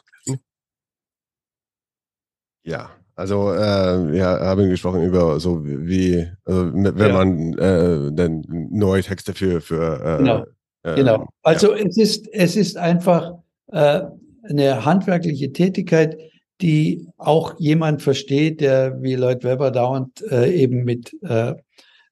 Ja, 2.65 2.91
also 3.17 3.53
äh, 3.53 4.13
wir 4.13 4.25
haben 4.27 4.69
gesprochen 4.69 5.03
über 5.03 5.41
so 5.41 5.65
wie, 5.65 6.27
also, 6.45 6.73
wenn 6.73 6.99
Ja. 6.99 7.13
man 7.13 7.53
äh, 7.59 8.13
dann 8.15 8.45
neue 8.71 9.03
Texte 9.03 9.35
für, 9.35 9.61
für 9.61 10.01
äh, 10.05 10.19
Genau. 10.19 10.45
äh, 10.83 10.95
Genau. 10.95 11.29
Also 11.43 11.73
es 11.75 11.97
ist, 11.97 12.29
es 12.33 12.57
ist 12.57 12.77
einfach 12.77 13.33
äh, 13.69 14.03
eine 14.49 14.85
handwerkliche 14.85 15.53
Tätigkeit, 15.53 16.17
die 16.63 17.09
auch 17.19 17.59
jemand 17.59 18.03
versteht, 18.03 18.61
der 18.61 19.03
wie 19.03 19.17
Lloyd 19.17 19.45
Webber 19.45 19.71
dauernd 19.71 20.23
äh, 20.31 20.51
eben 20.53 20.85
mit, 20.85 21.17
äh, 21.23 21.55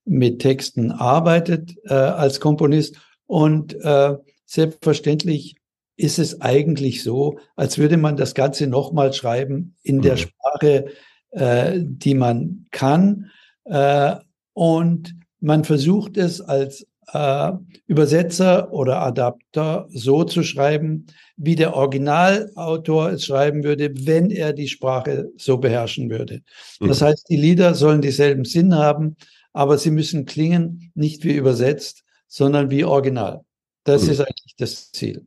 mit 0.05 0.41
Texten 0.41 0.91
arbeitet 0.91 1.77
äh, 1.85 1.95
als 1.95 2.41
Komponist. 2.41 2.97
Und 3.27 3.75
äh, 3.83 4.17
selbstverständlich 4.45 5.55
ist 5.97 6.19
es 6.19 6.41
eigentlich 6.41 7.03
so, 7.03 7.39
als 7.57 7.79
würde 7.79 7.97
man 7.97 8.17
das 8.17 8.35
Ganze 8.35 8.67
nochmal 8.67 9.13
schreiben 9.13 9.77
in 9.83 10.03
der 10.03 10.15
Mhm. 10.15 10.19
Sprache, 10.19 10.87
äh, 11.31 11.79
die 11.81 12.15
man 12.15 12.67
kann. 12.73 13.31
Äh, 13.65 14.17
und 14.53 15.15
man 15.41 15.65
versucht 15.65 16.17
es 16.17 16.41
als 16.41 16.87
äh, 17.13 17.53
Übersetzer 17.87 18.73
oder 18.73 19.01
Adapter 19.03 19.87
so 19.91 20.25
zu 20.25 20.43
schreiben, 20.43 21.07
wie 21.37 21.57
der 21.57 21.75
Originalautor 21.75 23.11
es 23.11 23.25
schreiben 23.25 23.65
würde, 23.65 23.91
wenn 24.07 24.31
er 24.31 24.53
die 24.53 24.69
Sprache 24.69 25.31
so 25.37 25.59
beherrschen 25.59 26.11
würde. 26.11 26.43
Das 26.81 27.01
Mhm. 27.01 27.07
heißt, 27.07 27.29
die 27.29 27.37
Lieder 27.37 27.75
sollen 27.75 28.03
dieselben 28.03 28.45
Sinn 28.45 28.75
haben, 28.75 29.17
aber 29.53 29.79
sie 29.79 29.91
müssen 29.91 30.27
klingen 30.27 30.93
nicht 30.95 31.25
wie 31.25 31.35
übersetzt, 31.35 32.05
sondern 32.29 32.71
wie 32.71 32.85
original. 32.85 33.41
Das 33.85 34.05
Mhm. 34.05 34.11
ist 34.11 34.21
eigentlich 34.21 34.55
das 34.59 34.93
Ziel. 34.93 35.27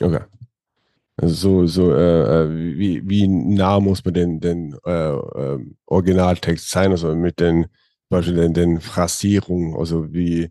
Okay. 0.00 0.20
Also 1.16 1.34
so, 1.34 1.66
so 1.66 1.92
äh, 1.94 2.44
äh, 2.44 2.78
wie, 2.78 3.06
wie 3.06 3.28
nah 3.28 3.78
muss 3.78 4.02
man 4.04 4.14
den, 4.14 4.40
den 4.40 4.74
äh, 4.86 5.10
ähm, 5.12 5.76
Originaltext 5.84 6.70
sein, 6.70 6.92
also 6.92 7.14
mit 7.14 7.40
den, 7.40 7.64
zum 7.64 7.70
Beispiel 8.08 8.34
den, 8.36 8.54
den 8.54 8.80
Phrasierungen, 8.80 9.76
also 9.76 10.10
wie 10.14 10.50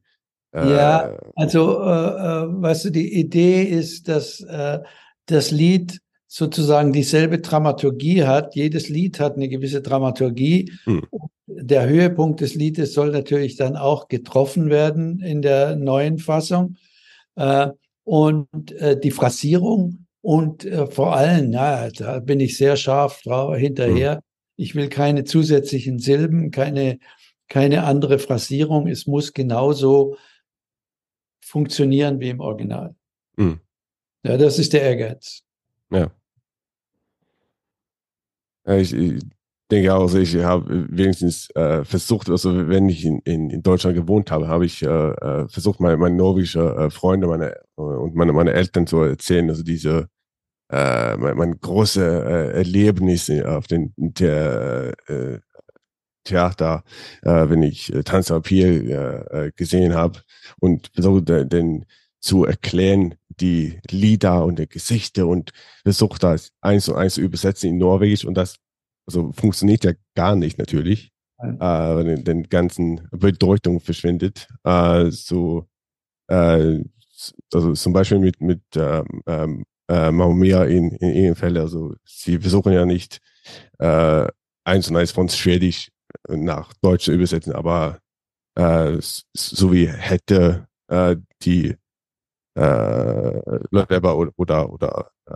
Ja, 0.53 1.17
Also, 1.35 1.79
äh, 1.81 1.83
äh, 1.83 2.61
weißt 2.61 2.85
du, 2.85 2.89
die 2.89 3.19
Idee 3.19 3.63
ist, 3.63 4.07
dass 4.07 4.41
äh, 4.41 4.79
das 5.27 5.51
Lied 5.51 6.01
sozusagen 6.27 6.91
dieselbe 6.91 7.39
Dramaturgie 7.39 8.23
hat. 8.23 8.55
Jedes 8.55 8.89
Lied 8.89 9.19
hat 9.19 9.35
eine 9.35 9.49
gewisse 9.49 9.81
Dramaturgie. 9.81 10.71
Hm. 10.85 11.03
Der 11.47 11.87
Höhepunkt 11.87 12.41
des 12.41 12.55
Liedes 12.55 12.93
soll 12.93 13.11
natürlich 13.11 13.57
dann 13.57 13.75
auch 13.75 14.07
getroffen 14.07 14.69
werden 14.69 15.19
in 15.21 15.41
der 15.41 15.75
neuen 15.75 16.17
Fassung. 16.19 16.77
Äh, 17.35 17.69
und 18.03 18.71
äh, 18.71 18.99
die 18.99 19.11
Phrasierung 19.11 20.07
und 20.21 20.65
äh, 20.65 20.87
vor 20.87 21.15
allem, 21.15 21.51
na, 21.51 21.89
da 21.89 22.19
bin 22.19 22.39
ich 22.39 22.57
sehr 22.57 22.75
scharf 22.75 23.21
drauf 23.21 23.55
hinterher. 23.55 24.21
Ich 24.55 24.75
will 24.75 24.89
keine 24.89 25.23
zusätzlichen 25.23 25.99
Silben, 25.99 26.51
keine, 26.51 26.99
keine 27.47 27.83
andere 27.83 28.19
Phrasierung. 28.19 28.87
Es 28.87 29.07
muss 29.07 29.33
genauso 29.33 30.17
funktionieren 31.49 32.19
wie 32.19 32.29
im 32.29 32.39
Original. 32.39 32.95
Hm. 33.37 33.59
Ja, 34.23 34.37
das 34.37 34.59
ist 34.59 34.73
der 34.73 34.83
Ehrgeiz. 34.83 35.41
Ja. 35.89 36.11
Ja, 38.67 38.75
ich, 38.75 38.93
ich 38.93 39.23
denke 39.71 39.93
auch, 39.93 40.01
also 40.01 40.19
ich 40.19 40.35
habe 40.35 40.85
wenigstens 40.89 41.49
äh, 41.55 41.83
versucht, 41.83 42.29
also 42.29 42.67
wenn 42.67 42.87
ich 42.87 43.03
in, 43.03 43.19
in, 43.19 43.49
in 43.49 43.63
Deutschland 43.63 43.95
gewohnt 43.95 44.29
habe, 44.29 44.47
habe 44.47 44.65
ich 44.65 44.83
äh, 44.83 44.87
äh, 44.87 45.47
versucht, 45.47 45.79
meine, 45.79 45.97
meine 45.97 46.15
norwegische 46.15 46.59
äh, 46.59 46.89
Freunde 46.91 47.27
meine, 47.27 47.55
äh, 47.77 47.81
und 47.81 48.13
meine, 48.15 48.33
meine 48.33 48.53
Eltern 48.53 48.85
zu 48.85 49.01
erzählen, 49.01 49.49
also 49.49 49.63
diese 49.63 50.07
äh, 50.71 51.17
mein, 51.17 51.35
mein 51.35 51.59
große 51.59 52.03
äh, 52.03 52.57
Erlebnis 52.57 53.31
auf 53.31 53.65
den 53.65 53.93
der, 53.97 54.93
äh, 55.07 55.39
Theater, 56.25 56.83
äh, 57.23 57.49
wenn 57.49 57.63
ich 57.63 57.93
äh, 57.93 58.03
Tanz 58.03 58.29
am 58.29 58.43
Pier 58.43 58.67
äh, 58.67 59.47
äh, 59.47 59.51
gesehen 59.55 59.95
habe 59.95 60.19
und 60.59 60.89
versucht, 60.93 61.29
äh, 61.29 61.45
den 61.45 61.85
zu 62.19 62.45
erklären, 62.45 63.15
die 63.29 63.79
Lieder 63.89 64.43
und 64.43 64.59
die 64.59 64.67
Gesichter 64.67 65.27
und 65.27 65.51
versucht 65.83 66.23
das 66.23 66.51
eins 66.61 66.85
zu 66.85 66.95
eins 66.95 67.13
zu 67.15 67.21
übersetzen 67.21 67.69
in 67.69 67.77
Norwegisch 67.77 68.25
und 68.25 68.35
das 68.35 68.55
also 69.07 69.31
funktioniert 69.33 69.83
ja 69.85 69.93
gar 70.15 70.35
nicht 70.35 70.59
natürlich, 70.59 71.11
äh, 71.39 71.59
weil 71.59 72.03
den, 72.03 72.23
den 72.23 72.43
ganzen 72.43 73.07
Bedeutung 73.11 73.79
verschwindet. 73.79 74.47
Äh, 74.63 75.09
so 75.11 75.67
äh, 76.27 76.79
also 77.53 77.73
zum 77.73 77.93
Beispiel 77.93 78.19
mit 78.19 78.41
mit 78.41 78.61
ähm, 78.75 79.05
ähm, 79.25 79.65
äh, 79.89 80.11
Mamma 80.11 80.33
Mia 80.33 80.65
in, 80.65 80.91
in 80.91 81.15
ihren 81.15 81.35
Fällen, 81.35 81.57
also 81.57 81.95
sie 82.05 82.37
versuchen 82.37 82.73
ja 82.73 82.85
nicht 82.85 83.19
äh, 83.79 84.27
eins 84.63 84.89
und 84.89 84.97
eins 84.97 85.11
von 85.11 85.27
Schwedisch 85.29 85.89
nach 86.27 86.73
Deutsch 86.81 87.05
zu 87.05 87.11
übersetzen, 87.11 87.53
aber 87.53 87.99
äh, 88.59 88.97
so 89.33 89.71
wie 89.71 89.87
hätte 89.87 90.67
äh, 90.87 91.15
die 91.43 91.75
äh, 92.55 93.59
Lloyd 93.71 93.89
Webber 93.89 94.17
oder 94.17 94.31
oder, 94.35 94.73
oder 94.73 95.11
äh, 95.25 95.35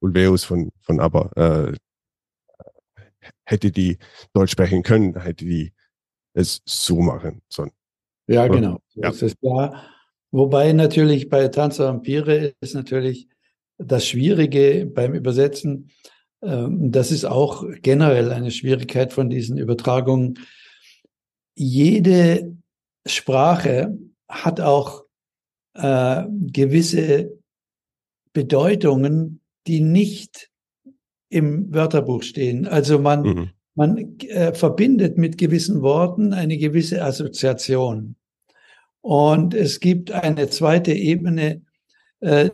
Ulveus 0.00 0.44
von 0.44 0.70
von 0.80 1.00
ABBA 1.00 1.30
äh, 1.36 1.76
hätte 3.44 3.70
die 3.70 3.98
Deutsch 4.32 4.52
sprechen 4.52 4.82
können, 4.82 5.20
hätte 5.20 5.44
die 5.44 5.72
es 6.34 6.60
so 6.64 7.00
machen 7.00 7.42
sollen. 7.48 7.70
Ja, 8.26 8.46
genau. 8.46 8.80
Ja. 8.94 9.08
Das 9.08 9.22
ist 9.22 9.38
klar. 9.40 9.84
Wobei 10.30 10.72
natürlich 10.72 11.28
bei 11.28 11.48
Tanz 11.48 11.78
Vampire 11.78 12.54
ist 12.60 12.74
natürlich 12.74 13.28
das 13.78 14.06
Schwierige 14.06 14.86
beim 14.86 15.14
Übersetzen. 15.14 15.90
ähm, 16.42 16.92
Das 16.92 17.10
ist 17.10 17.24
auch 17.24 17.64
generell 17.82 18.30
eine 18.32 18.50
Schwierigkeit 18.50 19.12
von 19.12 19.30
diesen 19.30 19.56
Übertragungen. 19.56 20.38
Jede 21.60 22.56
Sprache 23.04 23.98
hat 24.28 24.60
auch 24.60 25.02
äh, 25.74 26.22
gewisse 26.52 27.36
Bedeutungen, 28.32 29.40
die 29.66 29.80
nicht 29.80 30.50
im 31.30 31.74
Wörterbuch 31.74 32.22
stehen. 32.22 32.68
Also 32.68 33.00
man, 33.00 33.22
Mhm. 33.22 33.50
man 33.74 34.18
äh, 34.20 34.54
verbindet 34.54 35.18
mit 35.18 35.36
gewissen 35.36 35.82
Worten 35.82 36.32
eine 36.32 36.58
gewisse 36.58 37.02
Assoziation. 37.02 38.14
Und 39.00 39.52
es 39.52 39.80
gibt 39.80 40.12
eine 40.12 40.48
zweite 40.50 40.92
Ebene, 40.92 41.62
äh, 42.20 42.50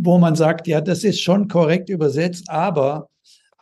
wo 0.00 0.18
man 0.18 0.34
sagt, 0.34 0.66
ja, 0.66 0.80
das 0.80 1.04
ist 1.04 1.20
schon 1.20 1.46
korrekt 1.46 1.88
übersetzt, 1.88 2.50
aber 2.50 3.08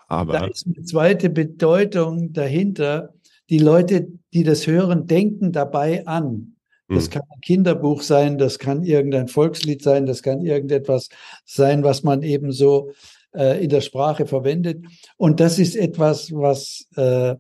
da 0.09 0.17
Aber 0.17 0.51
ist 0.51 0.67
eine 0.67 0.83
zweite 0.85 1.29
Bedeutung 1.29 2.33
dahinter. 2.33 3.13
Die 3.51 3.59
Leute, 3.59 4.09
die 4.33 4.43
das 4.45 4.67
hören, 4.67 5.07
denken 5.07 5.53
dabei 5.53 6.07
an 6.07 6.57
Das 6.89 7.07
Mhm. 7.07 7.11
kann 7.11 7.23
ein 7.35 7.41
Kinderbuch 7.41 8.03
sein, 8.03 8.39
das 8.39 8.59
kann 8.59 8.85
irgendein 8.85 9.29
Volkslied 9.29 9.83
sein, 9.83 10.07
das 10.07 10.23
kann 10.23 10.41
irgendetwas 10.41 11.09
sein, 11.45 11.83
was 11.83 12.03
man 12.05 12.23
eben 12.23 12.53
so 12.53 12.93
äh, 13.35 13.63
in 13.63 13.71
der 13.71 13.81
Sprache 13.81 14.27
verwendet. 14.27 14.85
Und 15.17 15.41
das 15.41 15.59
ist 15.59 15.75
etwas, 15.77 16.33
was 16.33 16.87
äh, 16.97 17.35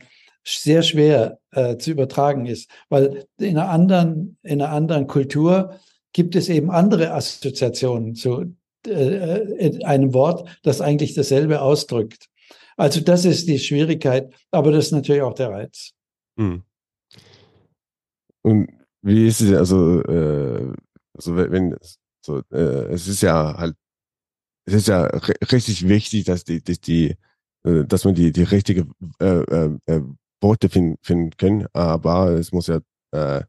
sehr 0.44 0.82
schwer 0.82 1.38
äh, 1.52 1.76
zu 1.76 1.90
übertragen 1.92 2.46
ist, 2.46 2.70
weil 2.88 3.24
in 3.38 3.56
einer 3.58 3.70
anderen, 3.70 4.36
in 4.42 4.60
einer 4.60 4.72
anderen 4.72 5.06
Kultur 5.06 5.76
gibt 6.12 6.36
es 6.36 6.48
eben 6.48 6.70
andere 6.70 7.12
Assoziationen 7.12 8.14
zu 8.14 8.54
äh, 8.86 8.90
äh, 8.90 9.84
einem 9.84 10.14
Wort, 10.14 10.48
das 10.62 10.80
eigentlich 10.80 11.14
dasselbe 11.14 11.60
ausdrückt. 11.62 12.28
Also 12.76 13.00
das 13.00 13.24
ist 13.24 13.48
die 13.48 13.58
Schwierigkeit, 13.58 14.32
aber 14.50 14.70
das 14.70 14.86
ist 14.86 14.92
natürlich 14.92 15.22
auch 15.22 15.34
der 15.34 15.50
Reiz. 15.50 15.95
Hm. 16.38 16.58
Und 18.42 18.68
wie 19.02 19.26
ist 19.26 19.40
es, 19.40 19.52
also, 19.56 20.02
äh, 20.02 20.72
also 21.14 21.36
wenn, 21.36 21.76
so, 22.24 22.42
äh, 22.52 22.92
es 22.92 23.08
ist 23.08 23.22
ja 23.22 23.56
halt, 23.56 23.76
es 24.66 24.74
ist 24.74 24.88
ja 24.88 25.06
ri- 25.06 25.52
richtig 25.52 25.88
wichtig, 25.88 26.24
dass 26.26 26.44
die, 26.44 26.62
dass 26.62 26.80
die, 26.80 27.16
äh, 27.64 27.84
dass 27.86 28.04
man 28.04 28.14
die, 28.14 28.32
die 28.32 28.44
richtige 28.44 28.86
äh, 29.20 29.26
äh, 29.26 29.78
äh, 29.86 30.02
Worte 30.42 30.68
finden, 30.70 30.98
finden 31.02 31.30
können, 31.38 31.66
aber 31.72 32.30
es 32.32 32.52
muss 32.52 32.68
ja 32.68 32.80
äh, 33.12 33.42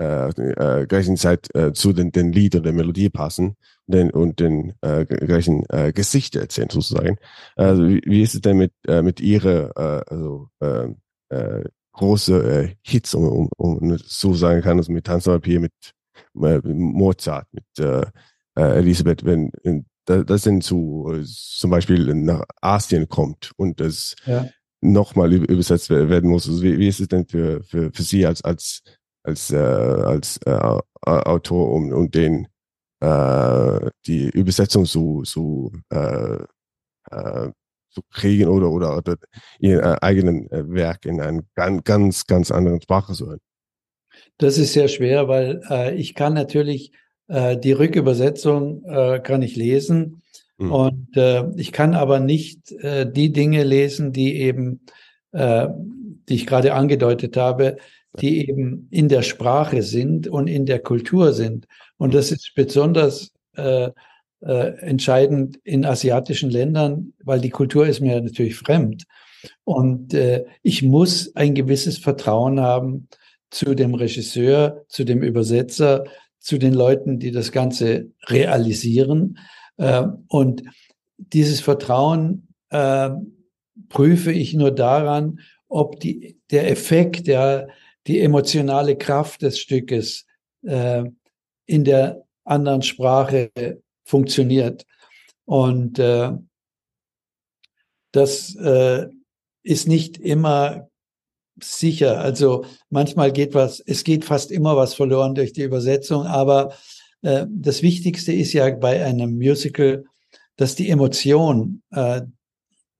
äh, 0.00 0.28
äh, 0.30 0.86
gleichen 0.86 1.16
Zeit 1.16 1.54
äh, 1.54 1.72
zu 1.72 1.92
den, 1.92 2.12
den 2.12 2.32
Lied 2.32 2.54
und 2.56 2.64
der 2.64 2.72
Melodie 2.72 3.10
passen 3.10 3.56
und 3.86 3.94
den, 3.94 4.10
und 4.10 4.40
den 4.40 4.74
äh, 4.82 5.04
gleichen 5.06 5.64
äh, 5.70 5.92
Gesichter 5.92 6.40
erzählen 6.40 6.70
sozusagen. 6.70 7.18
Also 7.56 7.88
wie, 7.88 8.02
wie 8.06 8.22
ist 8.22 8.34
es 8.34 8.40
denn 8.42 8.58
mit, 8.58 8.72
äh, 8.88 9.02
mit 9.02 9.20
ihrer 9.20 9.76
äh, 9.76 10.04
also, 10.14 10.50
äh, 10.60 10.88
äh, 11.30 11.64
große 11.98 12.34
äh, 12.70 12.74
Hits, 12.82 13.14
um, 13.14 13.26
um, 13.26 13.76
um 13.78 13.98
so 13.98 14.34
sagen 14.34 14.62
kann, 14.62 14.78
also 14.78 14.90
mit 14.92 15.04
Tanzpapier, 15.04 15.60
mit 15.60 15.72
äh, 16.42 16.60
Mozart, 16.64 17.46
mit 17.52 17.64
äh, 17.78 18.06
äh, 18.56 18.78
Elisabeth, 18.78 19.24
wenn, 19.24 19.50
wenn 19.62 19.84
da- 20.06 20.22
das 20.24 20.42
sind 20.42 20.64
zu 20.64 21.12
zum 21.24 21.70
Beispiel 21.70 22.14
nach 22.14 22.44
Asien 22.62 23.08
kommt 23.08 23.52
und 23.56 23.78
das 23.80 24.14
Ja. 24.24 24.46
nochmal 24.80 25.30
üb- 25.32 25.50
übersetzt 25.50 25.90
wer- 25.90 26.08
werden 26.08 26.30
muss. 26.30 26.48
Also 26.48 26.62
wie, 26.62 26.78
wie 26.78 26.88
ist 26.88 27.00
es 27.00 27.08
denn 27.08 27.26
für, 27.26 27.62
für, 27.64 27.90
für 27.92 28.02
Sie 28.02 28.24
als 28.26 28.42
als 28.42 28.82
als 29.24 29.50
äh, 29.50 29.56
als 29.56 30.38
äh, 30.46 30.50
Au- 30.52 30.82
Autor, 31.02 31.72
um, 31.72 31.92
um 31.92 32.10
den 32.10 32.46
die 34.06 34.28
Übersetzung 34.30 34.84
zu 34.84 35.22
zu 35.22 35.70
äh, 35.90 36.38
äh, 37.10 37.50
zu 37.98 38.04
kriegen 38.12 38.48
oder 38.48 38.70
oder, 38.70 38.96
oder 38.96 39.16
ihr 39.58 39.82
äh, 39.82 39.96
eigenen 40.00 40.50
äh, 40.50 40.70
Werk 40.70 41.06
in 41.06 41.20
einer 41.20 41.42
ganz 41.54 41.84
ganz 41.84 42.26
ganz 42.26 42.50
anderen 42.50 42.80
Sprache 42.80 43.12
zu 43.12 43.26
hören? 43.26 43.40
Das 44.38 44.58
ist 44.58 44.72
sehr 44.72 44.88
schwer, 44.88 45.28
weil 45.28 45.60
äh, 45.68 45.94
ich 45.94 46.14
kann 46.14 46.34
natürlich 46.34 46.92
äh, 47.28 47.56
die 47.56 47.72
Rückübersetzung 47.72 48.84
äh, 48.84 49.20
kann 49.20 49.42
ich 49.42 49.56
lesen 49.56 50.22
Mhm. 50.60 50.72
und 50.72 51.16
äh, 51.16 51.44
ich 51.54 51.70
kann 51.70 51.94
aber 51.94 52.18
nicht 52.18 52.74
die 52.82 53.30
Dinge 53.30 53.62
lesen, 53.62 54.12
die 54.12 54.40
eben, 54.40 54.80
die 55.32 56.34
ich 56.34 56.46
gerade 56.48 56.74
angedeutet 56.74 57.36
habe, 57.36 57.76
die 58.18 58.48
eben 58.48 58.88
in 58.90 59.08
der 59.08 59.22
Sprache 59.22 59.82
sind 59.82 60.26
und 60.26 60.48
in 60.48 60.66
der 60.66 60.80
Kultur 60.80 61.32
sind. 61.32 61.66
Und 61.96 62.12
das 62.12 62.32
ist 62.32 62.52
besonders 62.56 63.30
äh, 63.54 63.90
äh, 64.40 64.78
entscheidend 64.80 65.58
in 65.64 65.84
asiatischen 65.84 66.50
Ländern, 66.50 67.12
weil 67.24 67.40
die 67.40 67.50
Kultur 67.50 67.86
ist 67.86 68.00
mir 68.00 68.20
natürlich 68.20 68.56
fremd. 68.56 69.04
Und 69.64 70.14
äh, 70.14 70.44
ich 70.62 70.82
muss 70.82 71.34
ein 71.36 71.54
gewisses 71.54 71.98
Vertrauen 71.98 72.60
haben 72.60 73.08
zu 73.50 73.74
dem 73.74 73.94
Regisseur, 73.94 74.84
zu 74.88 75.04
dem 75.04 75.22
Übersetzer, 75.22 76.04
zu 76.38 76.58
den 76.58 76.74
Leuten, 76.74 77.18
die 77.18 77.30
das 77.30 77.52
Ganze 77.52 78.10
realisieren. 78.26 79.38
Äh, 79.76 80.04
und 80.28 80.62
dieses 81.16 81.60
Vertrauen 81.60 82.48
äh, 82.70 83.10
prüfe 83.88 84.32
ich 84.32 84.54
nur 84.54 84.70
daran, 84.70 85.40
ob 85.68 86.00
die, 86.00 86.38
der 86.50 86.70
Effekt, 86.70 87.26
der, 87.26 87.68
die 88.06 88.20
emotionale 88.20 88.96
Kraft 88.96 89.42
des 89.42 89.58
Stückes 89.58 90.26
äh, 90.62 91.04
in 91.66 91.84
der 91.84 92.24
anderen 92.44 92.82
Sprache 92.82 93.50
funktioniert. 94.08 94.86
Und 95.44 95.98
äh, 95.98 96.32
das 98.12 98.56
äh, 98.56 99.06
ist 99.62 99.86
nicht 99.86 100.16
immer 100.16 100.88
sicher. 101.62 102.20
Also 102.20 102.64
manchmal 102.90 103.32
geht 103.32 103.54
was, 103.54 103.80
es 103.80 104.04
geht 104.04 104.24
fast 104.24 104.50
immer 104.50 104.76
was 104.76 104.94
verloren 104.94 105.34
durch 105.34 105.52
die 105.52 105.62
Übersetzung, 105.62 106.26
aber 106.26 106.72
äh, 107.22 107.46
das 107.48 107.82
Wichtigste 107.82 108.32
ist 108.32 108.52
ja 108.52 108.70
bei 108.70 109.04
einem 109.04 109.36
Musical, 109.36 110.04
dass 110.56 110.74
die 110.74 110.88
Emotion 110.88 111.82
äh, 111.90 112.22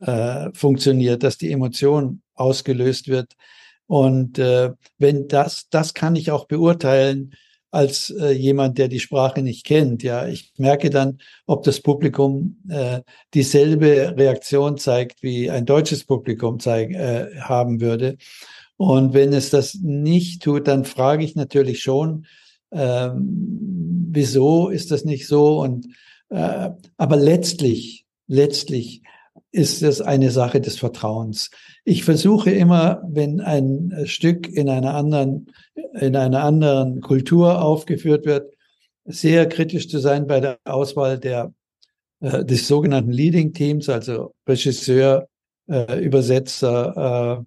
äh, 0.00 0.50
funktioniert, 0.52 1.22
dass 1.22 1.38
die 1.38 1.50
Emotion 1.50 2.22
ausgelöst 2.34 3.08
wird. 3.08 3.34
Und 3.86 4.38
äh, 4.38 4.72
wenn 4.98 5.26
das, 5.28 5.68
das 5.70 5.94
kann 5.94 6.16
ich 6.16 6.30
auch 6.30 6.46
beurteilen 6.46 7.34
als 7.70 8.11
äh, 8.11 8.31
jemand, 8.31 8.78
der 8.78 8.88
die 8.88 9.00
Sprache 9.00 9.42
nicht 9.42 9.64
kennt. 9.66 10.02
Ja, 10.02 10.26
ich 10.26 10.52
merke 10.57 10.90
dann, 10.90 11.18
ob 11.46 11.64
das 11.64 11.81
Publikum 11.81 12.57
äh, 12.68 13.00
dieselbe 13.35 14.14
Reaktion 14.16 14.78
zeigt, 14.78 15.22
wie 15.22 15.50
ein 15.50 15.66
deutsches 15.66 16.04
Publikum 16.04 16.61
zeig, 16.61 16.92
äh, 16.92 17.26
haben 17.40 17.81
würde. 17.81 18.16
Und 18.76 19.12
wenn 19.12 19.33
es 19.33 19.50
das 19.50 19.74
nicht 19.74 20.42
tut, 20.42 20.68
dann 20.68 20.85
frage 20.85 21.24
ich 21.24 21.35
natürlich 21.35 21.83
schon, 21.83 22.26
ähm, 22.70 24.09
wieso 24.11 24.68
ist 24.68 24.90
das 24.90 25.04
nicht 25.04 25.26
so? 25.26 25.61
Und 25.61 25.88
äh, 26.31 26.70
aber 26.96 27.16
letztlich, 27.16 28.07
letztlich 28.26 29.02
ist 29.50 29.82
es 29.82 30.00
eine 30.00 30.30
Sache 30.30 30.61
des 30.61 30.78
Vertrauens. 30.78 31.50
Ich 31.84 32.04
versuche 32.04 32.50
immer, 32.50 33.02
wenn 33.08 33.40
ein 33.40 33.90
äh, 33.92 34.06
Stück 34.06 34.48
in 34.48 34.68
einer 34.68 34.94
anderen, 34.94 35.46
in 35.94 36.16
einer 36.16 36.44
anderen 36.44 37.00
Kultur 37.00 37.62
aufgeführt 37.62 38.26
wird, 38.26 38.52
sehr 39.04 39.48
kritisch 39.48 39.88
zu 39.88 39.98
sein 39.98 40.26
bei 40.26 40.40
der 40.40 40.58
Auswahl 40.64 41.18
der, 41.18 41.52
äh, 42.20 42.44
des 42.44 42.68
sogenannten 42.68 43.11
Leading 43.11 43.52
Teams, 43.54 43.88
also 43.88 44.34
Regisseur, 44.46 45.28
äh, 45.68 45.98
Übersetzer 46.04 47.38
äh, 47.38 47.44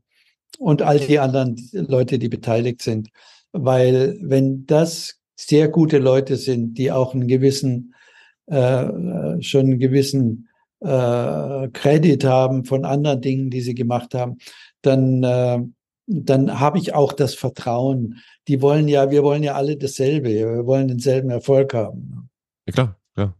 und 0.58 0.82
all 0.82 1.00
die 1.00 1.20
anderen 1.20 1.56
Leute, 1.72 2.18
die 2.18 2.30
beteiligt 2.30 2.82
sind. 2.82 3.10
Weil 3.52 4.18
wenn 4.22 4.66
das 4.66 5.20
sehr 5.36 5.68
gute 5.70 5.98
Leute 5.98 6.36
sind, 6.36 6.78
die 6.78 6.92
auch 6.92 7.14
einen 7.14 7.28
gewissen, 7.28 7.94
äh, 8.48 9.42
schon 9.42 9.62
einen 9.62 9.80
gewissen 9.80 10.48
äh, 10.82 11.68
Credit 11.70 12.24
haben 12.24 12.66
von 12.66 12.86
anderen 12.86 13.22
Dingen, 13.22 13.50
die 13.50 13.62
sie 13.62 13.76
gemacht 13.76 14.14
haben, 14.14 14.38
dann, 14.82 15.24
äh, 15.24 15.60
dann 16.08 16.60
habe 16.60 16.80
ich 16.80 16.94
auch 16.94 17.14
das 17.14 17.36
Vertrauen. 17.36 18.20
Die 18.48 18.62
wollen 18.62 18.88
ja, 18.88 19.12
wir 19.12 19.24
wollen 19.24 19.44
ja 19.44 19.54
alle 19.54 19.78
dasselbe, 19.78 20.30
wir 20.30 20.66
wollen 20.66 20.88
denselben 20.88 21.30
Erfolg 21.30 21.74
haben. 21.74 22.30
Ja, 22.68 22.74
klar, 22.74 23.00
klar. 23.14 23.36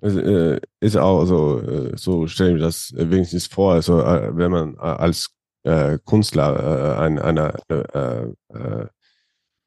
Also, 0.00 0.20
äh, 0.20 0.60
ist 0.80 0.96
auch 0.96 1.24
so, 1.24 1.60
äh, 1.60 1.96
so 1.96 2.26
stelle 2.26 2.50
ich 2.50 2.56
mir 2.56 2.62
das 2.62 2.92
wenigstens 2.96 3.46
vor, 3.46 3.74
also 3.74 4.00
äh, 4.00 4.36
wenn 4.36 4.50
man 4.50 4.74
äh, 4.74 4.78
als 4.78 5.30
äh, 5.64 5.98
Künstler 6.06 6.96
äh, 6.96 7.00
ein, 7.00 7.18
eine, 7.18 7.54
äh, 7.68 8.28
äh, 8.54 8.86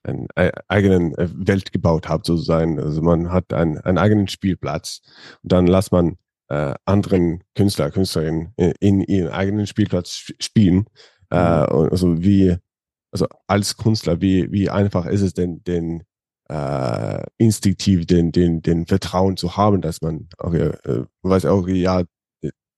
einen 0.03 0.27
eigenen 0.69 1.13
äh, 1.15 1.27
Welt 1.33 1.73
gebaut 1.73 2.07
hat, 2.07 2.25
sozusagen. 2.25 2.79
Also 2.79 3.01
man 3.01 3.31
hat 3.33 3.51
einen, 3.53 3.79
einen 3.79 3.97
eigenen 3.97 4.29
Spielplatz 4.29 5.01
und 5.43 5.51
dann 5.51 5.67
lässt 5.67 5.91
man 5.91 6.17
äh, 6.49 6.73
anderen 6.85 7.43
Künstler, 7.55 7.91
Künstlerinnen 7.91 8.53
in, 8.57 8.71
in 8.79 9.01
ihren 9.01 9.31
eigenen 9.31 9.67
Spielplatz 9.67 10.12
sp- 10.25 10.35
spielen. 10.39 10.85
Äh, 11.29 11.65
und 11.71 11.91
also 11.91 12.21
wie, 12.23 12.55
also 13.12 13.27
als 13.47 13.77
Künstler, 13.77 14.21
wie, 14.21 14.52
wie 14.52 14.69
einfach 14.69 15.06
ist 15.06 15.21
es 15.21 15.33
denn, 15.33 15.63
den 15.63 16.04
äh, 16.50 17.23
instinktiv 17.37 18.08
den, 18.08 18.31
den, 18.31 18.62
den 18.62 18.87
Vertrauen 18.87 19.37
zu 19.37 19.56
haben, 19.56 19.81
dass 19.81 20.02
man 20.02 20.27
auch, 20.39 20.54
äh, 20.54 20.73
weiß 21.21 21.45
auch, 21.45 21.67
ja, 21.67 22.04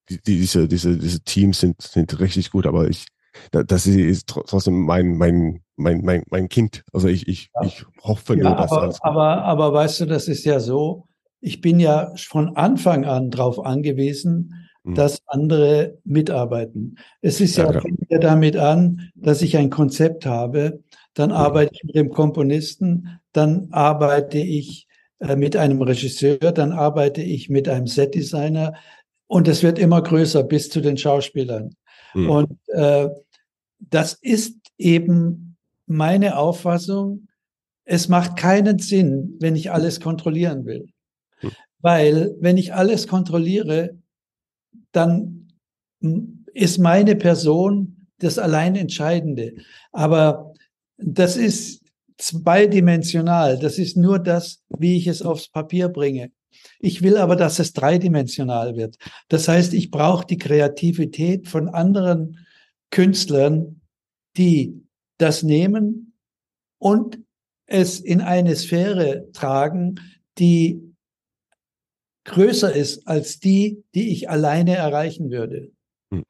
die, 0.10 0.22
diese, 0.22 0.68
diese, 0.68 0.98
diese 0.98 1.22
Teams 1.22 1.60
sind, 1.62 1.82
sind 1.82 2.20
richtig 2.20 2.52
gut, 2.52 2.68
aber 2.68 2.90
ich, 2.90 3.06
da- 3.52 3.64
das 3.64 3.88
ist 3.88 4.30
tr- 4.30 4.44
trotzdem 4.46 4.82
mein, 4.82 5.16
mein, 5.18 5.62
mein, 5.78 6.02
mein, 6.04 6.24
mein 6.30 6.50
Kind. 6.50 6.84
Also 6.92 7.08
ich, 7.08 7.28
ich, 7.30 7.50
Ja. 7.56 7.62
ich 7.66 7.86
hoffe 8.04 8.36
Ja, 8.36 8.44
nur, 8.44 8.56
dass 8.58 8.72
aber, 8.74 8.94
aber, 9.04 9.44
aber 9.46 9.74
weißt 9.74 10.02
du, 10.02 10.06
das 10.06 10.28
ist 10.28 10.44
ja 10.44 10.60
so, 10.60 11.08
ich 11.42 11.62
bin 11.62 11.80
ja 11.80 12.14
von 12.16 12.56
Anfang 12.56 13.06
an 13.06 13.32
darauf 13.32 13.66
angewiesen, 13.66 14.62
Mhm. 14.84 14.96
dass 14.96 15.22
andere 15.28 15.98
mitarbeiten. 16.04 16.98
Es 17.22 17.40
ist 17.40 17.58
Ja, 17.58 17.72
ja, 17.72 17.82
fängt 17.82 18.10
ja 18.10 18.18
damit 18.18 18.58
an, 18.58 19.12
dass 19.16 19.42
ich 19.42 19.58
ein 19.58 19.70
Konzept 19.70 20.26
habe, 20.26 20.82
dann 21.14 21.32
arbeite 21.32 21.72
ich 21.76 21.84
mit 21.84 21.96
dem 21.96 22.10
Komponisten, 22.10 23.20
dann 23.32 23.68
arbeite 23.72 24.40
ich 24.40 24.88
äh, 25.20 25.36
mit 25.36 25.56
einem 25.56 25.82
Regisseur, 25.82 26.38
dann 26.38 26.72
arbeite 26.72 27.22
ich 27.22 27.50
mit 27.50 27.70
einem 27.70 27.88
Setdesigner 27.88 28.74
und 29.28 29.48
es 29.48 29.62
wird 29.62 29.78
immer 29.78 30.02
größer 30.02 30.44
bis 30.44 30.70
zu 30.70 30.82
den 30.82 30.98
Schauspielern. 30.98 31.76
Mhm. 32.16 32.30
Und 32.30 32.58
äh, 32.70 33.10
das 33.80 34.14
ist 34.14 34.58
eben 34.78 35.58
meine 35.86 36.38
Auffassung, 36.38 37.28
es 37.86 38.08
macht 38.08 38.36
keinen 38.36 38.80
Sinn, 38.80 39.36
wenn 39.40 39.56
ich 39.56 39.72
alles 39.72 40.00
kontrollieren 40.00 40.66
will. 40.66 40.88
Weil 41.82 42.36
wenn 42.40 42.58
ich 42.58 42.74
alles 42.74 43.08
kontrolliere, 43.08 43.98
dann 44.92 45.48
ist 46.54 46.78
meine 46.78 47.16
Person 47.16 48.08
das 48.20 48.38
allein 48.38 48.76
Entscheidende. 48.76 49.56
Aber 49.92 50.54
das 50.98 51.38
ist 51.38 51.82
zweidimensional. 52.18 53.58
Das 53.58 53.80
ist 53.80 53.98
nur 53.98 54.20
das, 54.20 54.64
wie 54.78 54.98
ich 54.98 55.08
es 55.08 55.22
aufs 55.22 55.48
Papier 55.50 55.90
bringe. 55.90 56.32
Ich 56.80 57.02
will 57.02 57.18
aber, 57.18 57.36
dass 57.36 57.60
es 57.60 57.74
dreidimensional 57.74 58.76
wird. 58.76 58.98
Das 59.30 59.48
heißt, 59.48 59.74
ich 59.74 59.90
brauche 59.90 60.26
die 60.26 60.38
Kreativität 60.38 61.48
von 61.48 61.70
anderen 61.70 62.46
Künstlern, 62.92 63.82
die 64.38 64.84
das 65.18 65.44
nehmen 65.44 66.14
und 66.80 67.20
es 67.66 68.00
in 68.00 68.22
eine 68.22 68.56
Sphäre 68.56 69.32
tragen, 69.32 70.00
die 70.38 70.91
größer 72.26 72.74
ist 72.74 73.08
als 73.08 73.40
die, 73.40 73.84
die 73.96 74.12
ich 74.12 74.30
alleine 74.30 74.76
erreichen 74.76 75.32
würde. 75.32 75.72
Hm. 76.12 76.24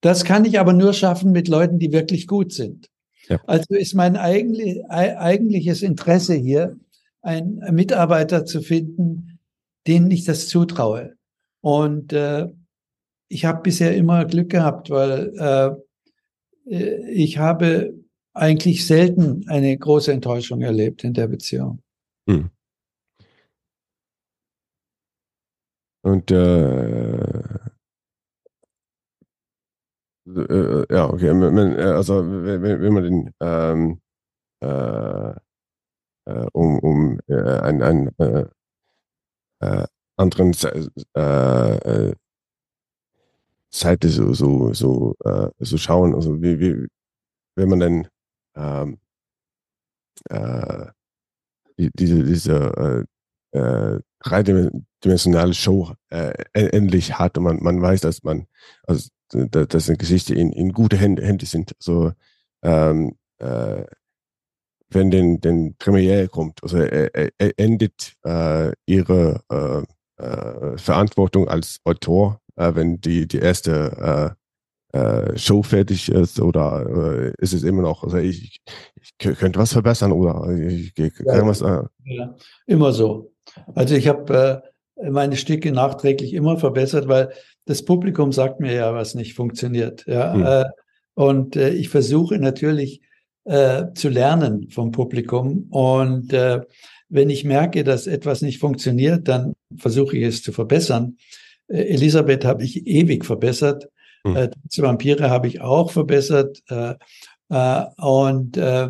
Das 0.00 0.24
kann 0.24 0.44
ich 0.44 0.58
aber 0.58 0.72
nur 0.72 0.92
schaffen 0.92 1.32
mit 1.32 1.48
Leuten, 1.48 1.78
die 1.78 1.92
wirklich 1.92 2.26
gut 2.26 2.52
sind. 2.52 2.88
Ja. 3.28 3.40
Also 3.46 3.74
ist 3.74 3.94
mein 3.94 4.16
eigentlich, 4.16 4.80
ei- 4.88 5.16
eigentliches 5.18 5.82
Interesse 5.82 6.34
hier, 6.34 6.76
einen 7.22 7.58
Mitarbeiter 7.74 8.44
zu 8.44 8.60
finden, 8.60 9.38
denen 9.86 10.10
ich 10.10 10.24
das 10.24 10.48
zutraue. 10.48 11.14
Und 11.60 12.12
äh, 12.12 12.48
ich 13.28 13.44
habe 13.44 13.62
bisher 13.62 13.94
immer 13.94 14.24
Glück 14.24 14.50
gehabt, 14.50 14.90
weil 14.90 15.32
äh, 15.38 16.74
äh, 16.74 17.10
ich 17.12 17.38
habe 17.38 17.94
eigentlich 18.32 18.86
selten 18.86 19.44
eine 19.48 19.76
große 19.76 20.12
Enttäuschung 20.12 20.62
erlebt 20.62 21.04
in 21.04 21.12
der 21.12 21.28
Beziehung. 21.28 21.80
Hm. 22.28 22.50
Und 26.02 26.30
äh, 26.30 27.18
äh, 30.26 30.86
ja, 30.94 31.10
okay, 31.10 31.28
äh, 31.78 31.82
also 31.84 32.22
wenn, 32.24 32.62
man 32.94 33.02
den 33.04 33.34
ähm, 33.40 34.00
äh, 34.62 35.32
äh, 36.26 36.46
um, 36.52 36.78
um 36.80 37.20
äh, 37.28 37.34
einen, 37.60 37.82
einen 37.82 38.08
äh, 38.18 38.46
äh, 39.60 39.86
anderen 40.16 40.52
äh, 41.16 42.08
äh, 42.10 42.14
Seite 43.72 44.08
so 44.08 44.32
so 44.34 44.72
so 44.74 45.14
äh, 45.24 45.48
so 45.60 45.76
schauen, 45.78 46.14
also 46.14 46.40
wie, 46.42 46.58
wie 46.60 46.88
wenn 47.56 47.68
man 47.70 47.80
dann 47.80 48.08
ähm, 48.56 48.98
äh, 50.30 50.86
die, 51.78 51.90
diese 51.94 52.24
diese 52.24 53.06
äh, 53.52 53.98
dreidimensionale 54.22 55.54
Show 55.54 55.92
äh, 56.10 56.32
en- 56.52 56.68
endlich 56.70 57.18
hat 57.18 57.36
und 57.38 57.44
man, 57.44 57.62
man 57.62 57.80
weiß, 57.82 58.00
dass 58.02 58.22
man, 58.22 58.46
also 58.84 59.08
da- 59.32 59.64
dass 59.66 59.88
eine 59.88 59.98
Geschichte 59.98 60.34
in, 60.34 60.52
in 60.52 60.72
gute 60.72 60.96
Hände, 60.96 61.24
Hände 61.24 61.46
sind. 61.46 61.72
So 61.78 62.12
ähm, 62.62 63.16
äh, 63.38 63.84
wenn 64.92 65.10
den, 65.10 65.40
den 65.40 65.76
Premiere 65.76 66.26
kommt, 66.28 66.62
also 66.62 66.78
er, 66.78 67.14
er 67.38 67.58
endet 67.58 68.14
äh, 68.24 68.72
ihre 68.86 69.40
äh, 69.48 70.22
äh, 70.22 70.76
Verantwortung 70.78 71.48
als 71.48 71.78
Autor, 71.84 72.40
äh, 72.56 72.74
wenn 72.74 73.00
die, 73.00 73.28
die 73.28 73.38
erste 73.38 74.34
äh, 74.92 74.98
äh, 74.98 75.38
Show 75.38 75.62
fertig 75.62 76.10
ist 76.10 76.40
oder 76.40 76.84
äh, 77.28 77.32
ist 77.38 77.52
es 77.52 77.62
immer 77.62 77.82
noch, 77.82 78.02
also 78.02 78.16
ich, 78.16 78.60
ich 79.00 79.16
könnte 79.38 79.60
was 79.60 79.72
verbessern 79.72 80.10
oder 80.10 80.50
ich, 80.58 80.92
ich 80.98 81.14
kann 81.14 81.26
Ja. 81.26 81.46
was, 81.46 81.60
äh, 81.60 81.84
Ja, 82.04 82.34
immer 82.66 82.92
so. 82.92 83.29
Also 83.74 83.94
ich 83.94 84.08
habe 84.08 84.62
äh, 84.96 85.10
meine 85.10 85.36
Stücke 85.36 85.72
nachträglich 85.72 86.34
immer 86.34 86.58
verbessert, 86.58 87.08
weil 87.08 87.30
das 87.66 87.84
Publikum 87.84 88.32
sagt 88.32 88.60
mir 88.60 88.72
ja, 88.72 88.94
was 88.94 89.14
nicht 89.14 89.34
funktioniert. 89.34 90.04
Ja, 90.06 90.34
Hm. 90.34 90.44
äh, 90.44 90.64
und 91.14 91.56
äh, 91.56 91.70
ich 91.70 91.88
versuche 91.88 92.38
natürlich 92.38 93.02
äh, 93.44 93.86
zu 93.94 94.08
lernen 94.08 94.70
vom 94.70 94.92
Publikum. 94.92 95.66
Und 95.70 96.32
äh, 96.32 96.60
wenn 97.08 97.30
ich 97.30 97.44
merke, 97.44 97.84
dass 97.84 98.06
etwas 98.06 98.42
nicht 98.42 98.58
funktioniert, 98.58 99.28
dann 99.28 99.54
versuche 99.76 100.16
ich 100.16 100.24
es 100.24 100.42
zu 100.42 100.52
verbessern. 100.52 101.16
Äh, 101.68 101.82
Elisabeth 101.94 102.44
habe 102.44 102.64
ich 102.64 102.86
ewig 102.86 103.24
verbessert. 103.24 103.88
Hm. 104.24 104.36
Äh, 104.36 104.50
die 104.64 104.82
Vampire 104.82 105.30
habe 105.30 105.48
ich 105.48 105.60
auch 105.60 105.90
verbessert. 105.90 106.62
Äh, 106.68 106.94
äh, 107.50 107.84
und 107.96 108.56
äh, 108.56 108.88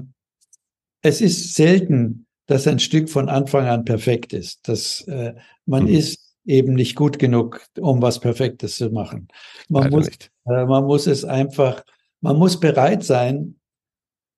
es 1.03 1.21
ist 1.21 1.55
selten, 1.55 2.27
dass 2.51 2.67
ein 2.67 2.81
Stück 2.81 3.09
von 3.09 3.29
Anfang 3.29 3.67
an 3.67 3.85
perfekt 3.85 4.33
ist. 4.33 4.67
Das, 4.69 5.03
äh, 5.03 5.35
man 5.67 5.85
Mhm. 5.85 5.91
ist 5.91 6.35
eben 6.45 6.75
nicht 6.75 6.97
gut 6.97 7.21
genug, 7.21 7.65
um 7.79 8.03
was 8.03 8.19
Perfektes 8.19 8.75
zu 8.75 8.91
machen. 8.91 9.29
Man 9.69 9.85
leider 9.85 9.97
muss, 9.97 10.09
äh, 10.09 10.65
man 10.67 10.85
muss 10.85 11.07
es 11.07 11.25
einfach, 11.25 11.85
man 12.21 12.37
muss 12.37 12.59
bereit 12.59 13.05
sein, 13.05 13.61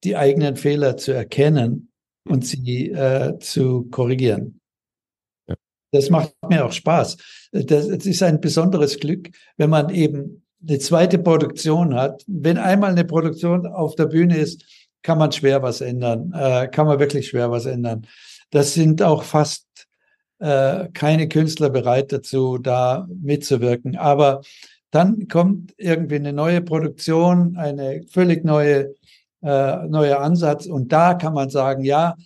die 0.04 0.14
eigenen 0.14 0.56
Fehler 0.56 0.98
zu 0.98 1.12
erkennen 1.12 1.90
und 2.28 2.44
sie 2.44 2.90
äh, 2.90 3.38
zu 3.38 3.84
korrigieren. 3.84 4.60
Ja. 5.48 5.54
Das 5.92 6.10
macht 6.10 6.34
mir 6.46 6.66
auch 6.66 6.72
Spaß. 6.72 7.16
Das, 7.52 7.88
das 7.88 8.04
ist 8.04 8.22
ein 8.22 8.42
besonderes 8.42 9.00
Glück, 9.00 9.30
wenn 9.56 9.70
man 9.70 9.88
eben 9.88 10.44
eine 10.68 10.78
zweite 10.78 11.18
Produktion 11.18 11.94
hat. 11.94 12.22
Wenn 12.26 12.58
einmal 12.58 12.90
eine 12.90 13.06
Produktion 13.06 13.66
auf 13.66 13.94
der 13.94 14.06
Bühne 14.06 14.36
ist, 14.36 14.64
kann 15.03 15.18
man 15.18 15.32
schwer 15.32 15.62
was 15.62 15.80
ändern, 15.80 16.32
äh, 16.34 16.68
kann 16.68 16.86
man 16.86 16.98
wirklich 16.98 17.28
schwer 17.28 17.50
was 17.50 17.66
ändern. 17.66 18.07
Das 18.50 18.74
sind 18.74 19.03
auch 19.03 19.22
fast 19.22 19.66
äh, 20.38 20.88
keine 20.92 21.28
Künstler 21.28 21.70
bereit 21.70 22.12
dazu, 22.12 22.59
da 22.59 23.07
mitzuwirken. 23.09 23.96
Aber 23.96 24.42
dann 24.90 25.28
kommt 25.28 25.74
irgendwie 25.78 26.16
eine 26.16 26.32
neue 26.32 26.61
Produktion, 26.61 27.57
eine 27.57 28.03
völlig 28.11 28.44
neue, 28.44 28.94
äh, 29.42 29.86
neuer 29.88 30.20
Ansatz 30.20 30.66
und 30.66 30.92
da 30.92 31.14
kann 31.14 31.34
man 31.34 31.48
sagen, 31.48 31.84
ja, 31.84 32.16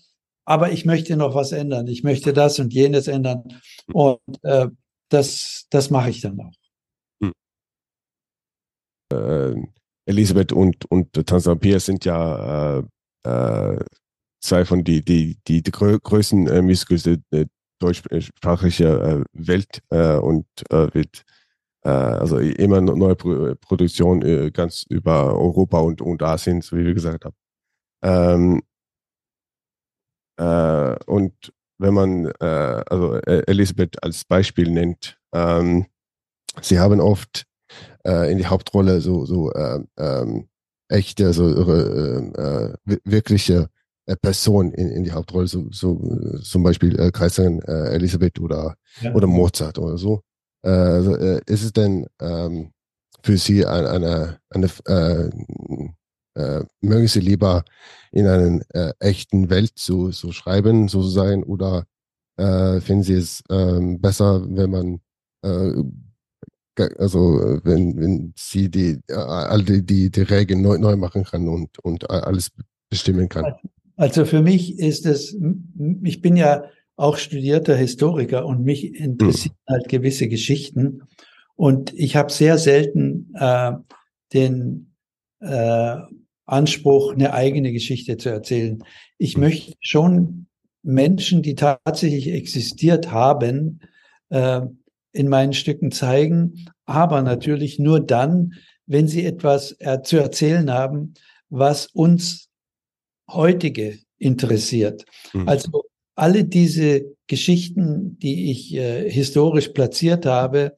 aber 0.44 0.72
ich 0.72 0.84
möchte 0.84 1.16
noch 1.16 1.34
was 1.34 1.52
ändern, 1.52 1.86
ich 1.88 2.02
möchte 2.04 2.32
das 2.32 2.58
und 2.58 2.72
jenes 2.72 3.08
ändern 3.08 3.60
und 3.92 4.18
äh, 4.42 4.68
das, 5.08 5.66
das 5.70 5.90
mache 5.90 6.10
ich 6.10 6.20
dann 6.20 6.40
auch. 6.40 6.52
Elisabeth 10.06 10.52
und, 10.52 10.84
und 10.90 11.12
Tanzania 11.12 11.58
Pia 11.58 11.80
sind 11.80 12.04
ja 12.04 12.78
äh, 12.78 12.82
äh, 13.24 13.84
zwei 14.40 14.64
von 14.64 14.84
die, 14.84 15.04
die, 15.04 15.38
die, 15.46 15.62
die 15.62 15.70
grö 15.70 15.98
größten 15.98 16.46
äh, 16.46 16.62
Musicals 16.62 17.02
der, 17.02 17.18
der 17.32 17.46
deutschsprachigen 17.80 18.86
äh, 18.86 19.24
Welt 19.32 19.82
äh, 19.90 20.16
und 20.16 20.46
äh, 20.70 20.94
wird 20.94 21.24
äh, 21.84 21.88
also 21.88 22.38
immer 22.38 22.80
neue 22.80 23.16
Pro 23.16 23.54
Produktion 23.60 24.22
äh, 24.22 24.50
ganz 24.50 24.84
über 24.88 25.34
Europa 25.36 25.80
und, 25.80 26.00
und 26.00 26.22
Asien, 26.22 26.62
so 26.62 26.76
wie 26.76 26.84
wir 26.84 26.94
gesagt 26.94 27.24
haben. 27.24 27.36
Ähm, 28.02 28.62
äh, 30.38 30.96
und 31.06 31.52
wenn 31.78 31.94
man 31.94 32.26
äh, 32.40 32.82
also 32.86 33.16
äh, 33.16 33.42
Elisabeth 33.46 34.02
als 34.02 34.24
Beispiel 34.24 34.70
nennt, 34.70 35.18
ähm, 35.32 35.86
sie 36.62 36.78
haben 36.78 37.00
oft 37.00 37.46
äh, 38.06 38.30
in 38.32 38.38
die 38.38 38.46
Hauptrolle 38.46 39.00
so 39.00 39.24
so 39.26 39.52
äh, 39.52 39.80
ähm, 39.98 40.48
echte 40.88 41.32
so 41.32 41.48
ihre 41.48 41.78
äh, 42.86 42.90
wi- 42.90 43.00
wirkliche 43.04 43.68
äh, 44.06 44.16
Person 44.16 44.72
in, 44.72 44.88
in 44.90 45.04
die 45.04 45.12
Hauptrolle. 45.12 45.48
So, 45.48 45.66
so 45.70 46.00
äh, 46.34 46.40
zum 46.42 46.62
Beispiel 46.62 46.98
äh, 47.00 47.10
Kaiserin 47.10 47.60
äh, 47.62 47.88
Elisabeth 47.96 48.38
oder 48.40 48.76
Ja. 49.02 49.12
oder 49.14 49.26
Mozart 49.26 49.78
oder 49.78 49.98
so. 49.98 50.20
Äh, 50.62 50.70
also, 50.70 51.16
äh, 51.16 51.40
ist 51.46 51.64
es 51.64 51.72
denn 51.72 52.06
ähm, 52.20 52.70
für 53.22 53.36
Sie 53.36 53.66
ein- 53.66 53.86
eine 53.86 54.38
eine 54.50 54.68
äh, 54.86 55.30
äh, 56.40 56.64
mögen 56.80 57.08
Sie 57.08 57.20
lieber 57.20 57.64
in 58.12 58.26
einer 58.26 58.60
äh, 58.74 58.92
echten 59.00 59.50
Welt 59.50 59.72
so 59.76 60.10
so 60.12 60.32
schreiben 60.32 60.88
so 60.88 61.02
sein? 61.02 61.42
Oder 61.42 61.84
äh, 62.38 62.80
finden 62.80 63.02
Sie 63.02 63.14
es 63.14 63.42
ähm, 63.50 64.00
besser 64.00 64.44
wenn 64.48 64.70
man 64.70 65.00
äh, 65.42 65.72
also 66.78 67.40
äh, 67.40 67.60
wenn, 67.64 67.96
wenn 67.96 68.32
sie 68.36 68.70
die 68.70 69.00
äh, 69.08 69.14
all 69.14 69.62
die, 69.62 69.84
die, 69.84 70.10
die 70.10 70.22
Regeln 70.22 70.62
neu, 70.62 70.78
neu 70.78 70.96
machen 70.96 71.24
kann 71.24 71.48
und, 71.48 71.78
und 71.80 72.08
alles 72.10 72.52
bestimmen 72.90 73.28
kann. 73.28 73.54
Also 73.96 74.24
für 74.24 74.42
mich 74.42 74.78
ist 74.78 75.06
es, 75.06 75.36
ich 76.02 76.20
bin 76.20 76.36
ja 76.36 76.64
auch 76.96 77.16
studierter 77.16 77.76
Historiker 77.76 78.46
und 78.46 78.62
mich 78.62 78.94
interessieren 78.94 79.56
halt 79.68 79.88
gewisse 79.88 80.28
Geschichten. 80.28 81.02
Und 81.54 81.94
ich 81.94 82.16
habe 82.16 82.30
sehr 82.30 82.58
selten 82.58 83.32
äh, 83.34 83.72
den 84.32 84.92
äh, 85.40 85.96
Anspruch, 86.44 87.12
eine 87.12 87.32
eigene 87.32 87.72
Geschichte 87.72 88.16
zu 88.16 88.28
erzählen. 88.28 88.82
Ich 89.18 89.36
Mhm. 89.36 89.42
möchte 89.42 89.72
schon 89.80 90.46
Menschen, 90.82 91.42
die 91.42 91.54
tatsächlich 91.54 92.30
existiert 92.30 93.10
haben, 93.10 93.80
äh, 94.28 94.60
in 95.16 95.28
meinen 95.28 95.52
Stücken 95.52 95.90
zeigen, 95.90 96.66
aber 96.84 97.22
natürlich 97.22 97.78
nur 97.78 98.00
dann, 98.00 98.54
wenn 98.86 99.08
sie 99.08 99.24
etwas 99.24 99.74
äh, 99.80 100.02
zu 100.02 100.18
erzählen 100.18 100.70
haben, 100.70 101.14
was 101.48 101.86
uns 101.86 102.48
heutige 103.28 103.98
interessiert. 104.18 105.04
Mhm. 105.32 105.48
Also 105.48 105.84
alle 106.14 106.44
diese 106.44 107.04
Geschichten, 107.26 108.18
die 108.18 108.50
ich 108.50 108.74
äh, 108.74 109.10
historisch 109.10 109.68
platziert 109.68 110.26
habe, 110.26 110.76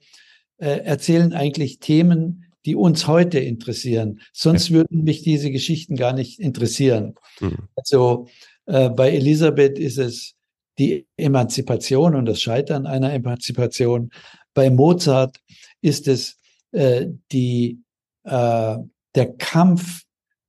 äh, 0.56 0.80
erzählen 0.84 1.32
eigentlich 1.32 1.78
Themen, 1.78 2.46
die 2.64 2.74
uns 2.74 3.06
heute 3.06 3.38
interessieren. 3.38 4.20
Sonst 4.32 4.70
würden 4.70 5.04
mich 5.04 5.22
diese 5.22 5.50
Geschichten 5.50 5.96
gar 5.96 6.12
nicht 6.12 6.40
interessieren. 6.40 7.14
Mhm. 7.40 7.68
Also 7.76 8.26
äh, 8.66 8.90
bei 8.90 9.10
Elisabeth 9.10 9.78
ist 9.78 9.98
es 9.98 10.34
die 10.78 11.06
Emanzipation 11.16 12.14
und 12.14 12.26
das 12.26 12.40
Scheitern 12.40 12.86
einer 12.86 13.12
Emanzipation. 13.12 14.10
Bei 14.54 14.70
Mozart 14.70 15.40
ist 15.80 16.08
es 16.08 16.38
äh, 16.72 17.06
die, 17.32 17.80
äh, 18.24 18.76
der 19.14 19.32
Kampf 19.38 20.02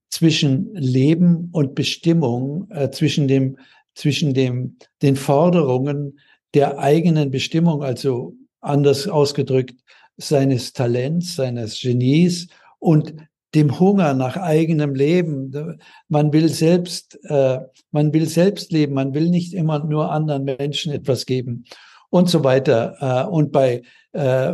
zwischen 0.09 0.73
Leben 0.75 1.49
und 1.51 1.75
Bestimmung, 1.75 2.69
äh, 2.71 2.89
zwischen 2.91 3.27
dem, 3.27 3.57
zwischen 3.95 4.33
dem, 4.33 4.77
den 5.01 5.15
Forderungen 5.15 6.19
der 6.53 6.79
eigenen 6.79 7.31
Bestimmung, 7.31 7.83
also 7.83 8.35
anders 8.61 9.07
ausgedrückt, 9.07 9.75
seines 10.17 10.73
Talents, 10.73 11.35
seines 11.35 11.79
Genies 11.79 12.47
und 12.79 13.13
dem 13.55 13.79
Hunger 13.79 14.13
nach 14.13 14.37
eigenem 14.37 14.93
Leben. 14.93 15.79
Man 16.07 16.33
will 16.33 16.49
selbst, 16.49 17.19
äh, 17.23 17.59
man 17.91 18.13
will 18.13 18.27
selbst 18.27 18.71
leben, 18.71 18.93
man 18.93 19.13
will 19.13 19.29
nicht 19.29 19.53
immer 19.53 19.83
nur 19.83 20.11
anderen 20.11 20.43
Menschen 20.43 20.93
etwas 20.93 21.25
geben 21.25 21.65
und 22.09 22.29
so 22.29 22.43
weiter. 22.43 22.95
Äh, 22.99 23.29
und 23.29 23.51
bei 23.51 23.81
äh, 24.13 24.53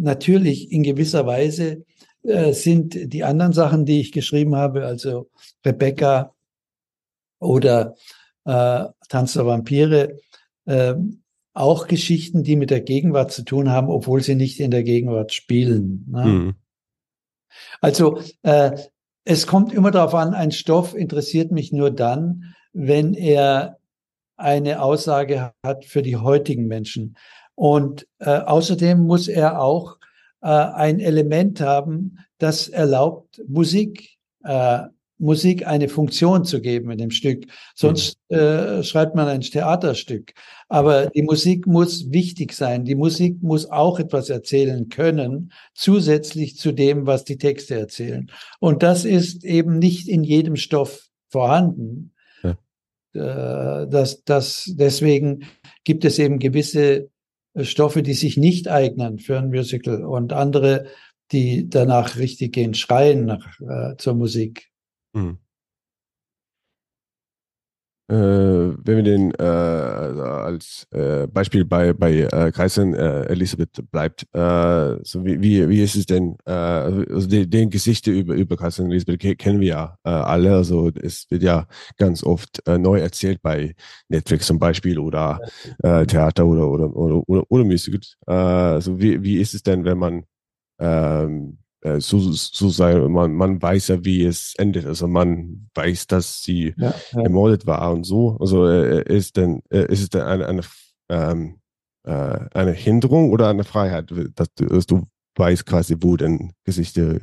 natürlich 0.00 0.72
in 0.72 0.82
gewisser 0.82 1.26
Weise 1.26 1.84
äh, 2.22 2.52
sind 2.52 3.12
die 3.12 3.24
anderen 3.24 3.52
Sachen, 3.52 3.84
die 3.84 4.00
ich 4.00 4.12
geschrieben 4.12 4.56
habe, 4.56 4.84
also 4.84 5.28
Rebecca 5.64 6.34
oder 7.38 7.94
äh, 8.44 8.84
Tanz 9.08 9.34
der 9.34 9.46
Vampire, 9.46 10.18
äh, 10.66 10.94
auch 11.54 11.86
Geschichten, 11.86 12.42
die 12.44 12.56
mit 12.56 12.70
der 12.70 12.80
Gegenwart 12.80 13.30
zu 13.30 13.44
tun 13.44 13.70
haben, 13.70 13.88
obwohl 13.88 14.22
sie 14.22 14.36
nicht 14.36 14.58
in 14.58 14.70
der 14.70 14.84
Gegenwart 14.84 15.32
spielen. 15.32 16.06
Ne? 16.10 16.24
Mhm. 16.24 16.54
Also 17.80 18.20
äh, 18.42 18.72
es 19.24 19.46
kommt 19.46 19.72
immer 19.72 19.90
darauf 19.90 20.14
an, 20.14 20.34
ein 20.34 20.50
Stoff 20.50 20.94
interessiert 20.94 21.52
mich 21.52 21.72
nur 21.72 21.90
dann, 21.90 22.54
wenn 22.72 23.14
er 23.14 23.78
eine 24.36 24.82
Aussage 24.82 25.52
hat 25.64 25.84
für 25.84 26.02
die 26.02 26.16
heutigen 26.16 26.66
Menschen. 26.66 27.16
Und 27.54 28.08
äh, 28.18 28.38
außerdem 28.38 28.98
muss 28.98 29.28
er 29.28 29.60
auch 29.60 29.98
äh, 30.40 30.48
ein 30.48 30.98
Element 30.98 31.60
haben, 31.60 32.18
das 32.38 32.68
erlaubt, 32.68 33.40
Musik, 33.46 34.18
äh, 34.44 34.80
Musik 35.22 35.66
eine 35.66 35.88
Funktion 35.88 36.44
zu 36.44 36.60
geben 36.60 36.90
in 36.90 36.98
dem 36.98 37.10
Stück. 37.12 37.44
Sonst 37.76 38.18
äh, 38.28 38.82
schreibt 38.82 39.14
man 39.14 39.28
ein 39.28 39.40
Theaterstück. 39.40 40.34
Aber 40.68 41.06
die 41.06 41.22
Musik 41.22 41.66
muss 41.66 42.10
wichtig 42.10 42.52
sein. 42.52 42.84
Die 42.84 42.96
Musik 42.96 43.40
muss 43.40 43.70
auch 43.70 44.00
etwas 44.00 44.30
erzählen 44.30 44.88
können, 44.88 45.52
zusätzlich 45.74 46.56
zu 46.56 46.72
dem, 46.72 47.06
was 47.06 47.24
die 47.24 47.38
Texte 47.38 47.76
erzählen. 47.76 48.30
Und 48.58 48.82
das 48.82 49.04
ist 49.04 49.44
eben 49.44 49.78
nicht 49.78 50.08
in 50.08 50.24
jedem 50.24 50.56
Stoff 50.56 51.08
vorhanden. 51.28 52.14
Ja. 52.42 52.58
Äh, 53.14 53.88
das, 53.88 54.24
das, 54.24 54.72
deswegen 54.74 55.44
gibt 55.84 56.04
es 56.04 56.18
eben 56.18 56.40
gewisse 56.40 57.10
äh, 57.54 57.64
Stoffe, 57.64 58.02
die 58.02 58.14
sich 58.14 58.36
nicht 58.36 58.66
eignen 58.66 59.20
für 59.20 59.38
ein 59.38 59.50
Musical 59.50 60.04
und 60.04 60.32
andere, 60.32 60.86
die 61.30 61.68
danach 61.68 62.16
richtig 62.16 62.52
gehen, 62.52 62.74
schreien 62.74 63.24
nach, 63.24 63.60
äh, 63.60 63.96
zur 63.98 64.14
Musik. 64.14 64.71
Mhm. 65.14 65.38
Äh, 68.10 68.14
wenn 68.14 68.96
wir 68.96 69.02
den 69.04 69.30
äh, 69.38 69.42
also 69.42 70.22
als 70.22 70.86
äh, 70.90 71.26
Beispiel 71.28 71.64
bei, 71.64 71.92
bei 71.94 72.12
äh, 72.30 72.50
Kreisen 72.52 72.94
äh, 72.94 73.22
Elisabeth 73.26 73.80
bleibt, 73.90 74.24
äh, 74.34 74.96
so 75.04 75.24
wie, 75.24 75.40
wie, 75.40 75.66
wie 75.68 75.80
ist 75.82 75.94
es 75.94 76.06
denn, 76.06 76.36
äh, 76.44 76.50
also 76.50 77.26
die, 77.28 77.48
den 77.48 77.70
Geschichte 77.70 78.10
über, 78.10 78.34
über 78.34 78.56
Kreisen 78.56 78.90
Elisabeth 78.90 79.20
ke- 79.20 79.36
kennen 79.36 79.60
wir 79.60 79.68
ja 79.68 79.98
alle, 80.02 80.54
also 80.56 80.90
es 81.00 81.30
wird 81.30 81.42
ja 81.44 81.66
ganz 81.96 82.24
oft 82.24 82.60
neu 82.66 82.98
erzählt 82.98 83.40
bei 83.40 83.74
Netflix 84.08 84.46
zum 84.46 84.58
Beispiel 84.58 84.98
oder 84.98 85.38
Theater 85.82 86.44
oder, 86.46 86.68
oder, 86.68 86.94
oder, 86.96 87.22
oder, 87.28 87.44
oder. 87.50 87.64
Äh, 88.26 88.32
also 88.32 89.00
wie, 89.00 89.22
wie 89.22 89.38
ist 89.38 89.54
es 89.54 89.62
denn, 89.62 89.84
wenn 89.84 89.98
man 89.98 90.24
ähm, 90.80 91.58
äh, 91.60 91.61
so, 91.98 92.20
so 92.20 92.68
sei, 92.68 92.96
man, 93.08 93.34
man 93.34 93.60
weiß 93.60 93.88
ja, 93.88 94.04
wie 94.04 94.24
es 94.24 94.54
endet. 94.56 94.86
Also 94.86 95.08
man 95.08 95.68
weiß, 95.74 96.06
dass 96.06 96.42
sie 96.42 96.74
Ja, 96.76 96.94
ja. 97.12 97.22
ermordet 97.22 97.66
war 97.66 97.92
und 97.92 98.04
so. 98.04 98.36
Also 98.38 98.66
äh, 98.66 99.02
ist 99.02 99.36
denn 99.36 99.62
äh, 99.70 99.90
ist 99.92 100.02
es 100.02 100.10
denn 100.10 100.22
eine 100.22 100.46
eine 100.46 100.62
ähm, 101.08 101.56
äh, 102.04 102.38
eine 102.52 102.72
Hinderung 102.72 103.30
oder 103.30 103.48
eine 103.48 103.64
Freiheit, 103.64 104.12
dass 104.34 104.48
du, 104.54 104.66
dass 104.66 104.86
du 104.86 105.06
weißt 105.36 105.66
quasi, 105.66 105.96
wo 106.00 106.16
denn 106.16 106.52
Geschichte 106.64 107.18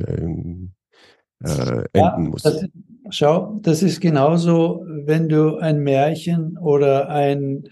äh, 1.43 1.84
enden 1.93 2.30
muss. 2.30 2.43
Das, 2.43 2.66
schau, 3.10 3.60
das 3.62 3.84
ist 3.84 4.01
genauso, 4.01 4.84
wenn 4.86 5.30
du 5.30 5.57
ein 5.57 5.80
Märchen 5.80 6.57
oder 6.57 7.10
ein, 7.10 7.64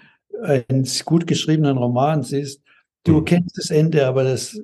einen 0.41 0.87
gut 1.05 1.27
geschriebenen 1.27 1.77
Roman 1.77 2.23
siehst. 2.23 2.61
Du 3.07 3.21
kennst 3.21 3.57
das 3.57 3.69
Ende, 3.69 4.05
aber 4.05 4.25
das 4.25 4.59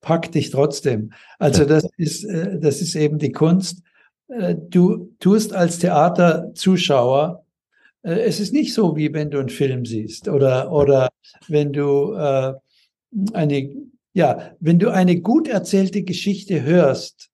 packt 0.00 0.34
dich 0.34 0.50
trotzdem. 0.50 1.12
Also 1.38 1.64
das 1.64 1.84
ist, 1.96 2.24
äh, 2.24 2.58
das 2.58 2.80
ist 2.80 2.94
eben 2.94 3.18
die 3.18 3.32
Kunst. 3.32 3.82
Äh, 4.28 4.54
Du 4.54 5.14
tust 5.18 5.52
als 5.52 5.78
Theaterzuschauer, 5.80 7.44
äh, 8.02 8.20
es 8.20 8.38
ist 8.38 8.52
nicht 8.52 8.72
so, 8.72 8.96
wie 8.96 9.12
wenn 9.12 9.30
du 9.30 9.38
einen 9.40 9.48
Film 9.48 9.84
siehst 9.84 10.28
oder, 10.28 10.70
oder 10.70 11.08
wenn 11.48 11.72
du 11.72 12.14
eine, 13.32 13.74
ja, 14.12 14.52
wenn 14.60 14.78
du 14.78 14.90
eine 14.92 15.20
gut 15.20 15.48
erzählte 15.48 16.02
Geschichte 16.02 16.62
hörst, 16.62 17.30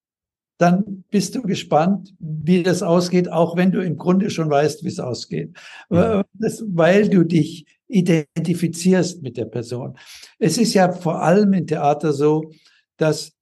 dann 0.57 1.05
bist 1.11 1.35
du 1.35 1.43
gespannt, 1.43 2.15
wie 2.21 2.63
das 2.63 2.83
ausgeht, 2.83 3.31
auch 3.31 3.57
wenn 3.57 3.73
du 3.73 3.81
im 3.81 3.99
Grunde 3.99 4.31
schon 4.31 4.49
weißt, 4.49 4.85
wie 4.85 4.89
es 4.89 5.01
ausgeht, 5.01 5.53
das, 5.89 6.63
weil 6.69 7.09
du 7.09 7.25
dich 7.25 7.67
identifizierst 7.89 9.23
mit 9.23 9.37
der 9.37 9.45
Person. 9.47 9.97
Es 10.39 10.59
ist 10.59 10.75
ja 10.75 10.93
vor 10.93 11.23
allem 11.23 11.53
im 11.53 11.67
Theater 11.67 12.13
so, 12.13 12.51
dass 12.97 13.33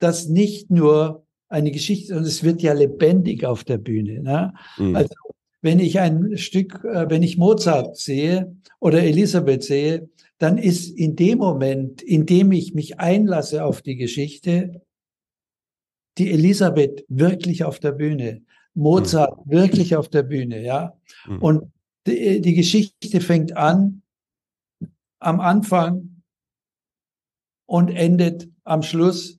das 0.00 0.28
nicht 0.28 0.70
nur 0.70 1.26
eine 1.48 1.70
Geschichte, 1.70 2.08
sondern 2.08 2.26
es 2.26 2.42
wird 2.42 2.62
ja 2.62 2.72
lebendig 2.72 3.44
auf 3.44 3.64
der 3.64 3.78
Bühne. 3.78 4.20
Ne? 4.20 4.54
Mhm. 4.76 4.96
Also 4.96 5.14
wenn 5.60 5.80
ich 5.80 5.98
ein 5.98 6.36
Stück, 6.36 6.84
äh, 6.84 7.10
wenn 7.10 7.22
ich 7.22 7.38
Mozart 7.38 7.96
sehe 7.96 8.56
oder 8.80 9.02
Elisabeth 9.02 9.64
sehe, 9.64 10.08
dann 10.38 10.56
ist 10.56 10.90
in 10.96 11.16
dem 11.16 11.38
Moment, 11.38 12.00
in 12.02 12.26
dem 12.26 12.52
ich 12.52 12.74
mich 12.74 13.00
einlasse 13.00 13.64
auf 13.64 13.82
die 13.82 13.96
Geschichte, 13.96 14.82
die 16.16 16.30
Elisabeth 16.30 17.04
wirklich 17.08 17.64
auf 17.64 17.80
der 17.80 17.92
Bühne, 17.92 18.42
Mozart 18.74 19.36
wirklich 19.46 19.96
auf 19.96 20.08
der 20.08 20.22
Bühne, 20.22 20.62
ja. 20.62 20.96
Mhm. 21.26 21.38
Und 21.42 21.72
die, 22.08 22.40
die 22.40 22.54
Geschichte 22.54 23.20
fängt 23.20 23.56
an 23.56 24.02
am 25.20 25.40
Anfang 25.40 26.22
und 27.66 27.88
endet 27.88 28.48
am 28.64 28.82
Schluss. 28.82 29.38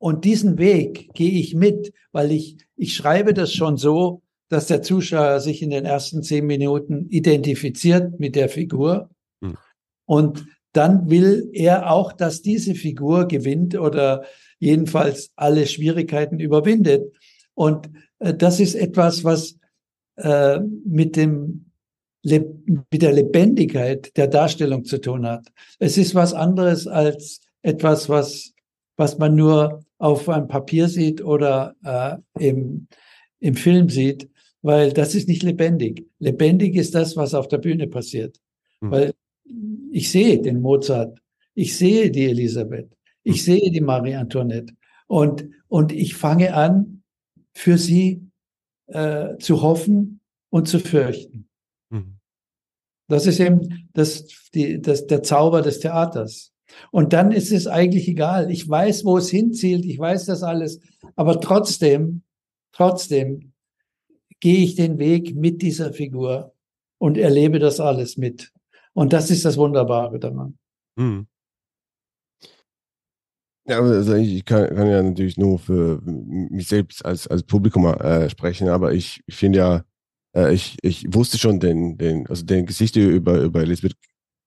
Und 0.00 0.24
diesen 0.24 0.58
Weg 0.58 1.12
gehe 1.14 1.32
ich 1.32 1.54
mit, 1.54 1.92
weil 2.12 2.30
ich, 2.30 2.58
ich 2.76 2.94
schreibe 2.94 3.34
das 3.34 3.52
schon 3.52 3.76
so, 3.76 4.22
dass 4.48 4.66
der 4.66 4.82
Zuschauer 4.82 5.40
sich 5.40 5.62
in 5.62 5.70
den 5.70 5.84
ersten 5.84 6.22
zehn 6.22 6.46
Minuten 6.46 7.08
identifiziert 7.08 8.18
mit 8.20 8.36
der 8.36 8.48
Figur. 8.48 9.10
Mhm. 9.40 9.58
Und 10.06 10.46
dann 10.72 11.10
will 11.10 11.50
er 11.52 11.90
auch, 11.90 12.12
dass 12.12 12.42
diese 12.42 12.74
Figur 12.74 13.26
gewinnt 13.26 13.76
oder 13.76 14.24
jedenfalls 14.58 15.32
alle 15.36 15.66
Schwierigkeiten 15.66 16.38
überwindet. 16.38 17.12
Und 17.54 17.90
äh, 18.20 18.34
das 18.34 18.60
ist 18.60 18.74
etwas, 18.74 19.24
was 19.24 19.58
äh, 20.16 20.60
mit 20.84 21.16
dem 21.16 21.67
mit 22.22 23.02
der 23.02 23.12
Lebendigkeit 23.12 24.16
der 24.16 24.26
Darstellung 24.26 24.84
zu 24.84 25.00
tun 25.00 25.26
hat. 25.26 25.46
Es 25.78 25.96
ist 25.98 26.14
was 26.14 26.34
anderes 26.34 26.86
als 26.86 27.40
etwas, 27.62 28.08
was 28.08 28.54
was 28.98 29.16
man 29.16 29.34
nur 29.34 29.80
auf 29.98 30.28
einem 30.28 30.48
Papier 30.48 30.88
sieht 30.88 31.24
oder 31.24 31.74
äh, 31.82 32.16
im, 32.44 32.88
im 33.40 33.54
Film 33.54 33.88
sieht, 33.88 34.28
weil 34.60 34.92
das 34.92 35.14
ist 35.14 35.28
nicht 35.28 35.42
lebendig. 35.42 36.04
Lebendig 36.18 36.74
ist 36.74 36.94
das, 36.94 37.16
was 37.16 37.32
auf 37.32 37.48
der 37.48 37.58
Bühne 37.58 37.86
passiert. 37.86 38.36
Mhm. 38.80 38.90
Weil 38.90 39.14
ich 39.92 40.10
sehe 40.10 40.42
den 40.42 40.60
Mozart, 40.60 41.18
ich 41.54 41.76
sehe 41.76 42.10
die 42.10 42.26
Elisabeth, 42.26 42.90
ich 43.22 43.44
sehe 43.44 43.70
die 43.70 43.80
Marie 43.80 44.16
Antoinette 44.16 44.74
und, 45.06 45.48
und 45.68 45.92
ich 45.92 46.14
fange 46.14 46.54
an, 46.54 47.02
für 47.54 47.78
sie 47.78 48.22
äh, 48.88 49.36
zu 49.38 49.62
hoffen 49.62 50.20
und 50.50 50.68
zu 50.68 50.80
fürchten. 50.80 51.47
Das 53.08 53.26
ist 53.26 53.40
eben 53.40 53.88
das, 53.94 54.26
die, 54.54 54.80
das, 54.80 55.06
der 55.06 55.22
Zauber 55.22 55.62
des 55.62 55.80
Theaters. 55.80 56.52
Und 56.90 57.12
dann 57.12 57.32
ist 57.32 57.50
es 57.50 57.66
eigentlich 57.66 58.06
egal. 58.08 58.50
Ich 58.50 58.68
weiß, 58.68 59.04
wo 59.04 59.16
es 59.16 59.30
hinzielt, 59.30 59.84
ich 59.84 59.98
weiß 59.98 60.26
das 60.26 60.42
alles, 60.42 60.80
aber 61.16 61.40
trotzdem, 61.40 62.22
trotzdem 62.72 63.52
gehe 64.40 64.58
ich 64.58 64.74
den 64.74 64.98
Weg 64.98 65.34
mit 65.34 65.62
dieser 65.62 65.92
Figur 65.92 66.54
und 66.98 67.16
erlebe 67.16 67.58
das 67.58 67.80
alles 67.80 68.16
mit. 68.16 68.52
Und 68.92 69.12
das 69.12 69.30
ist 69.30 69.44
das 69.44 69.56
Wunderbare 69.56 70.18
daran. 70.18 70.58
Mhm. 70.96 71.26
Ja, 73.66 73.80
also 73.80 74.14
ich 74.14 74.44
kann, 74.44 74.74
kann 74.74 74.88
ja 74.88 75.02
natürlich 75.02 75.36
nur 75.36 75.58
für 75.58 76.00
mich 76.02 76.68
selbst 76.68 77.04
als, 77.04 77.26
als 77.26 77.42
Publikum 77.42 77.84
äh, 77.84 78.30
sprechen, 78.30 78.68
aber 78.68 78.92
ich 78.92 79.22
finde 79.28 79.58
ja, 79.58 79.84
äh, 80.38 80.54
ich, 80.54 80.76
ich 80.82 81.06
wusste 81.14 81.38
schon 81.38 81.60
den, 81.60 81.98
den, 81.98 82.26
also 82.28 82.44
den 82.44 82.66
Gesichter 82.66 83.00
über, 83.00 83.40
über 83.42 83.62
Elisabeth 83.62 83.94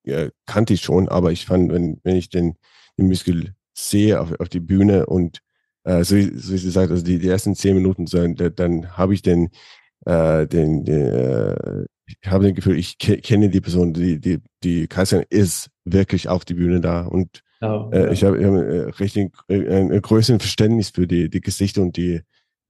äh, 0.05 0.31
kannte 0.45 0.73
ich 0.73 0.81
schon, 0.81 1.09
aber 1.09 1.31
ich 1.31 1.45
fand, 1.45 1.71
wenn, 1.71 1.99
wenn 2.03 2.15
ich 2.15 2.29
den, 2.29 2.55
den 2.97 3.07
Muskel 3.07 3.53
sehe 3.77 4.19
auf, 4.21 4.33
auf 4.39 4.49
die 4.49 4.59
Bühne 4.61 5.05
und 5.07 5.39
äh, 5.85 6.03
so, 6.03 6.15
wie- 6.15 6.37
so 6.37 6.53
wie 6.53 6.57
sie 6.57 6.71
sagt, 6.71 6.91
also 6.91 7.03
die, 7.03 7.19
die 7.19 7.27
ersten 7.29 7.55
zehn 7.55 7.75
Minuten, 7.75 8.07
so, 8.07 8.17
dann, 8.27 8.55
dann 8.55 8.97
habe 8.97 9.13
ich 9.13 9.21
den, 9.21 9.49
äh, 10.05 10.47
den, 10.47 10.85
den 10.85 11.05
äh, 11.07 11.85
ich 12.07 12.17
habe 12.29 12.45
das 12.47 12.55
Gefühl, 12.55 12.77
ich 12.77 12.97
ke 12.97 13.17
kenne 13.19 13.49
die 13.49 13.61
Person, 13.61 13.93
die, 13.93 14.19
die, 14.19 14.39
die 14.63 14.87
Kaiserin 14.87 15.25
ist 15.29 15.69
wirklich 15.85 16.27
auf 16.29 16.45
die 16.45 16.55
Bühne 16.55 16.81
da 16.81 17.05
und 17.05 17.41
Ja, 17.61 17.89
äh, 17.91 18.13
ich 18.13 18.23
habe 18.23 18.37
hab, 18.45 18.53
äh, 18.55 18.89
richtig 19.03 19.31
äh, 19.47 19.67
ein, 19.77 19.91
ein 19.91 20.01
größeres 20.01 20.41
Verständnis 20.41 20.89
für 20.89 21.07
die, 21.07 21.29
die 21.29 21.41
Gesichter 21.41 21.81
und 21.83 21.95
die, 21.97 22.21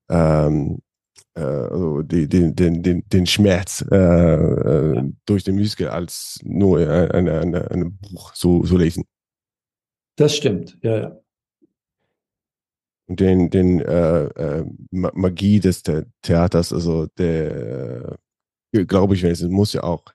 ähm, 0.10 0.80
äh, 0.80 0.91
also 1.34 2.02
die, 2.02 2.28
den, 2.28 2.56
den, 2.56 2.84
den, 2.84 3.04
den 3.08 3.26
Schmerz 3.26 3.86
äh, 3.92 3.96
äh, 3.96 5.12
durch 5.26 5.44
den 5.44 5.56
Musical 5.56 5.90
als 5.90 6.40
nur 6.44 6.80
ein, 6.80 7.30
ein, 7.30 7.56
ein, 7.56 7.98
Buch 7.98 8.34
so, 8.36 8.64
so 8.66 8.78
lesen. 8.78 9.06
das 10.18 10.36
stimmt. 10.36 10.78
Ja, 10.82 10.98
ja. 10.98 11.18
Und 13.08 13.20
den, 13.20 13.50
den 13.50 13.82
äh, 13.82 14.24
äh, 14.26 14.66
Ma- 14.92 15.12
Magie 15.14 15.60
des 15.60 15.84
The 15.86 16.04
Theaters, 16.22 16.72
also 16.72 17.08
der, 17.18 18.18
äh, 18.74 18.86
glaube 18.86 19.16
ich, 19.16 19.24
es 19.24 19.42
muss 19.42 19.74
ja 19.74 19.84
auch 19.84 20.06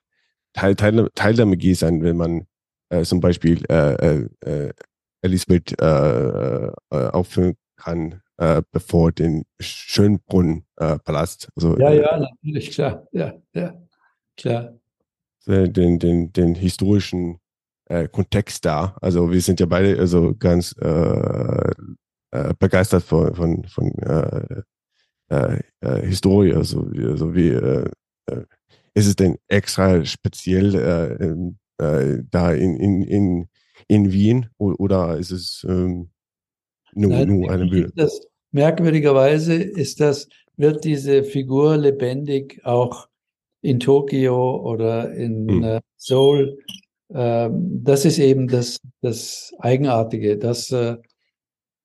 Teil, 0.53 0.75
Teil, 0.75 1.09
Teil 1.13 1.35
der 1.35 1.45
Magie 1.45 1.75
sein, 1.75 2.01
wenn 2.01 2.17
man 2.17 2.47
äh, 2.89 3.03
zum 3.03 3.19
Beispiel 3.19 3.63
äh, 3.69 3.93
äh, 3.93 4.29
äh, 4.41 4.73
Elisabeth 5.21 5.79
äh, 5.79 6.67
äh, 6.67 6.71
aufführen 6.89 7.55
kann, 7.75 8.21
äh, 8.37 8.61
bevor 8.71 9.11
den 9.11 9.45
Schönbrunn-Palast. 9.59 11.49
also 11.55 11.77
Ja, 11.77 11.91
äh, 11.91 12.01
ja, 12.01 12.19
natürlich, 12.19 12.71
klar. 12.71 13.07
Ja, 13.11 13.33
ja, 13.53 13.73
klar. 14.35 14.73
äh, 15.47 15.69
den, 15.69 15.99
den, 15.99 16.31
den 16.33 16.55
historischen 16.55 17.39
äh, 17.85 18.07
Kontext 18.07 18.65
da. 18.65 18.95
Also 19.01 19.31
wir 19.31 19.41
sind 19.41 19.59
ja 19.59 19.65
beide 19.65 19.99
also 19.99 20.35
ganz 20.35 20.75
äh, 20.79 21.71
äh, 22.31 22.53
begeistert 22.59 23.03
von, 23.03 23.33
von, 23.33 23.63
von 23.65 23.91
äh, 23.99 24.61
äh, 25.29 25.61
äh, 25.81 26.05
Historie. 26.05 26.53
Also, 26.53 26.89
also 26.95 27.35
wie 27.35 27.49
äh, 27.49 27.89
äh, 28.27 28.43
ist 28.93 29.07
es 29.07 29.15
denn 29.15 29.37
extra 29.47 30.03
speziell 30.05 30.75
äh, 30.75 31.83
äh, 31.83 32.23
da 32.29 32.53
in, 32.53 32.75
in, 32.75 33.01
in, 33.03 33.47
in 33.87 34.11
Wien 34.11 34.49
oder 34.57 35.17
ist 35.17 35.31
es 35.31 35.65
ähm, 35.69 36.09
nur, 36.97 37.11
Nein, 37.11 37.27
nur 37.27 37.51
eine 37.51 37.65
Bühne? 37.67 37.91
Das, 37.95 38.21
merkwürdigerweise 38.51 39.53
ist 39.55 39.99
das, 39.99 40.27
wird 40.55 40.83
diese 40.83 41.23
Figur 41.23 41.77
lebendig 41.77 42.61
auch 42.63 43.07
in 43.61 43.79
Tokio 43.79 44.61
oder 44.61 45.13
in 45.13 45.49
Hm. 45.49 45.63
äh, 45.63 45.81
Seoul. 45.97 46.57
Ähm, 47.13 47.81
das 47.83 48.05
ist 48.05 48.19
eben 48.19 48.47
das, 48.47 48.79
das 49.01 49.53
Eigenartige. 49.59 50.37
Das, 50.37 50.71
äh, 50.71 50.97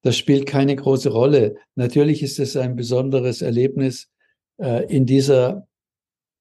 das 0.02 0.16
spielt 0.16 0.46
keine 0.46 0.74
große 0.76 1.10
Rolle. 1.10 1.56
Natürlich 1.76 2.22
ist 2.22 2.38
es 2.38 2.56
ein 2.56 2.76
besonderes 2.76 3.42
Erlebnis 3.42 4.08
äh, 4.58 4.84
in 4.86 5.06
dieser, 5.06 5.66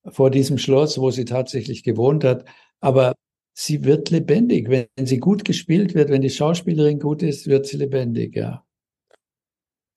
vor 0.10 0.32
diesem 0.32 0.58
Schloss, 0.58 0.98
wo 0.98 1.12
sie 1.12 1.26
tatsächlich 1.26 1.84
gewohnt 1.84 2.24
hat. 2.24 2.46
Aber 2.80 3.14
sie 3.62 3.84
wird 3.84 4.10
lebendig. 4.10 4.70
Wenn, 4.70 5.06
sie 5.06 5.20
gut 5.20 5.46
gespielt 5.46 5.94
wird, 5.94 6.10
wenn 6.10 6.22
die 6.22 6.30
Schauspielerin 6.30 7.00
gut 7.00 7.24
ist, 7.24 7.48
wird 7.48 7.66
sie 7.66 7.78
lebendig, 7.78 8.36
ja. 8.36 8.66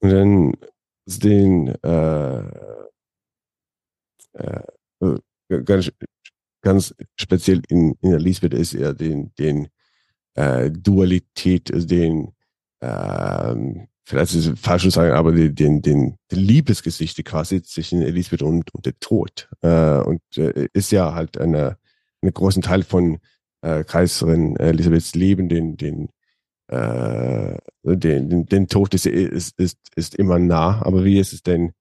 Und 0.01 0.11
dann 0.11 0.53
den 1.05 1.67
äh, 1.83 2.39
äh, 4.33 4.61
äh, 4.99 5.61
ganz, 5.63 5.91
ganz 6.61 6.95
speziell 7.15 7.61
in, 7.69 7.95
in 8.01 8.13
Elisabeth 8.13 8.53
ist 8.53 8.73
ja 8.73 8.93
den, 8.93 9.33
den 9.35 9.67
äh, 10.35 10.69
Dualität, 10.71 11.71
den 11.89 12.33
ähm, 12.81 13.87
vielleicht 14.03 14.35
ist 14.35 14.45
es 14.45 14.59
falsch 14.59 14.83
zu 14.83 14.89
sagen, 14.91 15.13
aber 15.13 15.31
den, 15.31 15.55
den, 15.55 15.81
den 15.81 16.17
Liebesgeschichte 16.29 17.23
quasi 17.23 17.63
zwischen 17.63 18.01
Elisabeth 18.01 18.43
und, 18.43 18.73
und 18.73 18.85
der 18.85 18.99
Tod. 18.99 19.49
Äh, 19.61 19.99
und 19.99 20.21
äh, 20.37 20.67
ist 20.73 20.91
ja 20.91 21.13
halt 21.13 21.39
eine, 21.39 21.77
einen 22.21 22.33
großen 22.33 22.61
Teil 22.61 22.83
von 22.83 23.19
äh, 23.65 23.83
Kaiserin 23.83 24.55
Elisabeths 24.57 25.15
Leben, 25.15 25.49
den, 25.49 25.75
den 25.77 26.09
äh, 26.67 27.57
den, 27.83 28.29
den, 28.29 28.45
den 28.45 28.67
Tod 28.67 28.93
ist, 28.93 29.05
ist, 29.05 29.59
ist, 29.59 29.77
ist 29.95 30.15
immer 30.15 30.39
nah, 30.39 30.81
aber 30.83 31.03
wie 31.03 31.19
ist 31.19 31.33
es 31.33 31.43
denn, 31.43 31.73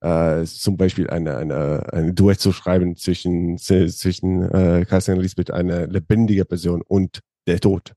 äh, 0.00 0.44
zum 0.44 0.76
Beispiel 0.76 1.10
eine, 1.10 1.36
eine, 1.36 1.92
eine 1.92 2.14
Duett 2.14 2.40
zu 2.40 2.52
schreiben 2.52 2.96
zwischen, 2.96 3.58
zwischen 3.58 4.42
äh, 4.50 4.86
Kaiserin 4.88 5.20
Elisabeth, 5.20 5.50
eine 5.50 5.86
lebendige 5.86 6.44
Person 6.46 6.82
und 6.82 7.20
der 7.46 7.60
Tod? 7.60 7.92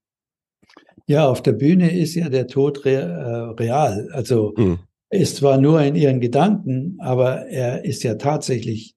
Ja, 1.06 1.28
auf 1.28 1.42
der 1.42 1.54
Bühne 1.54 1.98
ist 1.98 2.16
ja 2.16 2.30
der 2.30 2.48
Tod 2.48 2.86
re 2.86 2.96
äh, 2.96 3.62
real. 3.62 4.10
Also 4.12 4.54
Hm. 4.58 4.80
ist 5.10 5.38
zwar 5.38 5.58
nur 5.58 5.82
in 5.82 5.96
ihren 5.96 6.20
Gedanken, 6.20 6.98
aber 7.00 7.48
er 7.48 7.86
ist 7.86 8.04
ja 8.04 8.16
tatsächlich 8.16 8.96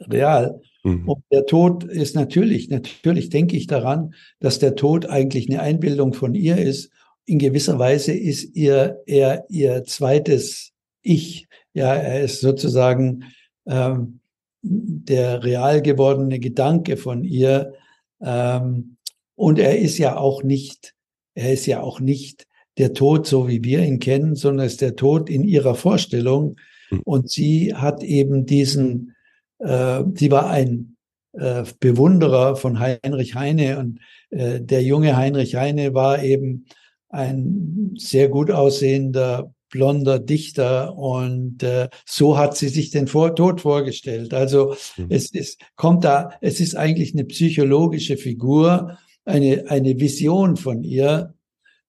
real. 0.00 0.60
Mhm. 0.84 1.08
Und 1.08 1.24
der 1.32 1.46
Tod 1.46 1.84
ist 1.84 2.14
natürlich, 2.14 2.68
natürlich 2.68 3.30
denke 3.30 3.56
ich 3.56 3.66
daran, 3.66 4.14
dass 4.38 4.58
der 4.58 4.76
Tod 4.76 5.06
eigentlich 5.06 5.48
eine 5.48 5.60
Einbildung 5.60 6.12
von 6.12 6.34
ihr 6.34 6.58
ist. 6.58 6.90
In 7.24 7.38
gewisser 7.38 7.78
Weise 7.78 8.12
ist 8.12 8.54
ihr, 8.54 9.02
er 9.06 9.46
ihr 9.48 9.84
zweites 9.84 10.72
Ich. 11.02 11.48
Ja, 11.72 11.94
er 11.94 12.20
ist 12.20 12.40
sozusagen 12.40 13.24
ähm, 13.66 14.20
der 14.62 15.42
real 15.42 15.82
gewordene 15.82 16.38
Gedanke 16.38 16.96
von 16.96 17.24
ihr. 17.24 17.72
Ähm, 18.20 18.96
und 19.36 19.58
er 19.58 19.78
ist 19.78 19.98
ja 19.98 20.16
auch 20.16 20.42
nicht, 20.42 20.94
er 21.34 21.52
ist 21.52 21.66
ja 21.66 21.80
auch 21.80 21.98
nicht 21.98 22.46
der 22.76 22.92
Tod, 22.92 23.26
so 23.26 23.48
wie 23.48 23.64
wir 23.64 23.82
ihn 23.82 24.00
kennen, 24.00 24.34
sondern 24.34 24.66
ist 24.66 24.80
der 24.80 24.96
Tod 24.96 25.30
in 25.30 25.44
ihrer 25.44 25.74
Vorstellung. 25.74 26.56
Mhm. 26.90 27.00
Und 27.04 27.30
sie 27.30 27.74
hat 27.74 28.02
eben 28.02 28.44
diesen, 28.44 29.13
sie 29.58 30.30
war 30.30 30.50
ein 30.50 30.96
äh, 31.32 31.64
Bewunderer 31.80 32.56
von 32.56 32.78
Heinrich 32.78 33.34
Heine 33.34 33.78
und 33.78 34.00
äh, 34.30 34.60
der 34.60 34.82
junge 34.82 35.16
Heinrich 35.16 35.56
Heine 35.56 35.94
war 35.94 36.22
eben 36.22 36.66
ein 37.08 37.94
sehr 37.96 38.28
gut 38.28 38.50
aussehender 38.50 39.52
blonder 39.74 40.20
Dichter 40.20 40.96
und 40.96 41.64
äh, 41.64 41.88
so 42.06 42.38
hat 42.38 42.56
sie 42.56 42.68
sich 42.68 42.90
den 42.90 43.08
Vor 43.08 43.34
Tod 43.34 43.60
vorgestellt. 43.60 44.32
Also 44.32 44.76
Mhm. 44.96 45.06
es 45.10 45.32
ist, 45.32 45.60
kommt 45.74 46.04
da, 46.04 46.30
es 46.40 46.60
ist 46.60 46.76
eigentlich 46.76 47.12
eine 47.12 47.24
psychologische 47.24 48.16
Figur, 48.16 48.96
eine, 49.24 49.64
eine 49.68 49.98
Vision 49.98 50.56
von 50.56 50.84
ihr, 50.84 51.34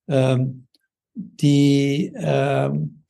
ähm, 0.08 0.66
die, 1.14 2.12
ähm, 2.16 3.04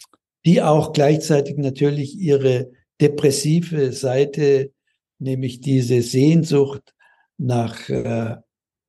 die 0.46 0.62
auch 0.62 0.92
gleichzeitig 0.92 1.56
natürlich 1.58 2.18
ihre 2.20 2.72
depressive 3.02 3.92
Seite, 3.92 4.72
nämlich 5.20 5.62
diese 5.62 6.02
Sehnsucht 6.02 6.94
nach, 7.38 7.90
äh, 7.90 8.36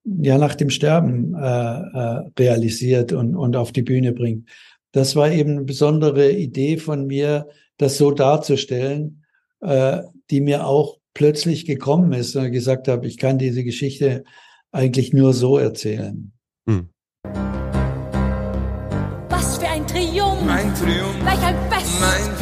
ja, 0.05 0.39
nach 0.39 0.55
dem 0.55 0.71
Sterben 0.71 1.35
äh, 1.35 1.39
äh, 1.39 2.31
realisiert 2.39 3.13
und, 3.13 3.35
und 3.35 3.57
auf 3.57 3.73
die 3.73 3.83
Bühne 3.83 4.13
bringt. 4.13 4.49
Das 4.93 5.17
war 5.17 5.31
eben 5.31 5.53
eine 5.53 5.65
besondere 5.65 6.31
Idee 6.31 6.77
von 6.77 7.07
mir, 7.07 7.49
das 7.77 7.99
so 7.99 8.13
darzustellen, 8.13 9.25
äh, 9.61 10.03
die 10.31 10.41
mir 10.41 10.67
auch 10.67 10.99
plötzlich 11.15 11.67
gekommen 11.67 12.13
ist 12.13 12.37
und 12.37 12.53
gesagt 12.53 12.89
habe, 12.89 13.07
ich 13.07 13.19
kann 13.19 13.39
diese 13.39 13.65
Geschichte 13.65 14.25
eigentlich 14.73 15.13
nur 15.13 15.33
so 15.33 15.59
erzählen. 15.59 16.33
Hm. 16.69 16.91
Was 19.29 19.59
für 19.59 19.69
ein 19.69 19.87
Triumph! 19.87 20.43
Mein 20.45 20.75
Triumph, 20.75 21.19
Gleich 21.21 21.43
ein 21.43 21.57
Fest! 21.71 22.01
mein 22.01 22.36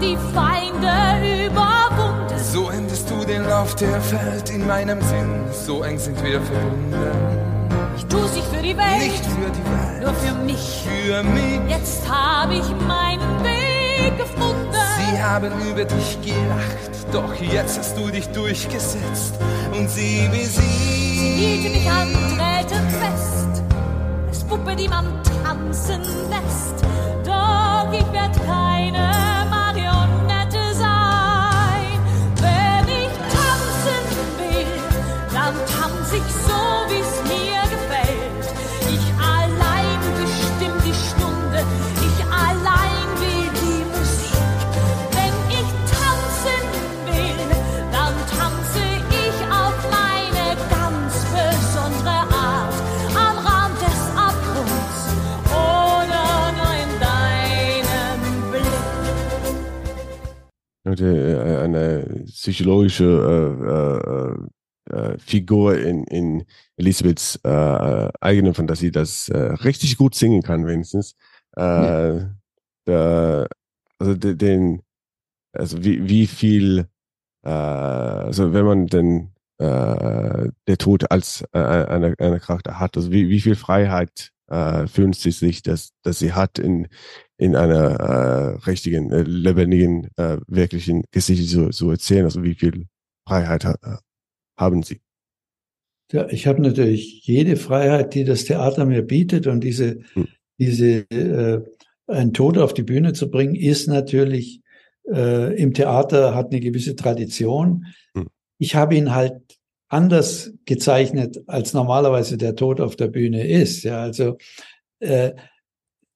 die 0.00 0.16
Feinde 0.34 1.46
überwunden. 1.46 2.38
So 2.52 2.70
endest 2.70 3.08
du 3.10 3.24
den 3.24 3.44
Lauf 3.48 3.74
der 3.76 4.00
Welt 4.12 4.50
in 4.50 4.66
meinem 4.66 5.00
Sinn. 5.02 5.44
So 5.66 5.82
eng 5.82 5.98
sind 5.98 6.22
wir 6.22 6.40
verbunden. 6.40 6.94
Ich 7.96 8.04
tu's 8.06 8.34
nicht 8.34 8.46
für 8.48 8.62
die 8.62 8.76
Welt, 8.76 8.98
Nicht 8.98 9.24
für 9.24 9.50
die 9.50 9.64
Welt, 9.64 10.02
nur 10.02 10.14
für 10.14 10.34
mich. 10.44 10.84
für 10.86 11.22
mich. 11.22 11.60
Jetzt 11.70 12.02
habe 12.08 12.54
ich 12.54 12.68
meinen 12.86 13.44
Weg 13.44 14.16
gefunden. 14.18 14.72
Sie 14.98 15.22
haben 15.22 15.50
über 15.70 15.84
dich 15.84 16.18
gelacht, 16.22 16.92
doch 17.12 17.34
jetzt 17.34 17.78
hast 17.78 17.96
du 17.96 18.08
dich 18.10 18.28
durchgesetzt. 18.28 19.34
Und 19.72 19.88
sie 19.90 20.28
wie 20.32 20.44
sie. 20.44 20.62
hielten 20.62 21.72
mich 21.72 21.90
an 21.90 22.12
Drähten 22.36 22.88
fest, 22.90 23.62
als 24.28 24.44
Puppe, 24.44 24.76
die 24.76 24.88
man 24.88 25.06
tanzen 25.42 26.00
lässt. 26.30 26.84
Doch 27.24 27.92
ich 27.92 28.12
werd 28.12 28.34
keine 28.46 29.10
heute 60.96 61.44
äh, 61.44 61.62
eine 61.62 62.24
psychologische 62.26 64.36
äh, 64.88 64.94
äh, 64.94 64.96
äh, 64.96 65.18
Figur 65.18 65.78
in, 65.78 66.04
in 66.04 66.44
Elisabeths 66.76 67.36
äh, 67.44 68.08
eigene 68.20 68.54
Fantasie, 68.54 68.90
das 68.90 69.28
äh, 69.28 69.38
richtig 69.38 69.96
gut 69.96 70.14
singen 70.14 70.42
kann, 70.42 70.66
wenigstens. 70.66 71.14
Äh, 71.56 72.20
der, 72.86 73.48
also 73.98 74.14
de, 74.14 74.34
den, 74.34 74.82
also 75.52 75.84
wie, 75.84 76.08
wie 76.08 76.26
viel, 76.26 76.86
äh, 77.44 77.48
also 77.48 78.52
wenn 78.52 78.64
man 78.64 78.86
den 78.86 79.32
äh, 79.58 80.50
der 80.66 80.78
Tod 80.78 81.10
als 81.10 81.42
äh, 81.52 81.58
eine, 81.58 82.14
eine 82.18 82.40
Charakter 82.40 82.78
hat, 82.78 82.96
also 82.96 83.10
wie, 83.10 83.28
wie 83.28 83.40
viel 83.40 83.56
Freiheit 83.56 84.32
äh, 84.48 84.86
fühlen 84.86 85.14
sie 85.14 85.30
sich, 85.30 85.62
dass, 85.62 85.92
dass 86.02 86.18
sie 86.18 86.34
hat 86.34 86.58
in, 86.58 86.88
in 87.38 87.54
einer 87.54 88.00
äh, 88.00 88.68
richtigen, 88.68 89.12
äh, 89.12 89.22
lebendigen, 89.22 90.08
äh, 90.16 90.38
wirklichen 90.46 91.04
Geschichte 91.10 91.46
zu, 91.46 91.70
zu 91.70 91.90
erzählen, 91.90 92.24
also 92.24 92.42
wie 92.42 92.54
viel 92.54 92.86
Freiheit 93.26 93.64
ha 93.64 93.76
haben 94.58 94.82
sie. 94.82 95.00
Ja, 96.12 96.28
ich 96.28 96.46
habe 96.46 96.62
natürlich 96.62 97.26
jede 97.26 97.56
Freiheit, 97.56 98.14
die 98.14 98.24
das 98.24 98.44
Theater 98.44 98.86
mir 98.86 99.02
bietet 99.02 99.46
und 99.46 99.62
diese, 99.62 99.98
Hm. 100.14 100.28
diese 100.58 101.10
äh, 101.10 101.62
einen 102.06 102.32
Tod 102.32 102.56
auf 102.56 102.72
die 102.72 102.84
Bühne 102.84 103.12
zu 103.12 103.30
bringen, 103.30 103.54
ist 103.54 103.88
natürlich 103.88 104.62
äh, 105.08 105.54
im 105.60 105.74
Theater 105.74 106.34
hat 106.34 106.52
eine 106.52 106.60
gewisse 106.60 106.96
Tradition. 106.96 107.86
Hm. 108.14 108.28
Ich 108.58 108.74
habe 108.74 108.94
ihn 108.94 109.14
halt 109.14 109.34
anders 109.88 110.52
gezeichnet, 110.64 111.42
als 111.46 111.74
normalerweise 111.74 112.38
der 112.38 112.56
Tod 112.56 112.80
auf 112.80 112.96
der 112.96 113.08
Bühne 113.08 113.46
ist. 113.46 113.82
Ja, 113.82 114.00
also 114.00 114.38
äh, 115.00 115.32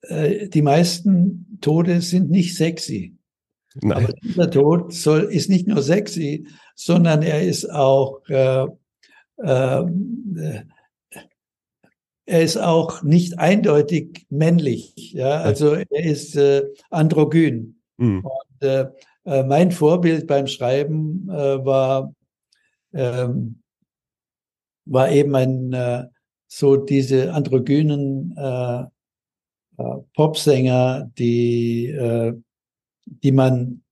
äh, 0.03 0.49
die 0.49 0.63
meisten 0.63 1.59
Tode 1.61 2.01
sind 2.01 2.31
nicht 2.31 2.57
sexy. 2.57 3.17
Nein. 3.83 4.05
Aber 4.05 4.13
dieser 4.15 4.51
Tod 4.51 4.93
soll, 4.93 5.25
ist 5.25 5.49
nicht 5.49 5.69
nur 5.69 5.83
sexy, 5.83 6.47
sondern 6.75 7.23
er 7.23 7.43
ist 7.43 7.71
auch, 7.71 8.21
äh, 8.29 8.67
äh, 9.39 9.85
er 12.27 12.43
ist 12.43 12.57
auch 12.57 13.03
nicht 13.03 13.39
eindeutig 13.39 14.27
männlich. 14.31 15.13
Ja, 15.13 15.41
also 15.41 15.75
er 15.75 16.05
ist 16.05 16.37
äh, 16.37 16.65
androgyn. 16.91 17.81
Hm. 17.99 18.25
Und, 18.25 18.67
äh, 18.67 18.87
äh, 19.25 19.43
mein 19.45 19.71
Vorbild 19.71 20.27
beim 20.27 20.47
Schreiben 20.47 21.29
äh, 21.29 21.65
war, 21.65 22.15
ähm, 22.93 23.63
war 24.87 25.11
eben 25.11 25.35
ein, 25.35 25.73
äh, 25.73 26.07
so 26.49 26.77
diese 26.77 27.33
androgynen 27.33 28.35
äh, 28.37 28.83
äh, 28.83 28.87
Popsänger, 30.15 31.11
die, 31.19 31.87
äh, 31.87 32.35
die 33.05 33.33
man, 33.33 33.83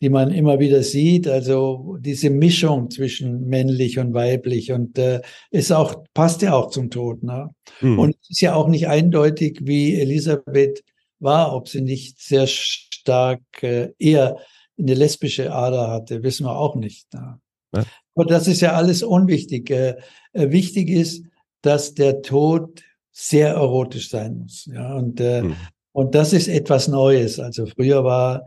die 0.00 0.08
man 0.08 0.30
immer 0.32 0.58
wieder 0.58 0.82
sieht. 0.82 1.28
Also 1.28 1.96
diese 2.00 2.30
Mischung 2.30 2.90
zwischen 2.90 3.46
männlich 3.48 3.98
und 3.98 4.14
weiblich 4.14 4.72
und 4.72 4.98
äh, 4.98 5.22
ist 5.50 5.72
auch 5.72 6.04
passt 6.14 6.42
ja 6.42 6.54
auch 6.54 6.70
zum 6.70 6.90
Tod. 6.90 7.22
Ne? 7.22 7.50
Hm. 7.78 7.98
Und 7.98 8.16
es 8.22 8.30
ist 8.30 8.40
ja 8.40 8.54
auch 8.54 8.68
nicht 8.68 8.88
eindeutig, 8.88 9.60
wie 9.62 10.00
Elisabeth 10.00 10.82
war, 11.20 11.54
ob 11.54 11.68
sie 11.68 11.82
nicht 11.82 12.20
sehr 12.20 12.46
stark 12.46 13.40
äh, 13.62 13.92
eher 13.98 14.38
eine 14.78 14.94
lesbische 14.94 15.52
Ader 15.52 15.88
hatte, 15.88 16.22
wissen 16.22 16.46
wir 16.46 16.56
auch 16.56 16.74
nicht. 16.74 17.12
Ne? 17.14 17.40
Ja. 17.74 17.84
Und 18.14 18.30
das 18.30 18.48
ist 18.48 18.60
ja 18.60 18.72
alles 18.72 19.02
unwichtig. 19.02 19.70
Äh, 19.70 19.96
äh, 20.32 20.50
wichtig 20.50 20.88
ist, 20.90 21.24
dass 21.62 21.94
der 21.94 22.22
Tod 22.22 22.82
sehr 23.12 23.50
erotisch 23.54 24.08
sein 24.10 24.38
muss. 24.38 24.66
Ja? 24.72 24.94
Und, 24.96 25.20
äh, 25.20 25.42
Hm. 25.42 25.56
und 25.92 26.14
das 26.14 26.32
ist 26.32 26.48
etwas 26.48 26.88
Neues. 26.88 27.38
Also 27.38 27.66
früher 27.66 28.04
war 28.04 28.46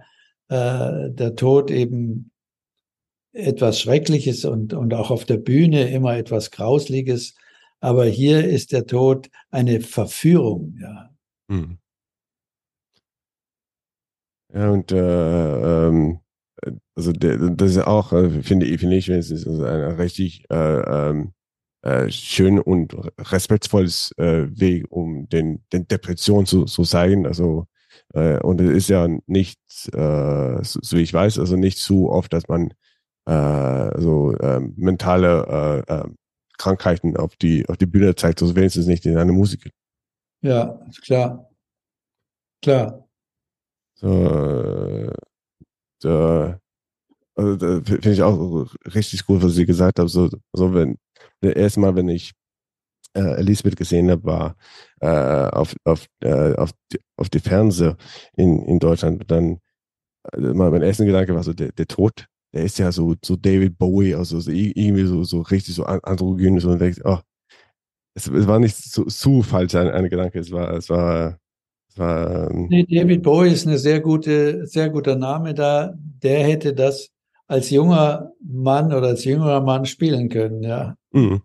äh, 0.49 1.11
der 1.11 1.35
Tod 1.35 1.71
eben 1.71 2.31
etwas 3.31 3.79
Schreckliches 3.79 4.45
und, 4.45 4.73
und 4.73 4.93
auch 4.93 5.11
auf 5.11 5.25
der 5.25 5.37
Bühne 5.37 5.89
immer 5.89 6.17
etwas 6.17 6.51
Grausliches. 6.51 7.35
Aber 7.79 8.05
hier 8.05 8.43
ist 8.47 8.71
der 8.71 8.85
Tod 8.87 9.29
eine 9.51 9.81
Verführung. 9.81 10.77
Ja. 10.81 11.09
Hm. 11.49 11.77
Ja, 14.53 14.69
und 14.71 14.91
äh, 14.91 15.87
ähm, 15.87 16.19
also 16.95 17.11
das 17.11 17.71
ist 17.71 17.85
auch, 17.85 18.13
äh, 18.13 18.41
finde 18.41 18.65
ich, 18.65 18.79
finde 18.79 18.95
ich, 18.95 19.09
es 19.09 19.29
ist 19.29 19.45
also 19.45 19.65
ein 19.65 19.95
richtig 19.97 20.45
äh, 20.49 21.09
ähm, 21.09 21.33
äh, 21.85 22.09
schön 22.09 22.59
und 22.59 22.95
respektvolles 23.31 24.11
äh, 24.17 24.47
Weg, 24.49 24.85
um 24.89 25.29
den, 25.29 25.63
den 25.71 25.87
Depression 25.87 26.45
zu, 26.45 26.65
zu 26.65 26.83
zeigen. 26.83 27.25
Also 27.27 27.67
äh, 28.13 28.39
und 28.39 28.59
es 28.59 28.71
ist 28.71 28.89
ja 28.89 29.07
nicht, 29.27 29.59
äh, 29.93 30.63
so, 30.63 30.79
so 30.81 30.97
wie 30.97 31.01
ich 31.01 31.13
weiß, 31.13 31.39
also 31.39 31.55
nicht 31.55 31.77
zu 31.77 32.09
oft, 32.09 32.33
dass 32.33 32.47
man 32.47 32.73
äh, 33.25 34.01
so 34.01 34.35
ähm, 34.39 34.73
mentale 34.77 35.83
äh, 35.87 35.93
äh, 35.93 36.09
Krankheiten 36.57 37.17
auf 37.17 37.35
die 37.35 37.67
auf 37.67 37.77
die 37.77 37.85
Bühne 37.85 38.15
zeigt, 38.15 38.41
also 38.41 38.55
wenigstens 38.55 38.87
nicht 38.87 39.05
in 39.05 39.17
einer 39.17 39.33
Musik. 39.33 39.69
Ja, 40.41 40.79
klar. 41.03 41.49
Klar. 42.61 43.07
So, 43.95 45.11
da, 46.01 46.59
also 47.35 47.55
da 47.57 47.81
finde 47.83 48.11
ich 48.11 48.21
auch 48.23 48.67
richtig 48.93 49.25
gut, 49.25 49.43
was 49.43 49.53
sie 49.53 49.65
gesagt 49.65 49.99
haben. 49.99 50.07
So, 50.07 50.29
so 50.53 50.73
wenn 50.73 50.97
erste 51.53 51.79
Mal, 51.79 51.95
wenn 51.95 52.09
ich 52.09 52.33
äh, 53.13 53.35
Elisabeth 53.39 53.75
gesehen 53.77 54.09
habe, 54.11 54.23
war 54.25 54.55
äh, 55.01 55.49
auf 55.55 55.75
auf 55.85 56.07
äh, 56.21 56.53
auf 56.55 56.71
die, 56.91 56.99
auf 57.17 57.29
die 57.29 57.39
Fernseher 57.39 57.97
in 58.35 58.59
in 58.65 58.79
Deutschland. 58.79 59.23
Dann 59.31 59.59
äh, 60.33 60.39
mein 60.39 60.71
mein 60.71 60.81
erster 60.83 61.05
Gedanke 61.05 61.35
war 61.35 61.43
so 61.43 61.53
der 61.53 61.71
der 61.71 61.87
Tod. 61.87 62.27
Der 62.53 62.63
ist 62.63 62.79
ja 62.79 62.91
so 62.91 63.15
so 63.23 63.35
David 63.35 63.77
Bowie, 63.77 64.15
also 64.15 64.39
so, 64.39 64.51
irgendwie 64.51 65.05
so 65.05 65.23
so 65.23 65.41
richtig 65.41 65.75
so 65.75 65.85
an- 65.85 65.99
androgyn 66.03 66.59
so 66.59 66.69
und 66.71 66.79
denkst, 66.79 67.01
oh, 67.03 67.19
es, 68.15 68.27
es 68.27 68.47
war 68.47 68.59
nicht 68.59 68.75
so, 68.77 69.05
zu 69.05 69.41
falsch 69.43 69.75
ein, 69.75 69.89
ein 69.89 70.09
Gedanke. 70.09 70.39
Es 70.39 70.51
war 70.51 70.73
es 70.73 70.89
war 70.89 71.39
ähm, 71.97 72.67
Nee, 72.69 72.85
David 72.89 73.23
Bowie 73.23 73.51
ist 73.51 73.67
eine 73.67 73.77
sehr 73.77 74.01
gute, 74.01 74.65
sehr 74.67 74.89
guter 74.89 75.15
Name 75.15 75.53
da. 75.53 75.93
Der 75.97 76.43
hätte 76.43 76.73
das 76.73 77.09
als 77.47 77.69
junger 77.69 78.31
Mann 78.43 78.91
oder 78.93 79.07
als 79.07 79.23
jüngerer 79.23 79.61
Mann 79.61 79.85
spielen 79.85 80.29
können, 80.29 80.63
ja. 80.63 80.95
Mhm. 81.15 81.41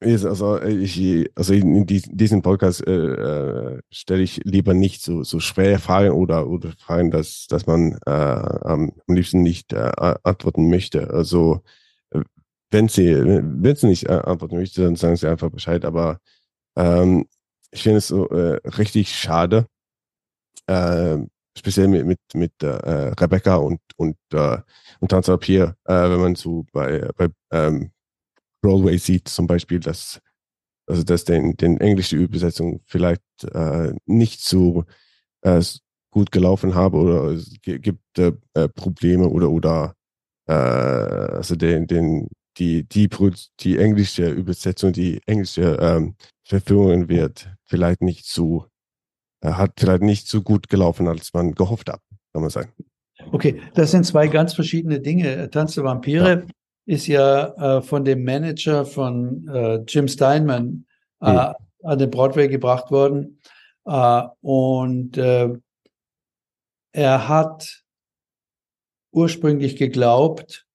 Also 0.00 0.28
ich, 0.62 1.28
also 1.34 1.52
in 1.54 1.84
dies- 1.84 2.08
diesem 2.12 2.40
Podcast 2.40 2.86
äh, 2.86 2.92
äh, 2.92 3.80
stelle 3.90 4.22
ich 4.22 4.40
lieber 4.44 4.72
nicht 4.72 5.02
so, 5.02 5.24
so 5.24 5.40
schwere 5.40 5.80
Fragen 5.80 6.12
oder, 6.12 6.46
oder 6.46 6.70
Fragen, 6.78 7.10
dass, 7.10 7.48
dass 7.48 7.66
man 7.66 7.98
äh, 8.06 8.10
am, 8.10 8.92
liebsten 9.08 9.42
nicht 9.42 9.72
äh, 9.72 9.90
antworten 10.22 10.70
möchte. 10.70 11.10
Also 11.10 11.62
äh, 12.10 12.20
wenn 12.70 12.86
Sie, 12.88 13.12
wenn 13.12 13.74
Sie 13.74 13.88
nicht 13.88 14.04
äh, 14.06 14.12
antworten 14.12 14.56
möchte, 14.56 14.84
dann 14.84 14.94
sagen 14.94 15.16
Sie 15.16 15.26
einfach 15.28 15.50
Bescheid. 15.50 15.84
Aber 15.84 16.20
ähm, 16.76 17.26
ich 17.72 17.82
finde 17.82 17.98
es 17.98 18.08
so 18.08 18.28
äh, 18.30 18.60
richtig 18.78 19.12
schade, 19.14 19.66
äh, 20.68 21.18
speziell 21.56 21.88
mit 21.88 22.06
mit 22.06 22.20
mit 22.34 22.52
äh, 22.62 22.68
Rebecca 23.20 23.56
und 23.56 23.80
und 23.96 24.16
äh, 24.32 24.58
und 25.00 25.40
Pier, 25.40 25.76
äh, 25.86 26.10
wenn 26.10 26.20
man 26.20 26.34
so 26.36 26.66
bei 26.72 27.10
bei 27.16 27.28
ähm, 27.50 27.90
Broadway 28.60 28.98
sieht 28.98 29.28
zum 29.28 29.46
Beispiel, 29.46 29.80
dass 29.80 30.20
also 30.86 31.02
dass 31.02 31.24
den 31.24 31.56
den 31.56 31.80
englische 31.80 32.16
Übersetzung 32.16 32.80
vielleicht 32.86 33.22
äh, 33.52 33.92
nicht 34.06 34.40
so 34.40 34.84
äh, 35.42 35.62
gut 36.10 36.32
gelaufen 36.32 36.74
habe 36.74 36.96
oder 36.98 37.24
es 37.32 37.50
gi- 37.62 37.78
gibt 37.78 38.18
äh, 38.18 38.32
äh, 38.54 38.68
Probleme 38.68 39.28
oder 39.28 39.50
oder 39.50 39.94
äh, 40.48 40.52
also 40.52 41.56
den 41.56 41.86
den 41.86 42.28
die 42.56 42.84
die 42.84 43.08
die 43.60 43.78
englische 43.78 44.30
Übersetzung 44.30 44.92
die 44.92 45.20
englische 45.26 45.78
ähm, 45.80 46.14
Verführung 46.44 47.08
wird 47.08 47.50
vielleicht 47.66 48.00
nicht 48.00 48.26
so 48.26 48.66
äh, 49.42 49.52
hat 49.52 49.74
vielleicht 49.78 50.02
nicht 50.02 50.26
so 50.26 50.42
gut 50.42 50.68
gelaufen 50.68 51.06
als 51.06 51.32
man 51.34 51.54
gehofft 51.54 51.90
hat 51.90 52.00
kann 52.32 52.42
man 52.42 52.50
sagen 52.50 52.72
Okay, 53.32 53.60
das 53.74 53.90
sind 53.90 54.06
zwei 54.06 54.28
ganz 54.28 54.54
verschiedene 54.54 55.00
Dinge. 55.00 55.50
Tanz 55.50 55.74
der 55.74 55.82
Vampire 55.82 56.46
ist 56.88 57.06
ja 57.06 57.76
äh, 57.76 57.82
von 57.82 58.02
dem 58.02 58.24
Manager 58.24 58.86
von 58.86 59.46
äh, 59.48 59.76
Jim 59.86 60.08
Steinman 60.08 60.86
äh, 61.20 61.30
Hm. 61.30 61.54
an 61.82 61.98
den 61.98 62.10
Broadway 62.10 62.48
gebracht 62.48 62.90
worden. 62.90 63.40
Äh, 63.84 64.22
und 64.40 65.18
äh, 65.18 65.50
er 66.92 67.28
hat 67.28 67.84
ursprünglich 69.12 69.76
geglaubt, 69.76 70.66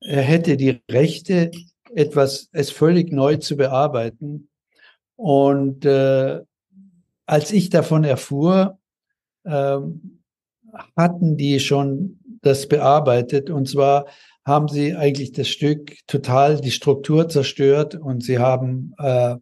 er 0.00 0.22
hätte 0.22 0.56
die 0.56 0.80
Rechte, 0.88 1.50
etwas, 1.92 2.48
es 2.52 2.70
völlig 2.70 3.10
neu 3.12 3.36
zu 3.36 3.56
bearbeiten. 3.56 4.48
Und 5.16 5.84
äh, 5.84 6.40
als 7.26 7.50
ich 7.50 7.70
davon 7.70 8.04
erfuhr, 8.04 8.78
ähm, 9.44 10.22
hatten 10.96 11.36
die 11.36 11.58
schon 11.58 12.20
das 12.42 12.68
bearbeitet. 12.68 13.50
Und 13.50 13.68
zwar 13.68 14.06
haben 14.46 14.68
sie 14.68 14.94
eigentlich 14.94 15.32
das 15.32 15.48
Stück 15.48 15.96
total 16.06 16.60
die 16.60 16.70
Struktur 16.70 17.28
zerstört 17.28 17.96
und 17.96 18.22
sie 18.22 18.38
haben 18.38 18.94
äh, 18.98 19.34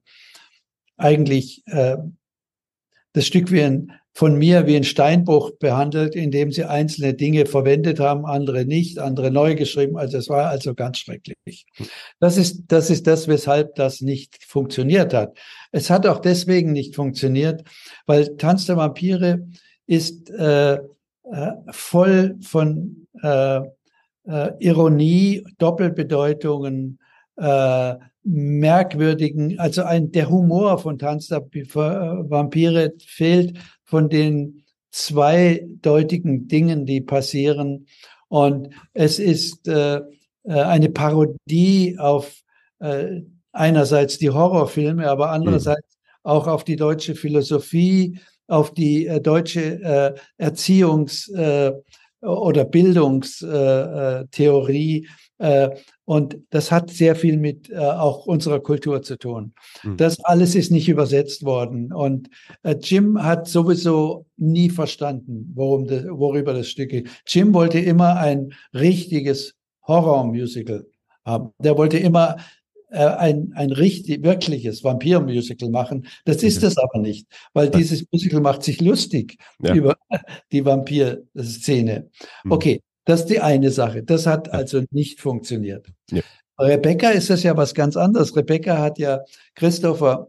eigentlich 0.97 1.63
äh, 1.67 1.99
das 3.13 3.27
Stück 3.27 3.53
wie 3.53 3.63
ein, 3.63 3.93
von 4.15 4.39
mir 4.39 4.67
wie 4.67 4.77
ein 4.77 4.85
Steinbruch 4.85 5.53
behandelt, 5.59 6.15
indem 6.17 6.53
sie 6.53 6.65
einzelne 6.65 7.13
Dinge 7.13 7.45
verwendet 7.45 8.01
haben, 8.01 8.25
andere 8.25 8.65
nicht, 8.65 8.99
andere 8.99 9.31
neu 9.31 9.57
geschrieben. 9.57 9.99
Also 9.99 10.17
es 10.17 10.31
war 10.31 10.49
also 10.49 10.75
ganz 10.75 10.99
schrecklich. 10.99 11.67
Das 12.19 12.39
ist, 12.39 12.65
das 12.69 12.89
ist 12.89 13.07
das, 13.07 13.29
weshalb 13.29 13.75
das 13.75 14.01
nicht 14.01 14.43
funktioniert 14.45 15.13
hat. 15.13 15.37
Es 15.71 15.91
hat 15.91 16.07
auch 16.07 16.21
deswegen 16.21 16.73
nicht 16.73 16.95
funktioniert, 16.95 17.63
weil 18.07 18.37
Tanz 18.37 18.65
der 18.65 18.79
Vampire 18.79 19.47
ist 19.87 20.31
äh, 20.31 20.75
äh, 20.77 21.53
voll 21.73 22.37
von 22.41 23.07
äh, 23.21 23.61
äh, 24.27 24.51
Ironie, 24.59 25.45
Doppelbedeutungen, 25.59 26.99
äh, 27.37 27.95
merkwürdigen, 28.25 29.59
also 29.59 29.83
ein, 29.83 30.11
der 30.11 30.31
Humor 30.31 30.79
von 30.79 30.99
Tanz 30.99 31.29
der 31.29 31.45
äh, 31.55 31.71
Vampire 31.75 32.95
fehlt 33.07 33.59
von 33.85 34.09
den 34.09 34.65
zweideutigen 34.91 36.49
Dingen, 36.49 36.87
die 36.87 37.01
passieren. 37.01 37.87
Und 38.29 38.71
es 38.95 39.19
ist 39.19 39.69
äh, 39.69 39.97
äh, 39.97 40.03
eine 40.45 40.89
Parodie 40.89 41.97
auf 41.99 42.43
äh, 42.79 43.23
einerseits 43.53 44.19
die 44.19 44.31
Horrorfilme, 44.31 45.09
aber 45.09 45.31
andererseits 45.31 45.99
auch 46.23 46.47
auf 46.47 46.65
die 46.65 46.77
deutsche 46.77 47.15
Philosophie, 47.15 48.19
auf 48.47 48.73
die 48.73 49.07
äh, 49.07 49.21
deutsche 49.21 49.83
äh, 49.83 50.15
Erziehungs- 50.43 51.33
äh, 51.35 51.73
oder 52.25 52.65
Bildungstheorie. 52.65 54.23
Äh, 54.23 54.27
Theorie. 54.31 55.09
äh, 55.39 55.71
und 56.07 56.37
das 56.51 56.71
hat 56.71 56.91
sehr 56.91 57.17
viel 57.17 57.39
mit 57.39 57.71
äh, 57.71 57.79
auch 57.79 58.27
unserer 58.27 58.61
Kultur 58.61 59.03
zu 59.03 59.17
tun. 59.19 59.55
Mhm. 59.83 59.97
Das 59.97 60.23
alles 60.25 60.55
ist 60.55 60.71
nicht 60.71 60.89
übersetzt 60.89 61.45
worden. 61.45 61.93
Und 61.93 62.29
äh, 62.63 62.77
Jim 62.81 63.23
hat 63.23 63.49
sowieso 63.49 64.27
nie 64.37 64.69
verstanden, 64.69 65.51
worum 65.55 65.87
das, 65.87 66.05
worüber 66.05 66.53
das 66.53 66.69
Stück 66.69 66.91
geht. 66.91 67.09
Jim 67.27 67.55
wollte 67.55 67.79
immer 67.79 68.17
ein 68.17 68.53
richtiges 68.75 69.55
Horror-Musical 69.87 70.87
haben. 71.25 71.51
Der 71.59 71.79
wollte 71.79 71.99
immer 71.99 72.37
äh, 72.91 72.99
ein, 73.05 73.53
ein 73.55 73.73
richtig, 73.73 74.23
wirkliches 74.25 74.85
Vampir-Musical 74.85 75.71
machen. 75.71 76.07
Das 76.25 76.43
ist 76.43 76.59
Okay. 76.59 76.67
es 76.67 76.79
aber 76.79 76.99
nicht, 76.99 77.27
weil 77.53 77.71
dieses 77.71 78.05
Musical 78.13 78.41
macht 78.41 78.63
sich 78.63 78.81
lustig 78.81 79.37
Ja. 79.63 79.75
über 79.75 79.97
die 80.53 80.65
Vampir-Szene. 80.65 82.09
Mhm. 82.45 82.53
Okay, 82.53 82.81
das 83.05 83.21
ist 83.21 83.31
die 83.31 83.41
eine 83.41 83.71
Sache. 83.71 84.03
Das 84.03 84.27
hat 84.27 84.51
also 84.53 84.83
nicht 84.91 85.21
funktioniert. 85.21 85.87
Ja. 86.11 86.23
Rebecca 86.59 87.11
ist 87.11 87.31
das 87.31 87.43
ja 87.43 87.57
was 87.57 87.75
ganz 87.75 87.97
anderes. 87.97 88.37
Rebecca 88.37 88.79
hat 88.79 88.99
ja 88.99 89.21
Christopher 89.57 90.29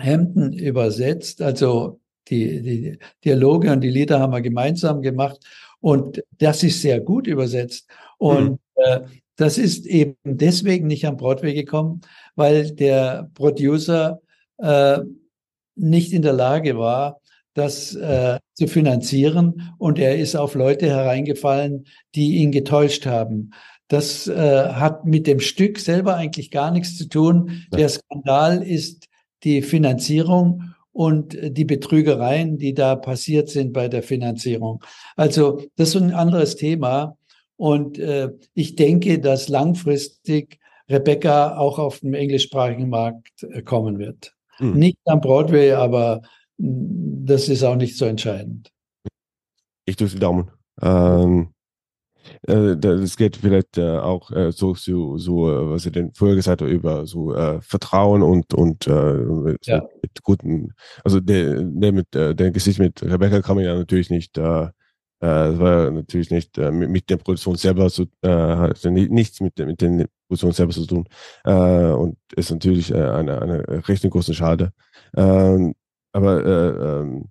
Hampton 0.00 0.52
übersetzt, 0.52 1.42
also 1.42 2.00
die, 2.28 2.62
die 2.62 2.98
Dialoge 3.24 3.70
und 3.72 3.80
die 3.82 3.90
Lieder 3.90 4.20
haben 4.20 4.32
wir 4.32 4.40
gemeinsam 4.40 5.02
gemacht 5.02 5.38
und 5.80 6.22
das 6.38 6.62
ist 6.62 6.80
sehr 6.80 7.00
gut 7.00 7.26
übersetzt. 7.26 7.88
Und 8.18 8.60
äh, 8.76 9.00
das 9.40 9.56
ist 9.56 9.86
eben 9.86 10.16
deswegen 10.24 10.86
nicht 10.86 11.06
am 11.06 11.16
Broadway 11.16 11.54
gekommen, 11.54 12.02
weil 12.36 12.72
der 12.72 13.30
Producer 13.32 14.20
äh, 14.58 14.98
nicht 15.76 16.12
in 16.12 16.20
der 16.20 16.34
Lage 16.34 16.76
war, 16.76 17.20
das 17.54 17.94
äh, 17.94 18.38
zu 18.52 18.68
finanzieren 18.68 19.72
und 19.78 19.98
er 19.98 20.18
ist 20.18 20.36
auf 20.36 20.54
Leute 20.54 20.88
hereingefallen, 20.88 21.86
die 22.14 22.36
ihn 22.36 22.52
getäuscht 22.52 23.06
haben. 23.06 23.52
Das 23.88 24.28
äh, 24.28 24.68
hat 24.72 25.06
mit 25.06 25.26
dem 25.26 25.40
Stück 25.40 25.78
selber 25.78 26.16
eigentlich 26.16 26.50
gar 26.50 26.70
nichts 26.70 26.98
zu 26.98 27.08
tun. 27.08 27.64
Ja. 27.72 27.78
Der 27.78 27.88
Skandal 27.88 28.62
ist 28.62 29.08
die 29.42 29.62
Finanzierung 29.62 30.74
und 30.92 31.36
die 31.40 31.64
Betrügereien, 31.64 32.58
die 32.58 32.74
da 32.74 32.94
passiert 32.94 33.48
sind 33.48 33.72
bei 33.72 33.88
der 33.88 34.02
Finanzierung. 34.02 34.84
Also 35.16 35.62
das 35.76 35.94
ist 35.94 35.96
ein 35.96 36.12
anderes 36.12 36.56
Thema. 36.56 37.16
Und 37.60 37.98
äh, 37.98 38.30
ich 38.54 38.74
denke, 38.74 39.18
dass 39.18 39.50
langfristig 39.50 40.58
Rebecca 40.88 41.58
auch 41.58 41.78
auf 41.78 42.00
dem 42.00 42.14
englischsprachigen 42.14 42.88
Markt 42.88 43.42
äh, 43.42 43.60
kommen 43.60 43.98
wird. 43.98 44.34
Mhm. 44.60 44.78
Nicht 44.78 44.98
am 45.04 45.20
Broadway, 45.20 45.72
aber 45.72 46.22
mh, 46.56 47.26
das 47.26 47.50
ist 47.50 47.62
auch 47.62 47.76
nicht 47.76 47.98
so 47.98 48.06
entscheidend. 48.06 48.72
Ich 49.84 49.96
drücke 49.96 50.14
die 50.14 50.20
Daumen. 50.20 50.50
Ähm, 50.80 51.52
äh, 52.46 52.78
das 52.78 53.18
geht 53.18 53.36
vielleicht 53.36 53.76
äh, 53.76 53.98
auch 53.98 54.30
äh, 54.30 54.52
so, 54.52 54.72
so, 54.72 55.18
so 55.18 55.50
äh, 55.50 55.68
was 55.68 55.84
ihr 55.84 55.92
denn 55.92 56.14
vorher 56.14 56.36
gesagt 56.36 56.62
habt, 56.62 56.70
über 56.70 57.04
so 57.04 57.34
äh, 57.34 57.60
Vertrauen 57.60 58.22
und, 58.22 58.54
und 58.54 58.86
mit, 58.86 59.66
Ja. 59.66 59.86
mit 60.00 60.22
guten, 60.22 60.72
also 61.04 61.20
der, 61.20 61.62
der 61.62 61.92
mit 61.92 62.16
äh, 62.16 62.34
der 62.34 62.52
Gesicht 62.52 62.78
mit 62.78 63.02
Rebecca 63.02 63.42
kann 63.42 63.56
man 63.56 63.66
ja 63.66 63.74
natürlich 63.74 64.08
nicht, 64.08 64.38
äh, 65.20 65.26
das 65.26 65.58
war 65.58 65.90
natürlich 65.90 66.30
nicht 66.30 66.58
äh, 66.58 66.70
mit, 66.70 66.90
mit 66.90 67.10
der 67.10 67.16
Produktion 67.18 67.56
selber 67.56 67.88
zu, 67.90 68.04
äh, 68.22 68.28
hat 68.28 68.82
ja 68.82 68.90
ni- 68.90 69.08
nichts 69.08 69.40
mit, 69.40 69.58
der- 69.58 69.66
mit 69.66 69.80
den 69.80 70.06
Produktionen 70.28 70.52
selber 70.52 70.72
zu 70.72 70.86
tun 70.86 71.06
äh, 71.44 71.90
und 71.92 72.16
ist 72.36 72.50
natürlich 72.50 72.90
äh, 72.92 72.96
eine, 73.02 73.42
eine 73.42 73.88
richtig 73.88 74.12
große 74.12 74.34
Schade. 74.34 74.72
Ähm, 75.16 75.74
aber 76.12 76.44
äh, 76.44 77.00
ähm, 77.02 77.26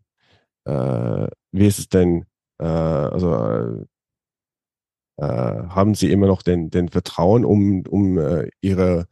äh, 0.65 1.27
wie 1.51 1.67
ist 1.67 1.79
es 1.79 1.89
denn, 1.89 2.25
also 2.61 3.85
haben 5.17 5.95
Sie 5.95 6.11
immer 6.11 6.27
noch 6.27 6.41
den, 6.41 6.69
den 6.69 6.89
Vertrauen, 6.89 7.43
um, 7.45 7.83
um 7.89 8.17
äh, 8.17 8.49
Ihre 8.61 9.07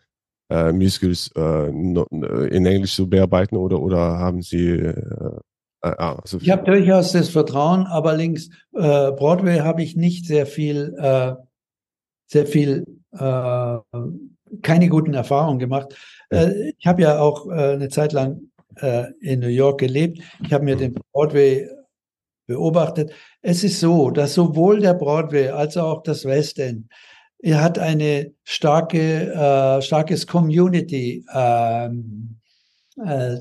äh, 0.49 0.71
Musicals 0.73 1.32
äh, 1.36 1.69
in 1.69 2.65
Englisch 2.65 2.95
zu 2.95 3.09
bearbeiten 3.09 3.57
oder, 3.57 3.82
oder 3.82 3.97
haben 4.19 4.41
Sie 4.41 4.69
äh, 4.71 5.39
also, 5.82 6.39
Ich 6.39 6.49
habe 6.49 6.63
durchaus 6.63 7.11
das 7.11 7.30
Vertrauen, 7.30 7.86
aber 7.86 8.15
links 8.15 8.49
äh, 8.73 9.11
Broadway 9.11 9.59
habe 9.59 9.84
ich 9.84 9.95
nicht 9.95 10.25
sehr 10.25 10.45
viel, 10.45 10.95
äh, 10.99 11.34
sehr 12.25 12.47
viel, 12.47 12.86
äh, 13.11 13.78
keine 14.61 14.89
guten 14.89 15.13
Erfahrungen 15.13 15.59
gemacht. 15.59 15.95
Äh, 16.30 16.71
ich 16.78 16.88
habe 16.88 17.03
ja 17.03 17.19
auch 17.19 17.47
äh, 17.47 17.73
eine 17.73 17.89
Zeit 17.89 18.13
lang 18.13 18.49
äh, 18.78 19.11
in 19.21 19.39
New 19.39 19.47
York 19.47 19.80
gelebt. 19.80 20.19
Ich 20.43 20.53
habe 20.53 20.65
mir 20.65 20.75
den 20.75 20.95
Broadway 21.11 21.69
beobachtet. 22.47 23.11
Es 23.41 23.63
ist 23.63 23.80
so, 23.80 24.09
dass 24.09 24.34
sowohl 24.34 24.80
der 24.80 24.93
Broadway 24.93 25.49
als 25.49 25.78
auch 25.78 26.03
das 26.03 26.25
West 26.25 26.59
End 26.59 26.88
er 27.39 27.61
hat 27.61 27.78
eine 27.78 28.34
starke, 28.43 29.80
starkes 29.84 30.25
Community 30.25 31.23
ähm, 31.32 32.36
äh, 33.05 33.37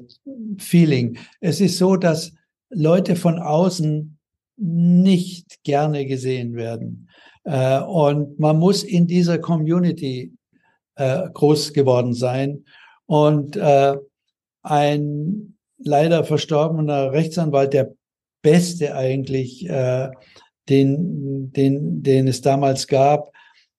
Feeling. 0.58 1.18
Es 1.40 1.60
ist 1.60 1.78
so, 1.78 1.96
dass 1.96 2.32
Leute 2.70 3.16
von 3.16 3.38
außen 3.38 4.18
nicht 4.56 5.62
gerne 5.64 6.06
gesehen 6.06 6.54
werden. 6.54 7.08
Äh, 7.44 7.80
und 7.80 8.38
man 8.38 8.58
muss 8.58 8.82
in 8.82 9.06
dieser 9.06 9.38
Community 9.38 10.32
äh, 10.96 11.28
groß 11.32 11.72
geworden 11.72 12.14
sein. 12.14 12.64
Und 13.06 13.56
äh, 13.56 13.96
ein 14.62 15.56
leider 15.78 16.24
verstorbener 16.24 17.12
Rechtsanwalt, 17.12 17.72
der 17.72 17.92
beste 18.42 18.94
eigentlich, 18.94 19.68
äh, 19.68 20.10
den, 20.68 21.52
den, 21.52 22.02
den 22.02 22.26
es 22.26 22.40
damals 22.40 22.86
gab, 22.88 23.30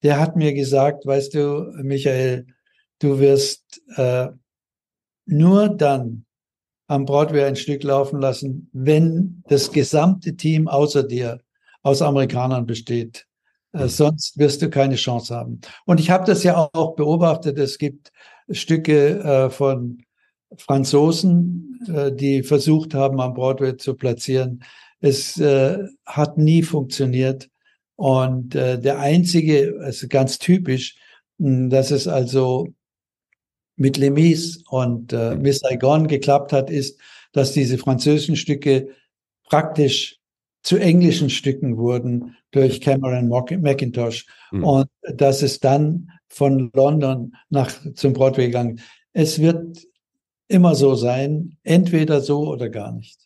der 0.03 0.19
hat 0.19 0.35
mir 0.35 0.53
gesagt, 0.53 1.05
weißt 1.05 1.33
du, 1.33 1.71
Michael, 1.81 2.45
du 2.99 3.19
wirst 3.19 3.81
äh, 3.95 4.27
nur 5.27 5.69
dann 5.69 6.25
am 6.87 7.05
Broadway 7.05 7.43
ein 7.43 7.55
Stück 7.55 7.83
laufen 7.83 8.19
lassen, 8.19 8.69
wenn 8.73 9.43
das 9.47 9.71
gesamte 9.71 10.35
Team 10.35 10.67
außer 10.67 11.03
dir 11.03 11.39
aus 11.83 12.01
Amerikanern 12.01 12.65
besteht. 12.65 13.27
Äh, 13.73 13.87
sonst 13.87 14.37
wirst 14.37 14.61
du 14.61 14.69
keine 14.69 14.95
Chance 14.95 15.35
haben. 15.35 15.61
Und 15.85 15.99
ich 15.99 16.09
habe 16.09 16.25
das 16.25 16.43
ja 16.43 16.69
auch 16.73 16.95
beobachtet. 16.95 17.57
Es 17.59 17.77
gibt 17.77 18.11
Stücke 18.49 19.19
äh, 19.19 19.49
von 19.49 20.03
Franzosen, 20.57 21.79
äh, 21.93 22.11
die 22.11 22.43
versucht 22.43 22.93
haben, 22.93 23.19
am 23.19 23.33
Broadway 23.33 23.75
zu 23.75 23.95
platzieren. 23.95 24.63
Es 24.99 25.37
äh, 25.39 25.79
hat 26.05 26.37
nie 26.37 26.63
funktioniert. 26.63 27.49
Und 27.95 28.55
äh, 28.55 28.79
der 28.79 28.99
einzige, 28.99 29.79
also 29.81 30.07
ganz 30.07 30.39
typisch, 30.39 30.95
mh, 31.37 31.69
dass 31.69 31.91
es 31.91 32.07
also 32.07 32.67
mit 33.77 33.97
Lemis 33.97 34.63
und 34.69 35.13
äh, 35.13 35.35
Miss 35.35 35.59
Saigon 35.59 36.07
geklappt 36.07 36.51
hat, 36.51 36.69
ist, 36.69 36.99
dass 37.31 37.53
diese 37.53 37.77
französischen 37.77 38.35
Stücke 38.35 38.89
praktisch 39.43 40.19
zu 40.63 40.77
englischen 40.77 41.29
Stücken 41.29 41.77
wurden 41.77 42.35
durch 42.51 42.81
Cameron 42.81 43.29
McIntosh 43.29 44.25
Mhm. 44.51 44.63
und 44.63 44.89
dass 45.13 45.41
es 45.41 45.59
dann 45.59 46.09
von 46.27 46.71
London 46.73 47.35
nach 47.49 47.71
zum 47.95 48.13
Broadway 48.13 48.47
gegangen. 48.47 48.81
Es 49.13 49.39
wird 49.39 49.77
immer 50.47 50.75
so 50.75 50.95
sein, 50.95 51.57
entweder 51.63 52.21
so 52.21 52.47
oder 52.47 52.69
gar 52.69 52.91
nicht. 52.91 53.19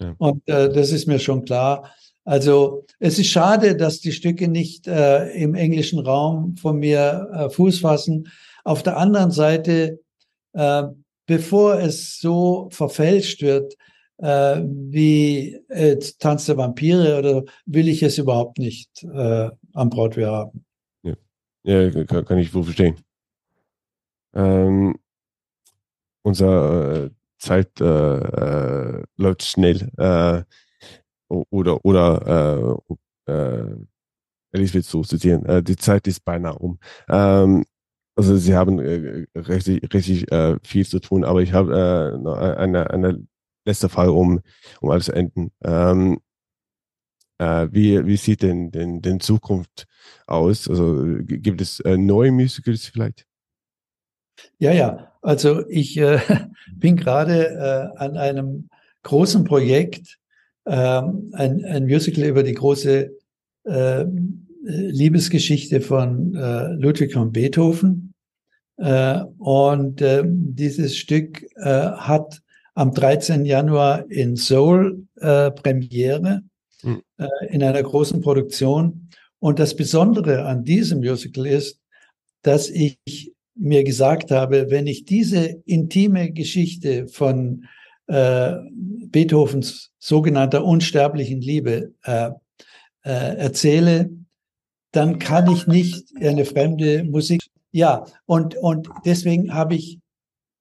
Ja. 0.00 0.14
Und 0.18 0.46
äh, 0.48 0.72
das 0.72 0.92
ist 0.92 1.06
mir 1.06 1.18
schon 1.18 1.44
klar. 1.44 1.92
Also 2.24 2.84
es 2.98 3.18
ist 3.18 3.28
schade, 3.28 3.74
dass 3.76 4.00
die 4.00 4.12
Stücke 4.12 4.48
nicht 4.48 4.86
äh, 4.86 5.30
im 5.30 5.54
englischen 5.54 5.98
Raum 5.98 6.56
von 6.56 6.78
mir 6.78 7.28
äh, 7.32 7.50
Fuß 7.50 7.80
fassen. 7.80 8.28
Auf 8.68 8.82
der 8.82 8.98
anderen 8.98 9.30
Seite, 9.30 9.98
äh, 10.52 10.82
bevor 11.24 11.80
es 11.80 12.18
so 12.18 12.68
verfälscht 12.70 13.40
wird, 13.40 13.72
äh, 14.18 14.60
wie 14.62 15.54
äh, 15.70 15.96
Tanz 16.18 16.44
der 16.44 16.58
Vampire 16.58 17.18
oder 17.18 17.44
will 17.64 17.88
ich 17.88 18.02
es 18.02 18.18
überhaupt 18.18 18.58
nicht 18.58 19.02
äh, 19.04 19.48
am 19.72 19.88
Broadway 19.88 20.26
haben? 20.26 20.66
Ja, 21.62 22.04
kann, 22.04 22.26
kann 22.26 22.36
ich 22.36 22.52
wohl 22.52 22.64
verstehen. 22.64 22.96
Ähm, 24.34 24.98
unser 26.20 27.06
äh, 27.06 27.10
Zeit 27.38 27.80
äh, 27.80 28.18
äh, 28.18 29.02
läuft 29.16 29.44
schnell. 29.44 29.90
Oder 31.30 31.84
oder 31.84 32.78
Elisabeth 34.52 34.84
zu 34.84 35.00
zitieren, 35.02 35.64
die 35.64 35.76
Zeit 35.76 36.06
ist 36.06 36.22
beinahe 36.22 36.58
um. 36.58 36.78
Ähm, 37.08 37.64
also 38.18 38.36
sie 38.36 38.56
haben 38.56 38.80
äh, 38.80 39.26
richtig, 39.38 39.94
richtig 39.94 40.32
äh, 40.32 40.56
viel 40.64 40.84
zu 40.84 40.98
tun, 40.98 41.22
aber 41.22 41.40
ich 41.40 41.52
habe 41.52 42.14
äh, 42.16 42.18
noch 42.18 42.36
eine, 42.36 42.90
eine 42.90 43.24
letzte 43.64 43.88
Frage, 43.88 44.10
um, 44.10 44.40
um 44.80 44.90
alles 44.90 45.04
zu 45.04 45.12
enden. 45.12 45.52
Ähm, 45.62 46.18
äh, 47.38 47.68
wie, 47.70 48.04
wie 48.06 48.16
sieht 48.16 48.42
denn, 48.42 48.72
denn, 48.72 49.02
denn 49.02 49.20
Zukunft 49.20 49.86
aus? 50.26 50.68
Also 50.68 51.04
gibt 51.22 51.60
es 51.60 51.78
äh, 51.80 51.96
neue 51.96 52.32
Musicals 52.32 52.86
vielleicht? 52.86 53.24
Ja, 54.58 54.72
ja. 54.72 55.12
Also 55.22 55.68
ich 55.68 55.96
äh, 55.96 56.18
bin 56.74 56.96
gerade 56.96 57.50
äh, 57.96 57.98
an 57.98 58.16
einem 58.16 58.68
großen 59.04 59.44
Projekt, 59.44 60.18
ähm, 60.66 61.30
ein, 61.34 61.64
ein 61.64 61.84
Musical 61.84 62.24
über 62.24 62.42
die 62.42 62.54
große 62.54 63.12
äh, 63.62 64.04
Liebesgeschichte 64.68 65.80
von 65.80 66.34
äh, 66.34 66.72
Ludwig 66.74 67.12
von 67.12 67.32
Beethoven. 67.32 68.07
Äh, 68.78 69.20
und 69.38 70.00
äh, 70.00 70.22
dieses 70.26 70.96
Stück 70.96 71.44
äh, 71.56 71.64
hat 71.64 72.40
am 72.74 72.92
13. 72.94 73.44
Januar 73.44 74.10
in 74.10 74.36
Seoul 74.36 75.06
äh, 75.16 75.50
Premiere 75.50 76.42
Mhm. 76.82 77.02
äh, 77.18 77.26
in 77.50 77.62
einer 77.62 77.82
großen 77.82 78.20
Produktion. 78.20 79.08
Und 79.40 79.58
das 79.58 79.76
Besondere 79.76 80.44
an 80.46 80.64
diesem 80.64 81.00
Musical 81.00 81.46
ist, 81.46 81.80
dass 82.42 82.68
ich 82.70 82.98
mir 83.54 83.84
gesagt 83.84 84.30
habe, 84.30 84.70
wenn 84.70 84.86
ich 84.86 85.04
diese 85.04 85.60
intime 85.64 86.32
Geschichte 86.32 87.08
von 87.08 87.64
äh, 88.06 88.52
Beethovens 88.72 89.90
sogenannter 89.98 90.64
unsterblichen 90.64 91.40
Liebe 91.40 91.92
äh, 92.04 92.30
äh, 93.02 93.36
erzähle, 93.36 94.10
dann 94.92 95.18
kann 95.18 95.50
ich 95.52 95.66
nicht 95.66 96.06
eine 96.20 96.44
fremde 96.44 97.04
Musik. 97.04 97.42
Ja, 97.70 98.06
und, 98.26 98.56
und 98.56 98.88
deswegen 99.04 99.52
habe 99.52 99.74
ich, 99.74 99.98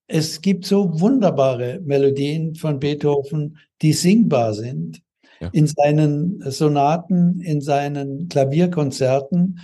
es 0.07 0.41
gibt 0.41 0.65
so 0.65 0.99
wunderbare 0.99 1.79
Melodien 1.83 2.55
von 2.55 2.79
Beethoven, 2.79 3.57
die 3.81 3.93
singbar 3.93 4.53
sind. 4.53 5.01
Ja. 5.39 5.49
In 5.51 5.67
seinen 5.67 6.41
Sonaten, 6.49 7.41
in 7.41 7.61
seinen 7.61 8.27
Klavierkonzerten. 8.27 9.59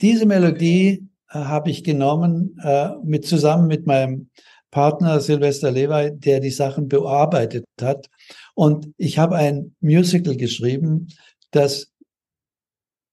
Diese 0.00 0.24
Melodie 0.24 1.06
äh, 1.28 1.38
habe 1.38 1.70
ich 1.70 1.84
genommen 1.84 2.58
äh, 2.62 2.90
mit 3.04 3.26
zusammen 3.26 3.66
mit 3.66 3.86
meinem 3.86 4.30
Partner 4.70 5.20
Sylvester 5.20 5.70
Lewey, 5.70 6.12
der 6.18 6.40
die 6.40 6.50
Sachen 6.50 6.88
bearbeitet 6.88 7.66
hat. 7.80 8.08
Und 8.54 8.88
ich 8.96 9.18
habe 9.18 9.36
ein 9.36 9.74
Musical 9.80 10.34
geschrieben, 10.34 11.08
das 11.50 11.92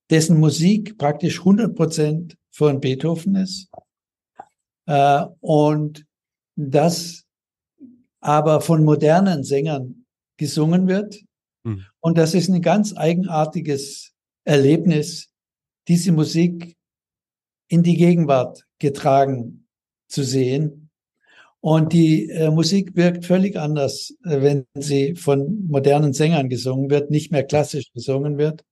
dessen 0.09 0.39
Musik 0.39 0.97
praktisch 0.97 1.39
100 1.39 1.75
Prozent 1.75 2.37
von 2.51 2.79
Beethoven 2.79 3.35
ist. 3.35 3.69
Äh, 4.85 5.25
und 5.39 6.05
das 6.55 7.23
aber 8.19 8.61
von 8.61 8.83
modernen 8.83 9.43
Sängern 9.43 10.05
gesungen 10.37 10.87
wird. 10.87 11.19
Mhm. 11.63 11.85
Und 11.99 12.17
das 12.17 12.33
ist 12.33 12.49
ein 12.49 12.61
ganz 12.61 12.95
eigenartiges 12.95 14.13
Erlebnis, 14.45 15.29
diese 15.87 16.11
Musik 16.11 16.75
in 17.67 17.83
die 17.83 17.95
Gegenwart 17.95 18.65
getragen 18.79 19.67
zu 20.07 20.23
sehen. 20.23 20.89
Und 21.61 21.91
die 21.91 22.29
äh, 22.29 22.49
Musik 22.49 22.95
wirkt 22.95 23.25
völlig 23.25 23.57
anders, 23.59 24.15
äh, 24.23 24.41
wenn 24.41 24.65
sie 24.75 25.15
von 25.15 25.67
modernen 25.67 26.13
Sängern 26.13 26.49
gesungen 26.49 26.89
wird, 26.89 27.11
nicht 27.11 27.31
mehr 27.31 27.43
klassisch 27.43 27.91
gesungen 27.93 28.37
wird. 28.37 28.63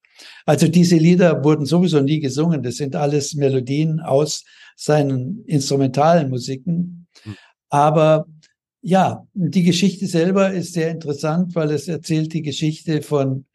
Also 0.45 0.67
diese 0.67 0.97
Lieder 0.97 1.43
wurden 1.43 1.65
sowieso 1.65 1.99
nie 2.01 2.19
gesungen. 2.19 2.63
Das 2.63 2.75
sind 2.75 2.95
alles 2.95 3.35
Melodien 3.35 3.99
aus 3.99 4.45
seinen 4.75 5.43
instrumentalen 5.45 6.29
Musiken. 6.29 7.07
Mhm. 7.25 7.35
Aber 7.69 8.27
ja, 8.81 9.27
die 9.33 9.63
Geschichte 9.63 10.07
selber 10.07 10.51
ist 10.51 10.73
sehr 10.73 10.91
interessant, 10.91 11.55
weil 11.55 11.71
es 11.71 11.87
erzählt 11.87 12.33
die 12.33 12.43
Geschichte 12.43 13.01
von 13.01 13.45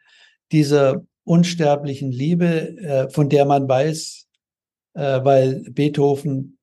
dieser 0.51 1.07
unsterblichen 1.25 2.11
Liebe, 2.13 2.77
äh, 2.79 3.09
von 3.09 3.29
der 3.29 3.45
man 3.45 3.69
weiß, 3.69 4.27
äh, 4.95 5.25
weil 5.25 5.63
Beethoven 5.71 6.59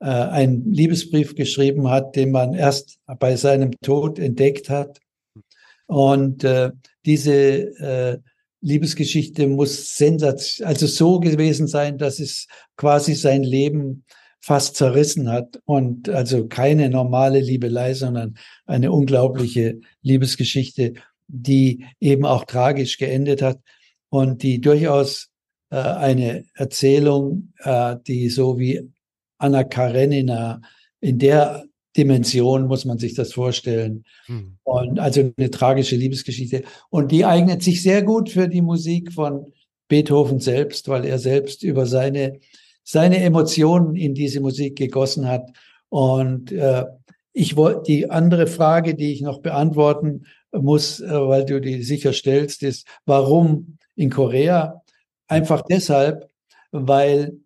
äh, 0.00 0.06
einen 0.06 0.70
Liebesbrief 0.72 1.34
geschrieben 1.34 1.88
hat, 1.88 2.16
den 2.16 2.30
man 2.30 2.52
erst 2.52 2.98
bei 3.18 3.36
seinem 3.36 3.72
Tod 3.80 4.18
entdeckt 4.18 4.68
hat. 4.68 5.00
Und 5.86 6.44
äh, 6.44 6.72
diese 7.06 8.20
Liebesgeschichte 8.62 9.46
muss 9.46 9.96
sensation, 9.96 10.66
also 10.66 10.86
so 10.86 11.20
gewesen 11.20 11.66
sein, 11.66 11.98
dass 11.98 12.20
es 12.20 12.46
quasi 12.76 13.14
sein 13.14 13.42
Leben 13.42 14.04
fast 14.40 14.76
zerrissen 14.76 15.30
hat 15.30 15.60
und 15.64 16.08
also 16.08 16.46
keine 16.46 16.88
normale 16.88 17.40
Liebelei, 17.40 17.94
sondern 17.94 18.36
eine 18.66 18.90
unglaubliche 18.90 19.80
Liebesgeschichte, 20.02 20.94
die 21.28 21.86
eben 22.00 22.24
auch 22.24 22.44
tragisch 22.44 22.98
geendet 22.98 23.42
hat 23.42 23.60
und 24.08 24.42
die 24.42 24.60
durchaus 24.60 25.28
äh, 25.70 25.76
eine 25.76 26.44
Erzählung, 26.54 27.52
äh, 27.58 27.96
die 28.06 28.28
so 28.28 28.58
wie 28.58 28.90
Anna 29.38 29.64
Karenina 29.64 30.60
in 31.00 31.18
der 31.18 31.64
Dimension 31.96 32.66
muss 32.66 32.84
man 32.84 32.98
sich 32.98 33.14
das 33.14 33.32
vorstellen. 33.32 34.04
Hm. 34.26 34.56
Und 34.62 34.98
also 35.00 35.32
eine 35.36 35.50
tragische 35.50 35.96
Liebesgeschichte. 35.96 36.62
Und 36.88 37.10
die 37.10 37.24
eignet 37.24 37.62
sich 37.62 37.82
sehr 37.82 38.02
gut 38.02 38.30
für 38.30 38.48
die 38.48 38.62
Musik 38.62 39.12
von 39.12 39.52
Beethoven 39.88 40.38
selbst, 40.38 40.88
weil 40.88 41.04
er 41.04 41.18
selbst 41.18 41.62
über 41.62 41.86
seine, 41.86 42.38
seine 42.84 43.18
Emotionen 43.18 43.96
in 43.96 44.14
diese 44.14 44.40
Musik 44.40 44.76
gegossen 44.76 45.26
hat. 45.26 45.50
Und 45.88 46.52
äh, 46.52 46.84
ich 47.32 47.56
wollte 47.56 47.82
die 47.86 48.10
andere 48.10 48.46
Frage, 48.46 48.94
die 48.94 49.12
ich 49.12 49.20
noch 49.20 49.40
beantworten 49.40 50.26
muss, 50.52 51.00
äh, 51.00 51.08
weil 51.10 51.44
du 51.44 51.60
die 51.60 51.82
sicher 51.82 52.12
stellst, 52.12 52.62
ist, 52.62 52.86
warum 53.04 53.78
in 53.96 54.10
Korea? 54.10 54.82
Einfach 55.26 55.62
deshalb, 55.62 56.28
weil 56.70 57.38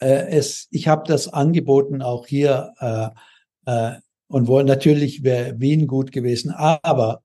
äh, 0.00 0.28
es, 0.28 0.68
ich 0.70 0.88
habe 0.88 1.04
das 1.06 1.28
angeboten 1.28 2.02
auch 2.02 2.26
hier 2.26 2.72
äh, 2.80 3.08
äh, 3.66 3.92
und 4.28 4.48
wollen 4.48 4.66
natürlich 4.66 5.22
wäre 5.22 5.60
Wien 5.60 5.86
gut 5.86 6.10
gewesen, 6.12 6.50
aber 6.50 7.22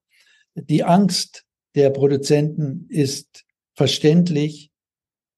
die 0.54 0.84
Angst 0.84 1.44
der 1.74 1.90
Produzenten 1.90 2.86
ist 2.88 3.44
verständlich. 3.74 4.70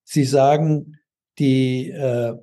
Sie 0.04 0.24
sagen, 0.24 0.98
die 1.38 1.90
äh, 1.90 2.34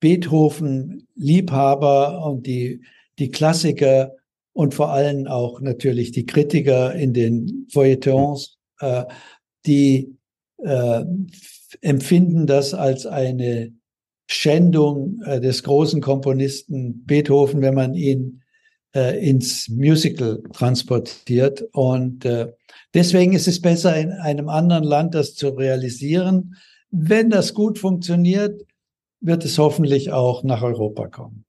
Beethoven-Liebhaber 0.00 2.22
und 2.24 2.46
die, 2.46 2.82
die 3.18 3.30
Klassiker 3.30 4.14
und 4.52 4.74
vor 4.74 4.90
allem 4.90 5.26
auch 5.26 5.60
natürlich 5.60 6.12
die 6.12 6.26
Kritiker 6.26 6.94
in 6.94 7.14
den 7.14 7.66
Feuilletons, 7.72 8.58
äh, 8.80 9.04
die 9.66 10.16
äh, 10.58 11.04
empfinden 11.80 12.46
das 12.46 12.74
als 12.74 13.06
eine 13.06 13.72
Schändung 14.32 15.20
äh, 15.24 15.40
des 15.40 15.62
großen 15.62 16.00
Komponisten 16.00 17.04
Beethoven, 17.04 17.62
wenn 17.62 17.74
man 17.74 17.94
ihn 17.94 18.42
äh, 18.94 19.18
ins 19.28 19.68
Musical 19.68 20.42
transportiert. 20.52 21.64
Und 21.72 22.24
äh, 22.24 22.52
deswegen 22.94 23.32
ist 23.32 23.48
es 23.48 23.60
besser, 23.60 23.96
in 23.96 24.12
einem 24.12 24.48
anderen 24.48 24.84
Land 24.84 25.14
das 25.14 25.34
zu 25.34 25.48
realisieren. 25.48 26.54
Wenn 26.90 27.30
das 27.30 27.54
gut 27.54 27.78
funktioniert, 27.78 28.62
wird 29.20 29.44
es 29.44 29.58
hoffentlich 29.58 30.12
auch 30.12 30.44
nach 30.44 30.62
Europa 30.62 31.08
kommen. 31.08 31.44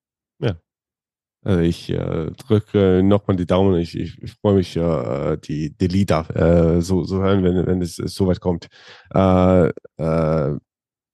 Also 1.43 1.61
ich 1.61 1.89
äh, 1.89 2.31
drücke 2.31 3.01
nochmal 3.03 3.35
die 3.35 3.47
Daumen. 3.47 3.79
Ich, 3.79 3.97
ich, 3.97 4.21
ich 4.21 4.33
freue 4.33 4.55
mich, 4.55 4.75
äh, 4.75 5.37
die, 5.37 5.75
die 5.75 5.87
Lieder 5.87 6.29
äh, 6.35 6.81
so, 6.81 7.03
so 7.03 7.17
hören, 7.17 7.43
wenn, 7.43 7.65
wenn 7.65 7.81
es 7.81 7.95
so 7.95 8.27
weit 8.27 8.39
kommt. 8.39 8.67
Äh, 9.13 9.69
äh, 9.97 10.57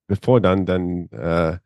bevor 0.08 0.40
dann, 0.40 0.66
dann, 0.66 1.08
äh, 1.12 1.58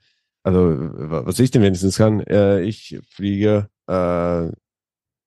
also 0.42 0.76
was 0.92 1.38
ich 1.38 1.50
denn 1.50 1.62
wenigstens 1.62 1.96
kann, 1.96 2.20
äh, 2.20 2.60
ich 2.60 2.98
fliege 3.08 3.68
äh, 3.88 4.46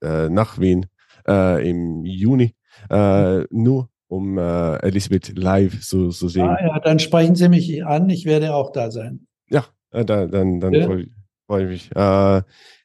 äh, 0.03 0.29
nach 0.29 0.59
Wien 0.59 0.85
äh, 1.27 1.67
im 1.67 2.05
Juni, 2.05 2.53
äh, 2.91 3.43
nur 3.49 3.89
um 4.07 4.37
äh, 4.37 4.75
Elisabeth 4.77 5.37
live 5.37 5.81
zu, 5.81 6.09
zu 6.09 6.27
sehen. 6.27 6.49
Ah, 6.49 6.57
ja, 6.61 6.79
dann 6.79 6.99
sprechen 6.99 7.35
Sie 7.35 7.49
mich 7.49 7.83
an, 7.83 8.09
ich 8.09 8.25
werde 8.25 8.53
auch 8.53 8.71
da 8.71 8.91
sein. 8.91 9.25
Ja, 9.49 9.65
äh, 9.91 10.05
da, 10.05 10.27
dann, 10.27 10.59
dann 10.59 10.73
Ja. 10.73 10.85
freue 11.47 11.63
ich, 11.63 11.89
mich. 11.89 11.89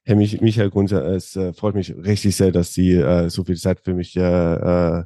Äh, 0.05 0.11
Herr 0.11 0.16
Mich 0.16 0.40
Michael 0.40 0.70
Gunter, 0.70 1.05
es 1.05 1.36
äh, 1.36 1.53
freut 1.53 1.74
mich 1.74 1.94
richtig 1.96 2.36
sehr, 2.36 2.53
dass 2.53 2.74
Sie 2.74 2.92
äh, 2.92 3.28
so 3.28 3.44
viel 3.44 3.57
Zeit 3.57 3.80
für 3.80 3.94
mich 3.94 4.16
äh, 4.16 4.20
äh, 4.20 5.05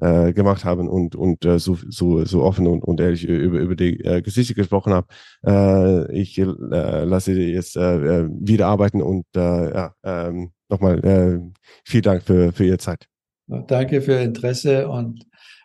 äh, 0.00 0.32
gemacht 0.32 0.64
haben 0.64 0.88
und, 0.88 1.14
und 1.14 1.44
äh, 1.44 1.58
so, 1.58 1.78
so, 1.88 2.24
so 2.24 2.42
offen 2.42 2.66
und, 2.66 2.82
und 2.82 3.00
ehrlich 3.00 3.24
über, 3.24 3.58
über 3.58 3.76
die 3.76 4.00
äh, 4.00 4.22
Geschichte 4.22 4.54
gesprochen 4.54 4.92
haben. 4.92 5.06
Äh, 5.46 6.12
ich 6.12 6.38
äh, 6.38 6.44
lasse 6.44 7.34
Sie 7.34 7.52
jetzt 7.52 7.76
äh, 7.76 8.20
äh, 8.20 8.28
wieder 8.30 8.66
arbeiten 8.66 9.02
und 9.02 9.26
äh, 9.36 9.74
ja, 9.74 9.94
ähm, 10.04 10.52
nochmal 10.68 11.04
äh, 11.04 11.40
vielen 11.84 12.02
Dank 12.02 12.22
für, 12.22 12.52
für 12.52 12.64
Ihre 12.64 12.78
Zeit. 12.78 13.06
Danke 13.46 14.00
für 14.00 14.12
Ihr 14.12 14.22
Interesse 14.22 14.88
und 14.88 15.24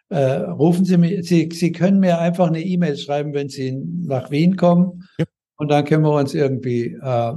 äh, 0.09 0.19
rufen 0.19 0.85
Sie 0.85 0.97
mich, 0.97 1.27
Sie, 1.27 1.49
Sie 1.51 1.71
können 1.71 1.99
mir 1.99 2.19
einfach 2.19 2.47
eine 2.47 2.61
E-Mail 2.61 2.97
schreiben, 2.97 3.33
wenn 3.33 3.49
Sie 3.49 3.71
nach 3.71 4.29
Wien 4.31 4.55
kommen. 4.55 5.03
Ja. 5.17 5.25
Und 5.57 5.71
dann 5.71 5.85
können 5.85 6.03
wir 6.03 6.11
uns 6.11 6.33
irgendwie, 6.33 6.97
äh, 7.01 7.33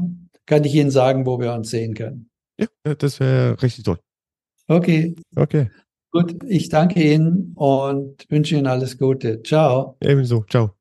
kann 0.48 0.64
ich 0.64 0.74
Ihnen 0.74 0.90
sagen, 0.90 1.26
wo 1.26 1.38
wir 1.38 1.52
uns 1.52 1.70
sehen 1.70 1.94
können. 1.94 2.30
Ja, 2.58 2.94
das 2.94 3.20
wäre 3.20 3.62
richtig 3.62 3.84
toll. 3.84 3.98
Okay, 4.66 5.14
Okay, 5.36 5.70
gut. 6.10 6.34
Ich 6.48 6.68
danke 6.68 7.00
Ihnen 7.02 7.52
und 7.54 8.24
wünsche 8.28 8.56
Ihnen 8.56 8.66
alles 8.66 8.98
Gute. 8.98 9.42
Ciao. 9.42 9.96
ebenso. 10.02 10.44
Ciao. 10.44 10.77